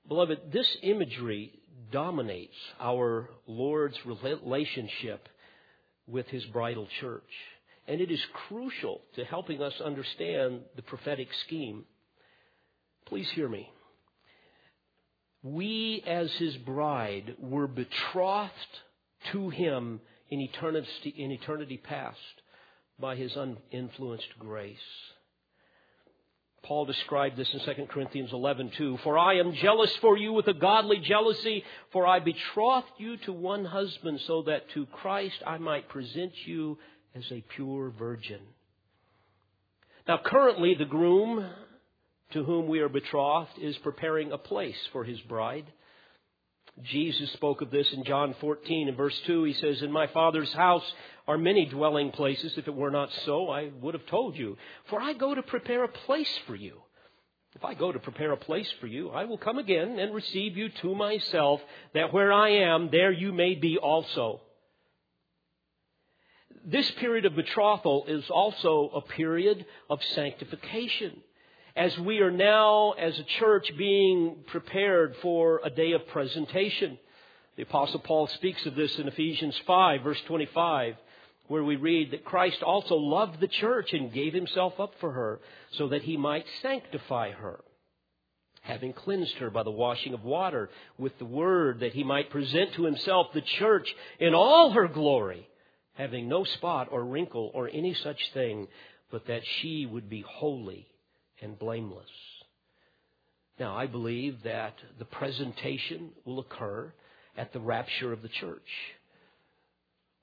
beloved, 0.09 0.51
this 0.51 0.67
imagery 0.81 1.60
dominates 1.91 2.55
our 2.79 3.29
Lord's 3.47 3.97
relationship 4.05 5.27
with 6.07 6.27
his 6.27 6.45
bridal 6.45 6.87
church. 6.99 7.23
And 7.87 7.99
it 7.99 8.11
is 8.11 8.21
crucial 8.47 9.01
to 9.15 9.25
helping 9.25 9.61
us 9.61 9.73
understand 9.83 10.61
the 10.75 10.81
prophetic 10.81 11.27
scheme. 11.45 11.85
Please 13.05 13.29
hear 13.31 13.49
me. 13.49 13.69
We, 15.43 16.03
as 16.05 16.31
his 16.33 16.55
bride, 16.57 17.35
were 17.39 17.67
betrothed 17.67 18.51
to 19.31 19.49
him 19.49 19.99
in 20.29 20.39
eternity, 20.39 21.13
in 21.17 21.31
eternity 21.31 21.77
past 21.77 22.17
by 22.99 23.15
his 23.15 23.35
uninfluenced 23.35 24.37
grace. 24.37 24.77
Paul 26.63 26.85
described 26.85 27.37
this 27.37 27.51
in 27.53 27.59
2 27.59 27.87
Corinthians 27.87 28.31
11:2. 28.31 28.99
For 28.99 29.17
I 29.17 29.35
am 29.35 29.53
jealous 29.53 29.95
for 29.97 30.17
you 30.17 30.31
with 30.31 30.47
a 30.47 30.53
godly 30.53 30.97
jealousy, 30.97 31.63
for 31.91 32.05
I 32.05 32.19
betrothed 32.19 32.91
you 32.97 33.17
to 33.17 33.33
one 33.33 33.65
husband, 33.65 34.21
so 34.21 34.43
that 34.43 34.69
to 34.69 34.85
Christ 34.87 35.41
I 35.45 35.57
might 35.57 35.89
present 35.89 36.33
you 36.45 36.77
as 37.15 37.29
a 37.31 37.41
pure 37.41 37.89
virgin. 37.89 38.41
Now, 40.07 40.19
currently, 40.23 40.75
the 40.75 40.85
groom 40.85 41.49
to 42.31 42.43
whom 42.43 42.67
we 42.67 42.79
are 42.79 42.89
betrothed 42.89 43.57
is 43.59 43.77
preparing 43.79 44.31
a 44.31 44.37
place 44.37 44.87
for 44.91 45.03
his 45.03 45.19
bride. 45.21 45.65
Jesus 46.83 47.31
spoke 47.33 47.61
of 47.61 47.69
this 47.69 47.91
in 47.93 48.03
John 48.03 48.33
14 48.39 48.87
in 48.87 48.95
verse 48.95 49.19
2. 49.25 49.43
He 49.43 49.53
says, 49.53 49.81
In 49.81 49.91
my 49.91 50.07
Father's 50.07 50.51
house 50.53 50.83
are 51.27 51.37
many 51.37 51.65
dwelling 51.65 52.11
places. 52.11 52.57
If 52.57 52.67
it 52.67 52.73
were 52.73 52.91
not 52.91 53.11
so, 53.25 53.49
I 53.49 53.69
would 53.81 53.93
have 53.93 54.05
told 54.07 54.37
you. 54.37 54.57
For 54.89 54.99
I 54.99 55.13
go 55.13 55.35
to 55.35 55.43
prepare 55.43 55.83
a 55.83 55.89
place 55.89 56.39
for 56.47 56.55
you. 56.55 56.81
If 57.55 57.65
I 57.65 57.73
go 57.73 57.91
to 57.91 57.99
prepare 57.99 58.31
a 58.31 58.37
place 58.37 58.71
for 58.79 58.87
you, 58.87 59.09
I 59.09 59.25
will 59.25 59.37
come 59.37 59.57
again 59.57 59.99
and 59.99 60.15
receive 60.15 60.55
you 60.55 60.69
to 60.81 60.95
myself, 60.95 61.61
that 61.93 62.13
where 62.13 62.31
I 62.31 62.49
am, 62.49 62.89
there 62.89 63.11
you 63.11 63.33
may 63.33 63.55
be 63.55 63.77
also. 63.77 64.41
This 66.65 66.89
period 66.91 67.25
of 67.25 67.35
betrothal 67.35 68.05
is 68.07 68.29
also 68.29 68.91
a 68.95 69.01
period 69.01 69.65
of 69.89 70.01
sanctification 70.03 71.21
as 71.75 71.97
we 71.99 72.19
are 72.19 72.31
now, 72.31 72.91
as 72.91 73.17
a 73.17 73.23
church, 73.23 73.71
being 73.77 74.37
prepared 74.47 75.15
for 75.21 75.61
a 75.63 75.69
day 75.69 75.93
of 75.93 76.07
presentation. 76.07 76.97
The 77.55 77.63
Apostle 77.63 77.99
Paul 77.99 78.27
speaks 78.27 78.65
of 78.65 78.75
this 78.75 78.97
in 78.99 79.07
Ephesians 79.07 79.57
5, 79.65 80.01
verse 80.01 80.21
25, 80.27 80.95
where 81.47 81.63
we 81.63 81.77
read 81.77 82.11
that 82.11 82.25
Christ 82.25 82.61
also 82.61 82.95
loved 82.95 83.39
the 83.39 83.47
church 83.47 83.93
and 83.93 84.13
gave 84.13 84.33
himself 84.33 84.79
up 84.79 84.93
for 84.99 85.11
her, 85.11 85.39
so 85.71 85.89
that 85.89 86.03
he 86.03 86.17
might 86.17 86.45
sanctify 86.61 87.31
her, 87.31 87.61
having 88.61 88.93
cleansed 88.93 89.35
her 89.35 89.49
by 89.49 89.63
the 89.63 89.71
washing 89.71 90.13
of 90.13 90.23
water 90.23 90.69
with 90.97 91.17
the 91.19 91.25
word, 91.25 91.79
that 91.79 91.93
he 91.93 92.03
might 92.03 92.29
present 92.29 92.73
to 92.73 92.83
himself 92.83 93.27
the 93.33 93.41
church 93.41 93.93
in 94.19 94.33
all 94.33 94.71
her 94.71 94.87
glory, 94.87 95.47
having 95.93 96.27
no 96.27 96.43
spot 96.43 96.89
or 96.91 97.03
wrinkle 97.03 97.49
or 97.53 97.69
any 97.71 97.93
such 97.93 98.19
thing, 98.33 98.67
but 99.09 99.27
that 99.27 99.41
she 99.45 99.85
would 99.85 100.09
be 100.09 100.21
holy 100.21 100.87
and 101.41 101.57
blameless. 101.57 102.09
Now, 103.59 103.75
I 103.75 103.87
believe 103.87 104.43
that 104.43 104.75
the 104.97 105.05
presentation 105.05 106.09
will 106.25 106.39
occur 106.39 106.93
at 107.37 107.53
the 107.53 107.59
rapture 107.59 108.13
of 108.13 108.21
the 108.21 108.29
church. 108.29 108.69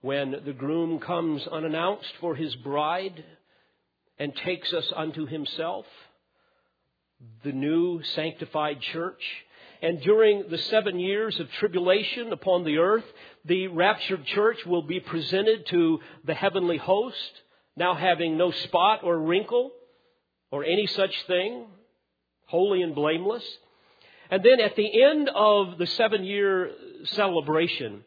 When 0.00 0.30
the 0.44 0.52
groom 0.52 1.00
comes 1.00 1.46
unannounced 1.46 2.12
for 2.20 2.34
his 2.34 2.54
bride 2.56 3.24
and 4.18 4.34
takes 4.34 4.72
us 4.72 4.90
unto 4.94 5.26
himself, 5.26 5.86
the 7.44 7.52
new 7.52 8.02
sanctified 8.14 8.80
church, 8.80 9.22
and 9.82 10.00
during 10.00 10.48
the 10.50 10.58
seven 10.58 10.98
years 10.98 11.38
of 11.38 11.50
tribulation 11.52 12.32
upon 12.32 12.64
the 12.64 12.78
earth, 12.78 13.04
the 13.44 13.68
raptured 13.68 14.24
church 14.26 14.58
will 14.66 14.82
be 14.82 15.00
presented 15.00 15.66
to 15.66 16.00
the 16.24 16.34
heavenly 16.34 16.76
host, 16.76 17.42
now 17.76 17.94
having 17.94 18.36
no 18.36 18.50
spot 18.50 19.00
or 19.04 19.18
wrinkle, 19.18 19.70
or 20.50 20.64
any 20.64 20.86
such 20.86 21.14
thing, 21.26 21.66
holy 22.46 22.82
and 22.82 22.94
blameless. 22.94 23.44
And 24.30 24.42
then 24.42 24.60
at 24.60 24.76
the 24.76 25.02
end 25.02 25.30
of 25.34 25.78
the 25.78 25.86
seven 25.86 26.24
year 26.24 26.70
celebration, 27.04 28.04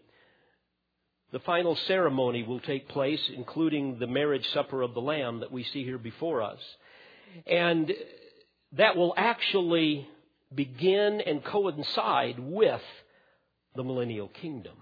the 1.31 1.39
final 1.39 1.75
ceremony 1.75 2.43
will 2.43 2.59
take 2.59 2.89
place, 2.89 3.21
including 3.33 3.99
the 3.99 4.07
marriage 4.07 4.47
supper 4.49 4.81
of 4.81 4.93
the 4.93 5.01
Lamb 5.01 5.39
that 5.39 5.51
we 5.51 5.63
see 5.63 5.83
here 5.83 5.97
before 5.97 6.41
us. 6.41 6.59
And 7.47 7.91
that 8.73 8.97
will 8.97 9.13
actually 9.15 10.07
begin 10.53 11.21
and 11.21 11.43
coincide 11.43 12.37
with 12.37 12.81
the 13.75 13.83
millennial 13.83 14.27
kingdom. 14.27 14.75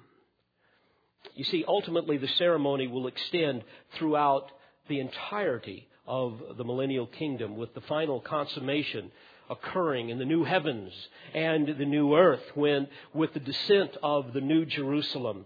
You 1.36 1.44
see, 1.44 1.64
ultimately, 1.68 2.18
the 2.18 2.28
ceremony 2.28 2.88
will 2.88 3.08
extend 3.08 3.64
throughout 3.94 4.52
the 4.88 5.00
entirety 5.00 5.88
of 6.10 6.58
the 6.58 6.64
millennial 6.66 7.06
kingdom 7.06 7.56
with 7.56 7.74
the 7.76 7.82
final 7.82 8.20
consummation 8.20 9.12
occurring 9.50 10.10
in 10.10 10.18
the 10.18 10.26
new 10.26 10.44
heavens 10.44 10.92
and 11.34 11.68
the 11.78 11.86
new 11.86 12.16
earth 12.16 12.44
when 12.56 12.88
with 13.14 13.34
the 13.34 13.40
descent 13.40 13.96
of 14.04 14.34
the 14.34 14.42
new 14.42 14.66
Jerusalem. 14.66 15.46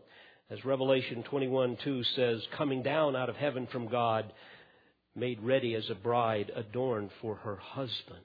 As 0.50 0.64
Revelation 0.66 1.24
21:2 1.24 2.16
says 2.16 2.48
coming 2.52 2.82
down 2.82 3.16
out 3.16 3.30
of 3.30 3.36
heaven 3.36 3.68
from 3.68 3.88
God 3.88 4.32
made 5.16 5.42
ready 5.42 5.76
as 5.76 5.90
a 5.90 5.96
bride 5.96 6.52
adorned 6.56 7.12
for 7.22 7.36
her 7.36 7.58
husband. 7.58 8.24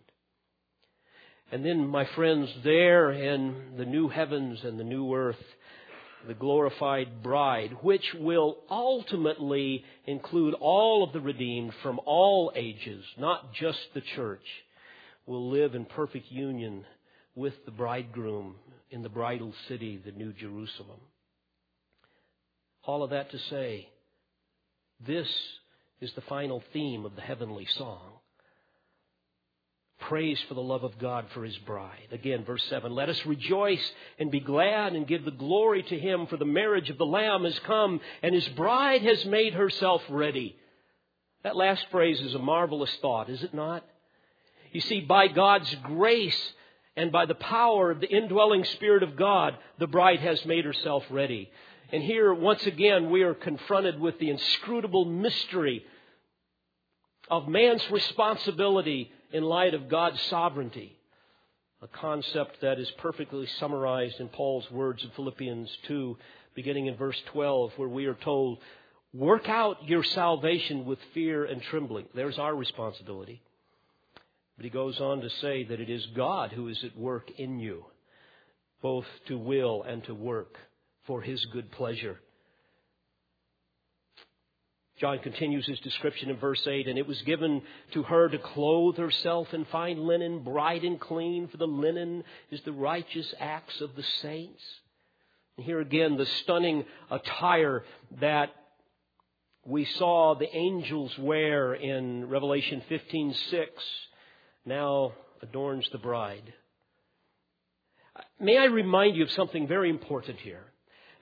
And 1.50 1.64
then 1.64 1.86
my 1.86 2.04
friends 2.04 2.50
there 2.62 3.10
in 3.10 3.76
the 3.76 3.84
new 3.84 4.08
heavens 4.08 4.62
and 4.64 4.78
the 4.78 4.84
new 4.84 5.14
earth 5.14 5.42
the 6.26 6.34
glorified 6.34 7.22
bride, 7.22 7.76
which 7.82 8.04
will 8.18 8.58
ultimately 8.70 9.84
include 10.06 10.54
all 10.54 11.04
of 11.04 11.12
the 11.12 11.20
redeemed 11.20 11.72
from 11.82 12.00
all 12.04 12.52
ages, 12.54 13.04
not 13.16 13.52
just 13.54 13.78
the 13.94 14.02
church, 14.16 14.44
will 15.26 15.50
live 15.50 15.74
in 15.74 15.84
perfect 15.84 16.30
union 16.30 16.84
with 17.34 17.54
the 17.64 17.70
bridegroom 17.70 18.56
in 18.90 19.02
the 19.02 19.08
bridal 19.08 19.52
city, 19.68 20.00
the 20.04 20.12
New 20.12 20.32
Jerusalem. 20.32 21.00
All 22.84 23.02
of 23.02 23.10
that 23.10 23.30
to 23.30 23.38
say, 23.50 23.88
this 25.06 25.28
is 26.00 26.10
the 26.14 26.22
final 26.22 26.62
theme 26.72 27.04
of 27.04 27.14
the 27.14 27.22
heavenly 27.22 27.66
song 27.76 28.17
praise 30.00 30.40
for 30.48 30.54
the 30.54 30.60
love 30.60 30.84
of 30.84 30.98
God 30.98 31.26
for 31.34 31.44
his 31.44 31.56
bride. 31.58 32.08
Again, 32.12 32.44
verse 32.44 32.64
7 32.68 32.92
Let 32.92 33.08
us 33.08 33.26
rejoice 33.26 33.92
and 34.18 34.30
be 34.30 34.40
glad 34.40 34.94
and 34.94 35.06
give 35.06 35.24
the 35.24 35.30
glory 35.30 35.82
to 35.82 35.98
him, 35.98 36.26
for 36.26 36.36
the 36.36 36.44
marriage 36.44 36.90
of 36.90 36.98
the 36.98 37.06
Lamb 37.06 37.44
has 37.44 37.58
come, 37.60 38.00
and 38.22 38.34
his 38.34 38.48
bride 38.48 39.02
has 39.02 39.24
made 39.24 39.54
herself 39.54 40.02
ready. 40.08 40.56
That 41.44 41.56
last 41.56 41.86
phrase 41.90 42.20
is 42.20 42.34
a 42.34 42.38
marvelous 42.38 42.94
thought, 43.00 43.30
is 43.30 43.42
it 43.42 43.54
not? 43.54 43.84
You 44.72 44.80
see, 44.80 45.00
by 45.00 45.28
God's 45.28 45.74
grace 45.82 46.52
and 46.96 47.12
by 47.12 47.26
the 47.26 47.34
power 47.34 47.90
of 47.90 48.00
the 48.00 48.08
indwelling 48.08 48.64
Spirit 48.64 49.02
of 49.02 49.16
God, 49.16 49.56
the 49.78 49.86
bride 49.86 50.20
has 50.20 50.44
made 50.44 50.64
herself 50.64 51.04
ready. 51.10 51.50
And 51.90 52.02
here, 52.02 52.34
once 52.34 52.66
again, 52.66 53.10
we 53.10 53.22
are 53.22 53.34
confronted 53.34 53.98
with 53.98 54.18
the 54.18 54.30
inscrutable 54.30 55.06
mystery 55.06 55.84
of 57.30 57.48
man's 57.48 57.88
responsibility 57.90 59.10
in 59.32 59.42
light 59.42 59.74
of 59.74 59.88
God's 59.88 60.20
sovereignty. 60.22 60.96
A 61.80 61.88
concept 61.88 62.60
that 62.62 62.78
is 62.78 62.90
perfectly 62.98 63.46
summarized 63.60 64.18
in 64.20 64.28
Paul's 64.28 64.68
words 64.70 65.02
in 65.04 65.10
Philippians 65.10 65.70
2, 65.86 66.16
beginning 66.54 66.86
in 66.86 66.96
verse 66.96 67.20
12, 67.32 67.72
where 67.76 67.88
we 67.88 68.06
are 68.06 68.14
told, 68.14 68.58
Work 69.14 69.48
out 69.48 69.88
your 69.88 70.02
salvation 70.02 70.84
with 70.84 70.98
fear 71.14 71.44
and 71.44 71.62
trembling. 71.62 72.06
There's 72.14 72.38
our 72.38 72.54
responsibility. 72.54 73.40
But 74.56 74.64
he 74.64 74.70
goes 74.70 75.00
on 75.00 75.20
to 75.20 75.30
say 75.30 75.64
that 75.64 75.80
it 75.80 75.88
is 75.88 76.04
God 76.16 76.52
who 76.52 76.68
is 76.68 76.82
at 76.84 76.98
work 76.98 77.30
in 77.38 77.60
you, 77.60 77.84
both 78.82 79.06
to 79.28 79.38
will 79.38 79.84
and 79.84 80.02
to 80.04 80.14
work 80.14 80.56
for 81.06 81.22
his 81.22 81.42
good 81.46 81.70
pleasure. 81.70 82.18
John 84.98 85.20
continues 85.20 85.66
his 85.66 85.78
description 85.80 86.28
in 86.28 86.36
verse 86.36 86.66
8, 86.66 86.88
and 86.88 86.98
it 86.98 87.06
was 87.06 87.22
given 87.22 87.62
to 87.92 88.02
her 88.02 88.28
to 88.28 88.38
clothe 88.38 88.96
herself 88.96 89.54
in 89.54 89.64
fine 89.66 90.06
linen, 90.06 90.40
bright 90.40 90.82
and 90.82 91.00
clean, 91.00 91.48
for 91.48 91.56
the 91.56 91.66
linen 91.66 92.24
is 92.50 92.60
the 92.62 92.72
righteous 92.72 93.32
acts 93.38 93.80
of 93.80 93.94
the 93.94 94.02
saints. 94.02 94.62
And 95.56 95.64
here 95.64 95.80
again, 95.80 96.16
the 96.16 96.26
stunning 96.26 96.84
attire 97.10 97.84
that 98.20 98.50
we 99.64 99.84
saw 99.84 100.34
the 100.34 100.54
angels 100.56 101.16
wear 101.18 101.74
in 101.74 102.28
Revelation 102.28 102.82
15:6 102.88 103.68
now 104.64 105.12
adorns 105.42 105.88
the 105.90 105.98
bride. 105.98 106.54
May 108.40 108.58
I 108.58 108.64
remind 108.64 109.16
you 109.16 109.24
of 109.24 109.30
something 109.30 109.68
very 109.68 109.90
important 109.90 110.40
here? 110.40 110.64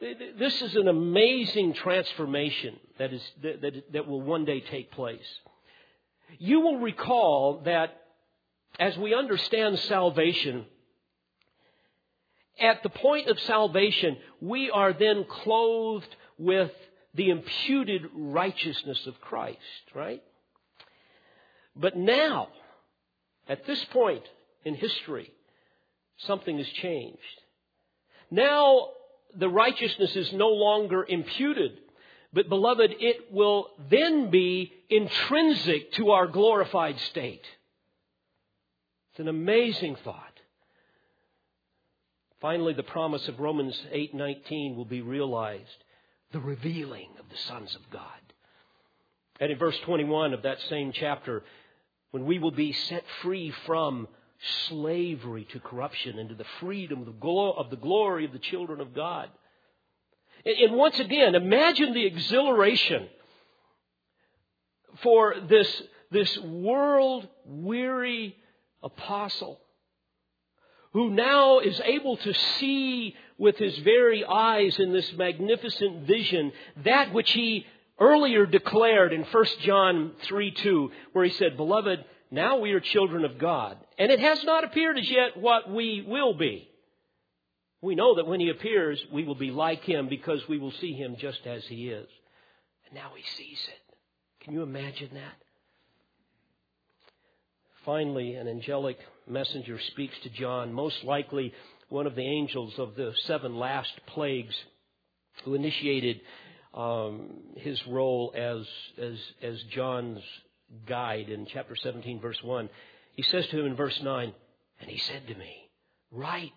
This 0.00 0.60
is 0.60 0.74
an 0.76 0.88
amazing 0.88 1.74
transformation 1.74 2.76
that, 2.98 3.12
is, 3.12 3.22
that, 3.42 3.60
that, 3.62 3.92
that 3.92 4.06
will 4.06 4.20
one 4.20 4.44
day 4.44 4.60
take 4.60 4.90
place. 4.92 5.26
You 6.38 6.60
will 6.60 6.78
recall 6.78 7.62
that 7.64 8.02
as 8.78 8.96
we 8.98 9.14
understand 9.14 9.78
salvation, 9.78 10.66
at 12.58 12.82
the 12.82 12.90
point 12.90 13.28
of 13.28 13.40
salvation, 13.40 14.18
we 14.40 14.70
are 14.70 14.92
then 14.92 15.24
clothed 15.24 16.14
with 16.38 16.72
the 17.14 17.30
imputed 17.30 18.02
righteousness 18.14 19.06
of 19.06 19.20
Christ, 19.20 19.58
right? 19.94 20.22
But 21.74 21.96
now, 21.96 22.48
at 23.48 23.66
this 23.66 23.82
point 23.86 24.24
in 24.64 24.74
history, 24.74 25.30
something 26.18 26.58
has 26.58 26.68
changed. 26.68 27.20
Now, 28.30 28.88
the 29.38 29.48
righteousness 29.48 30.14
is 30.16 30.32
no 30.32 30.48
longer 30.48 31.04
imputed, 31.08 31.78
but 32.32 32.48
beloved, 32.48 32.94
it 33.00 33.32
will 33.32 33.70
then 33.88 34.30
be 34.30 34.72
intrinsic 34.88 35.92
to 35.92 36.10
our 36.10 36.26
glorified 36.26 36.98
state. 37.00 37.44
It's 39.10 39.20
an 39.20 39.28
amazing 39.28 39.96
thought. 39.96 40.40
Finally, 42.40 42.74
the 42.74 42.82
promise 42.82 43.26
of 43.28 43.40
Romans 43.40 43.80
8:19 43.90 44.76
will 44.76 44.84
be 44.84 45.00
realized, 45.00 45.84
the 46.32 46.40
revealing 46.40 47.08
of 47.18 47.28
the 47.30 47.36
sons 47.38 47.74
of 47.74 47.90
God. 47.90 48.02
And 49.40 49.50
in 49.50 49.58
verse 49.58 49.78
21 49.80 50.34
of 50.34 50.42
that 50.42 50.60
same 50.62 50.92
chapter, 50.92 51.44
when 52.10 52.26
we 52.26 52.38
will 52.38 52.50
be 52.50 52.72
set 52.72 53.06
free 53.22 53.50
from 53.50 54.08
slavery 54.68 55.46
to 55.52 55.60
corruption 55.60 56.18
into 56.18 56.34
the 56.34 56.46
freedom 56.60 57.00
of 57.00 57.70
the 57.70 57.76
glory 57.76 58.24
of 58.24 58.32
the 58.32 58.38
children 58.38 58.80
of 58.80 58.94
God. 58.94 59.28
And 60.44 60.74
once 60.74 60.98
again, 61.00 61.34
imagine 61.34 61.92
the 61.92 62.06
exhilaration 62.06 63.08
for 65.02 65.34
this, 65.48 65.82
this 66.10 66.38
world 66.38 67.26
weary 67.44 68.36
apostle 68.82 69.60
who 70.92 71.10
now 71.10 71.58
is 71.58 71.78
able 71.84 72.16
to 72.16 72.32
see 72.32 73.14
with 73.36 73.58
his 73.58 73.76
very 73.78 74.24
eyes 74.24 74.78
in 74.78 74.92
this 74.92 75.12
magnificent 75.14 76.06
vision 76.06 76.52
that 76.84 77.12
which 77.12 77.30
he 77.32 77.66
earlier 78.00 78.46
declared 78.46 79.12
in 79.12 79.22
1 79.24 79.44
John 79.60 80.12
3 80.22 80.50
2, 80.52 80.90
where 81.12 81.24
he 81.24 81.32
said, 81.32 81.56
Beloved, 81.56 82.04
now 82.36 82.58
we 82.58 82.72
are 82.72 82.80
children 82.80 83.24
of 83.24 83.38
God. 83.38 83.76
And 83.98 84.12
it 84.12 84.20
has 84.20 84.44
not 84.44 84.62
appeared 84.62 84.98
as 84.98 85.10
yet 85.10 85.36
what 85.36 85.70
we 85.70 86.04
will 86.06 86.34
be. 86.34 86.68
We 87.80 87.94
know 87.94 88.16
that 88.16 88.26
when 88.26 88.40
he 88.40 88.50
appears, 88.50 89.02
we 89.12 89.24
will 89.24 89.34
be 89.34 89.50
like 89.50 89.82
him 89.82 90.08
because 90.08 90.40
we 90.48 90.58
will 90.58 90.72
see 90.80 90.92
him 90.92 91.16
just 91.18 91.40
as 91.46 91.64
he 91.64 91.88
is. 91.88 92.08
And 92.86 92.94
now 92.94 93.10
he 93.16 93.22
sees 93.36 93.58
it. 93.68 93.94
Can 94.44 94.54
you 94.54 94.62
imagine 94.62 95.10
that? 95.14 95.34
Finally, 97.84 98.34
an 98.34 98.48
angelic 98.48 98.98
messenger 99.28 99.78
speaks 99.92 100.14
to 100.22 100.30
John, 100.30 100.72
most 100.72 101.04
likely 101.04 101.52
one 101.88 102.06
of 102.06 102.14
the 102.14 102.26
angels 102.26 102.74
of 102.78 102.96
the 102.96 103.12
seven 103.26 103.56
last 103.56 103.92
plagues 104.06 104.54
who 105.44 105.54
initiated 105.54 106.20
um, 106.74 107.30
his 107.56 107.80
role 107.86 108.32
as, 108.36 108.66
as, 109.00 109.16
as 109.42 109.62
John's 109.72 110.20
guide 110.86 111.28
in 111.28 111.46
chapter 111.46 111.76
17, 111.76 112.20
verse 112.20 112.42
1. 112.42 112.68
He 113.12 113.22
says 113.22 113.46
to 113.48 113.60
him 113.60 113.66
in 113.66 113.76
verse 113.76 114.00
9, 114.02 114.32
And 114.80 114.90
he 114.90 114.98
said 114.98 115.26
to 115.28 115.34
me, 115.34 115.70
Write, 116.10 116.52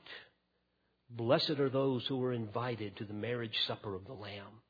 blessed 1.09 1.59
are 1.59 1.69
those 1.69 2.05
who 2.07 2.23
are 2.23 2.33
invited 2.33 2.97
to 2.97 3.05
the 3.05 3.13
marriage 3.13 3.57
supper 3.67 3.95
of 3.95 4.05
the 4.05 4.13
Lamb. 4.13 4.61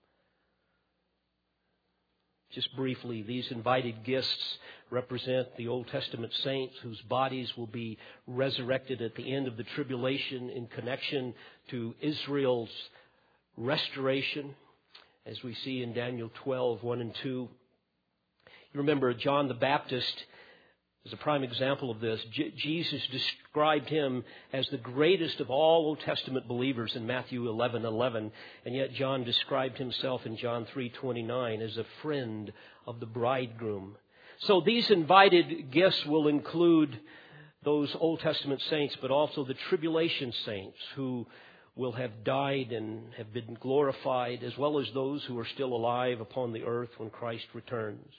Just 2.51 2.75
briefly, 2.75 3.21
these 3.21 3.51
invited 3.51 4.03
guests 4.03 4.57
represent 4.89 5.55
the 5.55 5.67
Old 5.67 5.87
Testament 5.89 6.33
saints 6.43 6.75
whose 6.81 6.99
bodies 7.01 7.55
will 7.55 7.67
be 7.67 7.99
resurrected 8.25 9.03
at 9.03 9.13
the 9.15 9.31
end 9.31 9.47
of 9.47 9.55
the 9.55 9.63
tribulation 9.75 10.49
in 10.49 10.65
connection 10.65 11.35
to 11.69 11.93
Israel's 12.01 12.71
restoration, 13.55 14.55
as 15.27 15.43
we 15.43 15.53
see 15.53 15.83
in 15.83 15.93
Daniel 15.93 16.31
12, 16.43 16.81
1 16.81 17.01
and 17.01 17.13
2. 17.21 17.47
You 18.71 18.81
remember 18.81 19.11
John 19.15 19.47
the 19.47 19.55
Baptist 19.55 20.25
is 21.03 21.11
a 21.11 21.17
prime 21.17 21.43
example 21.43 21.89
of 21.89 21.99
this. 21.99 22.23
Jesus 22.55 23.01
described 23.07 23.89
him 23.89 24.23
as 24.53 24.67
the 24.67 24.77
greatest 24.77 25.39
of 25.39 25.49
all 25.49 25.87
Old 25.87 26.01
Testament 26.01 26.47
believers 26.47 26.95
in 26.95 27.07
Matthew 27.07 27.49
11, 27.49 27.83
11, 27.83 28.31
and 28.65 28.75
yet 28.75 28.93
John 28.93 29.23
described 29.23 29.79
himself 29.79 30.23
in 30.27 30.37
John 30.37 30.67
3:29 30.67 31.61
as 31.63 31.77
a 31.77 31.83
friend 32.03 32.53
of 32.85 32.99
the 32.99 33.07
bridegroom. 33.07 33.97
So 34.41 34.61
these 34.61 34.91
invited 34.91 35.71
guests 35.71 36.05
will 36.05 36.27
include 36.27 36.95
those 37.63 37.95
Old 37.95 38.19
Testament 38.19 38.61
saints, 38.69 38.95
but 39.01 39.09
also 39.09 39.43
the 39.43 39.55
tribulation 39.55 40.31
saints 40.45 40.77
who 40.93 41.25
will 41.75 41.93
have 41.93 42.23
died 42.23 42.71
and 42.71 43.11
have 43.15 43.33
been 43.33 43.57
glorified, 43.59 44.43
as 44.43 44.55
well 44.59 44.77
as 44.77 44.91
those 44.91 45.23
who 45.23 45.39
are 45.39 45.45
still 45.45 45.73
alive 45.73 46.21
upon 46.21 46.53
the 46.53 46.65
earth 46.65 46.91
when 46.99 47.09
Christ 47.09 47.47
returns. 47.55 48.13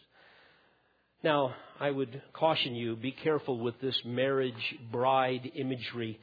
Now, 1.22 1.54
I 1.78 1.90
would 1.90 2.22
caution 2.32 2.74
you 2.74 2.96
be 2.96 3.12
careful 3.12 3.58
with 3.58 3.78
this 3.80 3.98
marriage 4.06 4.76
bride 4.90 5.52
imagery. 5.54 6.18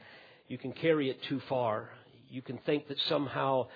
You 0.48 0.58
can 0.58 0.72
carry 0.72 1.08
it 1.08 1.18
too 1.28 1.40
far. 1.48 1.90
You 2.28 2.42
can 2.42 2.58
think 2.66 2.88
that 2.88 2.98
somehow 3.08 3.68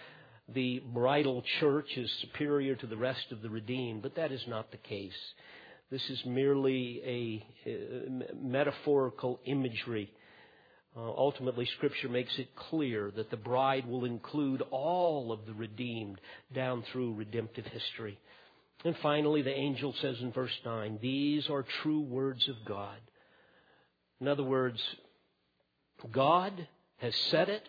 the 0.53 0.83
bridal 0.93 1.45
church 1.61 1.87
is 1.97 2.11
superior 2.23 2.75
to 2.75 2.87
the 2.89 2.97
rest 2.97 3.31
of 3.31 3.41
the 3.41 3.51
redeemed, 3.51 4.03
but 4.03 4.17
that 4.17 4.33
is 4.33 4.43
not 4.49 4.73
the 4.73 4.79
case. 4.79 5.13
This 5.93 6.03
is 6.11 6.21
merely 6.27 7.01
a, 7.67 8.35
metaphorical 8.35 9.39
imagery. 9.45 10.13
Uh, 10.97 11.01
ultimately, 11.01 11.67
Scripture 11.77 12.09
makes 12.09 12.37
it 12.37 12.49
clear 12.57 13.13
that 13.15 13.31
the 13.31 13.37
bride 13.37 13.87
will 13.87 14.05
include 14.05 14.63
all 14.73 15.31
of 15.31 15.47
the 15.47 15.55
redeemed 15.55 16.21
down 16.53 16.83
through 16.91 17.15
redemptive 17.15 17.67
history. 17.67 18.19
And 18.85 18.97
finally, 19.03 19.43
the 19.43 19.55
angel 19.55 19.95
says 20.01 20.17
in 20.21 20.33
verse 20.33 20.57
9, 20.65 20.99
These 21.01 21.49
are 21.49 21.65
true 21.83 22.01
words 22.01 22.49
of 22.49 22.57
God. 22.67 22.99
In 24.21 24.29
other 24.29 24.43
words, 24.43 24.81
God 26.11 26.67
has 26.99 27.15
said 27.31 27.49
it. 27.49 27.69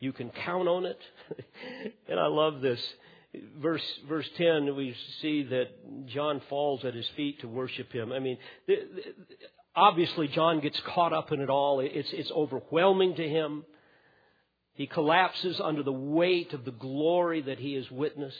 You 0.00 0.12
can 0.12 0.30
count 0.30 0.68
on 0.68 0.84
it. 0.84 0.98
and 2.08 2.20
I 2.20 2.26
love 2.26 2.60
this. 2.60 2.80
Verse, 3.58 3.82
verse 4.06 4.28
10, 4.36 4.76
we 4.76 4.94
see 5.20 5.44
that 5.44 6.06
John 6.06 6.40
falls 6.48 6.84
at 6.84 6.94
his 6.94 7.08
feet 7.16 7.40
to 7.40 7.48
worship 7.48 7.90
him. 7.92 8.12
I 8.12 8.18
mean, 8.18 8.38
obviously, 9.74 10.28
John 10.28 10.60
gets 10.60 10.80
caught 10.80 11.12
up 11.12 11.32
in 11.32 11.40
it 11.40 11.50
all. 11.50 11.80
It's, 11.80 12.12
it's 12.12 12.30
overwhelming 12.30 13.16
to 13.16 13.28
him. 13.28 13.64
He 14.74 14.86
collapses 14.86 15.60
under 15.60 15.82
the 15.82 15.92
weight 15.92 16.52
of 16.52 16.64
the 16.64 16.70
glory 16.72 17.42
that 17.42 17.58
he 17.58 17.74
has 17.74 17.90
witnessed. 17.90 18.36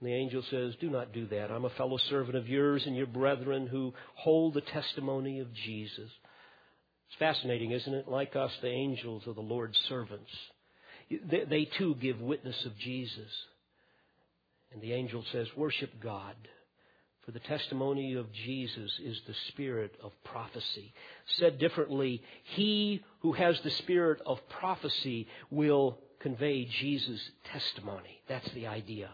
And 0.00 0.08
the 0.08 0.14
angel 0.14 0.42
says, 0.50 0.74
Do 0.80 0.88
not 0.88 1.12
do 1.12 1.26
that. 1.28 1.50
I'm 1.50 1.66
a 1.66 1.70
fellow 1.70 1.98
servant 2.08 2.36
of 2.36 2.48
yours 2.48 2.82
and 2.86 2.96
your 2.96 3.06
brethren 3.06 3.66
who 3.66 3.92
hold 4.14 4.54
the 4.54 4.62
testimony 4.62 5.40
of 5.40 5.52
Jesus. 5.52 6.10
It's 7.08 7.18
fascinating, 7.18 7.72
isn't 7.72 7.92
it? 7.92 8.08
Like 8.08 8.34
us, 8.34 8.52
the 8.62 8.68
angels 8.68 9.26
are 9.26 9.34
the 9.34 9.40
Lord's 9.40 9.78
servants. 9.88 10.30
They, 11.10 11.44
they 11.44 11.64
too 11.76 11.96
give 12.00 12.20
witness 12.20 12.64
of 12.64 12.78
Jesus. 12.78 13.30
And 14.72 14.80
the 14.80 14.92
angel 14.92 15.24
says, 15.32 15.48
Worship 15.56 15.90
God. 16.02 16.36
For 17.26 17.32
the 17.32 17.40
testimony 17.40 18.14
of 18.14 18.32
Jesus 18.32 18.90
is 19.04 19.20
the 19.26 19.34
spirit 19.48 19.94
of 20.02 20.12
prophecy. 20.24 20.94
Said 21.38 21.58
differently, 21.58 22.22
he 22.56 23.04
who 23.20 23.32
has 23.32 23.60
the 23.62 23.70
spirit 23.70 24.22
of 24.24 24.38
prophecy 24.48 25.28
will 25.50 25.98
convey 26.20 26.64
Jesus' 26.80 27.20
testimony. 27.52 28.22
That's 28.28 28.50
the 28.52 28.66
idea. 28.68 29.10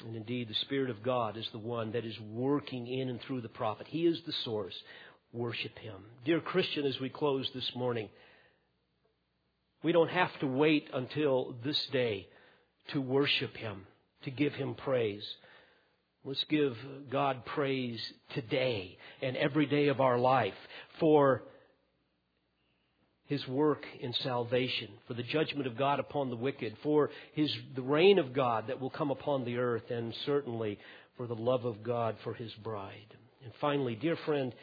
And 0.00 0.16
indeed, 0.16 0.48
the 0.48 0.54
Spirit 0.54 0.90
of 0.90 1.02
God 1.02 1.36
is 1.36 1.48
the 1.52 1.58
one 1.58 1.92
that 1.92 2.04
is 2.04 2.18
working 2.20 2.86
in 2.86 3.08
and 3.08 3.20
through 3.22 3.42
the 3.42 3.48
prophet. 3.48 3.86
He 3.88 4.06
is 4.06 4.20
the 4.26 4.32
source. 4.44 4.74
Worship 5.32 5.78
Him. 5.78 5.96
Dear 6.24 6.40
Christian, 6.40 6.84
as 6.84 6.98
we 7.00 7.08
close 7.08 7.48
this 7.54 7.70
morning, 7.74 8.08
we 9.82 9.92
don't 9.92 10.10
have 10.10 10.36
to 10.40 10.46
wait 10.46 10.88
until 10.92 11.54
this 11.64 11.80
day 11.92 12.28
to 12.88 13.00
worship 13.00 13.56
Him, 13.56 13.86
to 14.24 14.30
give 14.30 14.54
Him 14.54 14.74
praise. 14.74 15.24
Let's 16.24 16.44
give 16.44 16.76
God 17.10 17.44
praise 17.44 18.00
today 18.32 18.96
and 19.22 19.36
every 19.36 19.66
day 19.66 19.88
of 19.88 20.00
our 20.00 20.18
life 20.18 20.54
for 20.98 21.42
his 23.26 23.46
work 23.48 23.86
in 24.00 24.12
salvation, 24.12 24.88
for 25.06 25.14
the 25.14 25.22
judgment 25.22 25.66
of 25.66 25.76
God 25.76 25.98
upon 25.98 26.28
the 26.28 26.36
wicked, 26.36 26.76
for 26.82 27.10
his, 27.32 27.50
the 27.74 27.82
reign 27.82 28.18
of 28.18 28.32
God 28.32 28.66
that 28.68 28.80
will 28.80 28.90
come 28.90 29.10
upon 29.10 29.44
the 29.44 29.56
earth, 29.56 29.90
and 29.90 30.14
certainly 30.26 30.78
for 31.16 31.26
the 31.26 31.34
love 31.34 31.64
of 31.64 31.82
God 31.82 32.16
for 32.22 32.34
his 32.34 32.52
bride. 32.62 33.16
And 33.42 33.52
finally, 33.60 33.94
dear 33.94 34.16
friend, 34.16 34.54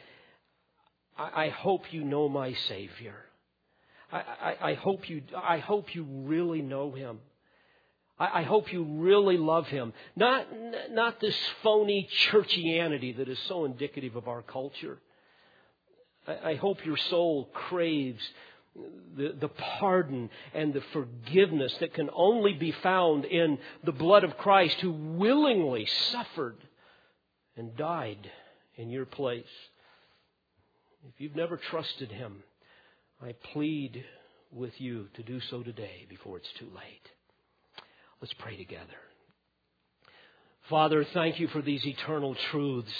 I, 1.18 1.46
I 1.46 1.48
hope 1.48 1.92
you 1.92 2.04
know 2.04 2.28
my 2.28 2.52
Savior. 2.68 3.16
I, 4.12 4.18
I, 4.18 4.70
I 4.70 4.74
hope 4.74 5.08
you, 5.10 5.22
I 5.36 5.58
hope 5.58 5.94
you 5.94 6.04
really 6.04 6.62
know 6.62 6.92
him. 6.92 7.18
I, 8.18 8.42
hope 8.42 8.72
you 8.72 8.84
really 8.84 9.36
love 9.36 9.66
him. 9.66 9.92
Not, 10.14 10.46
not 10.92 11.18
this 11.18 11.36
phony 11.62 12.08
churchianity 12.30 13.16
that 13.16 13.28
is 13.28 13.38
so 13.48 13.64
indicative 13.64 14.14
of 14.14 14.28
our 14.28 14.42
culture. 14.42 14.98
I 16.44 16.54
hope 16.54 16.86
your 16.86 16.98
soul 16.98 17.48
craves 17.52 18.22
the, 19.16 19.34
the 19.38 19.48
pardon 19.48 20.30
and 20.54 20.72
the 20.72 20.82
forgiveness 20.92 21.74
that 21.80 21.94
can 21.94 22.10
only 22.14 22.54
be 22.54 22.72
found 22.72 23.24
in 23.24 23.58
the 23.84 23.92
blood 23.92 24.24
of 24.24 24.38
Christ 24.38 24.80
who 24.80 24.92
willingly 24.92 25.86
suffered 26.10 26.56
and 27.56 27.76
died 27.76 28.30
in 28.76 28.90
your 28.90 29.04
place. 29.04 29.44
If 31.08 31.20
you've 31.20 31.36
never 31.36 31.56
trusted 31.56 32.10
Him, 32.10 32.42
I 33.22 33.34
plead 33.52 34.04
with 34.50 34.80
you 34.80 35.08
to 35.14 35.22
do 35.22 35.40
so 35.40 35.62
today 35.62 36.06
before 36.08 36.38
it's 36.38 36.52
too 36.58 36.70
late. 36.74 37.10
Let's 38.20 38.34
pray 38.34 38.56
together. 38.56 38.86
Father, 40.68 41.04
thank 41.12 41.40
you 41.40 41.48
for 41.48 41.60
these 41.60 41.84
eternal 41.84 42.36
truths. 42.50 42.92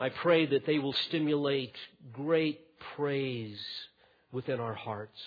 I 0.00 0.08
pray 0.08 0.46
that 0.46 0.66
they 0.66 0.78
will 0.78 0.92
stimulate 0.92 1.74
great 2.12 2.60
praise 2.96 3.60
within 4.34 4.60
our 4.60 4.74
hearts. 4.74 5.20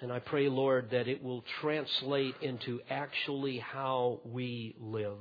And 0.00 0.12
I 0.12 0.18
pray, 0.18 0.48
Lord, 0.48 0.90
that 0.90 1.08
it 1.08 1.22
will 1.22 1.44
translate 1.60 2.34
into 2.42 2.80
actually 2.90 3.58
how 3.58 4.20
we 4.24 4.74
live. 4.80 5.18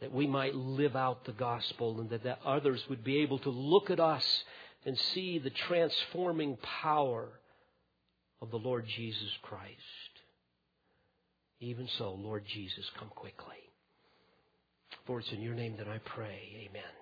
That 0.00 0.12
we 0.12 0.26
might 0.26 0.54
live 0.54 0.96
out 0.96 1.24
the 1.24 1.32
gospel 1.32 2.00
and 2.00 2.10
that, 2.10 2.24
that 2.24 2.40
others 2.44 2.82
would 2.88 3.04
be 3.04 3.18
able 3.18 3.38
to 3.40 3.50
look 3.50 3.90
at 3.90 4.00
us 4.00 4.44
and 4.84 4.98
see 5.14 5.38
the 5.38 5.50
transforming 5.50 6.56
power 6.80 7.28
of 8.40 8.50
the 8.50 8.58
Lord 8.58 8.86
Jesus 8.86 9.30
Christ. 9.42 9.78
Even 11.60 11.88
so, 11.98 12.12
Lord 12.12 12.44
Jesus, 12.46 12.84
come 12.98 13.10
quickly. 13.14 13.56
For 15.06 15.20
it's 15.20 15.30
in 15.30 15.40
your 15.40 15.54
name 15.54 15.76
that 15.78 15.88
I 15.88 15.98
pray. 15.98 16.68
Amen. 16.68 17.01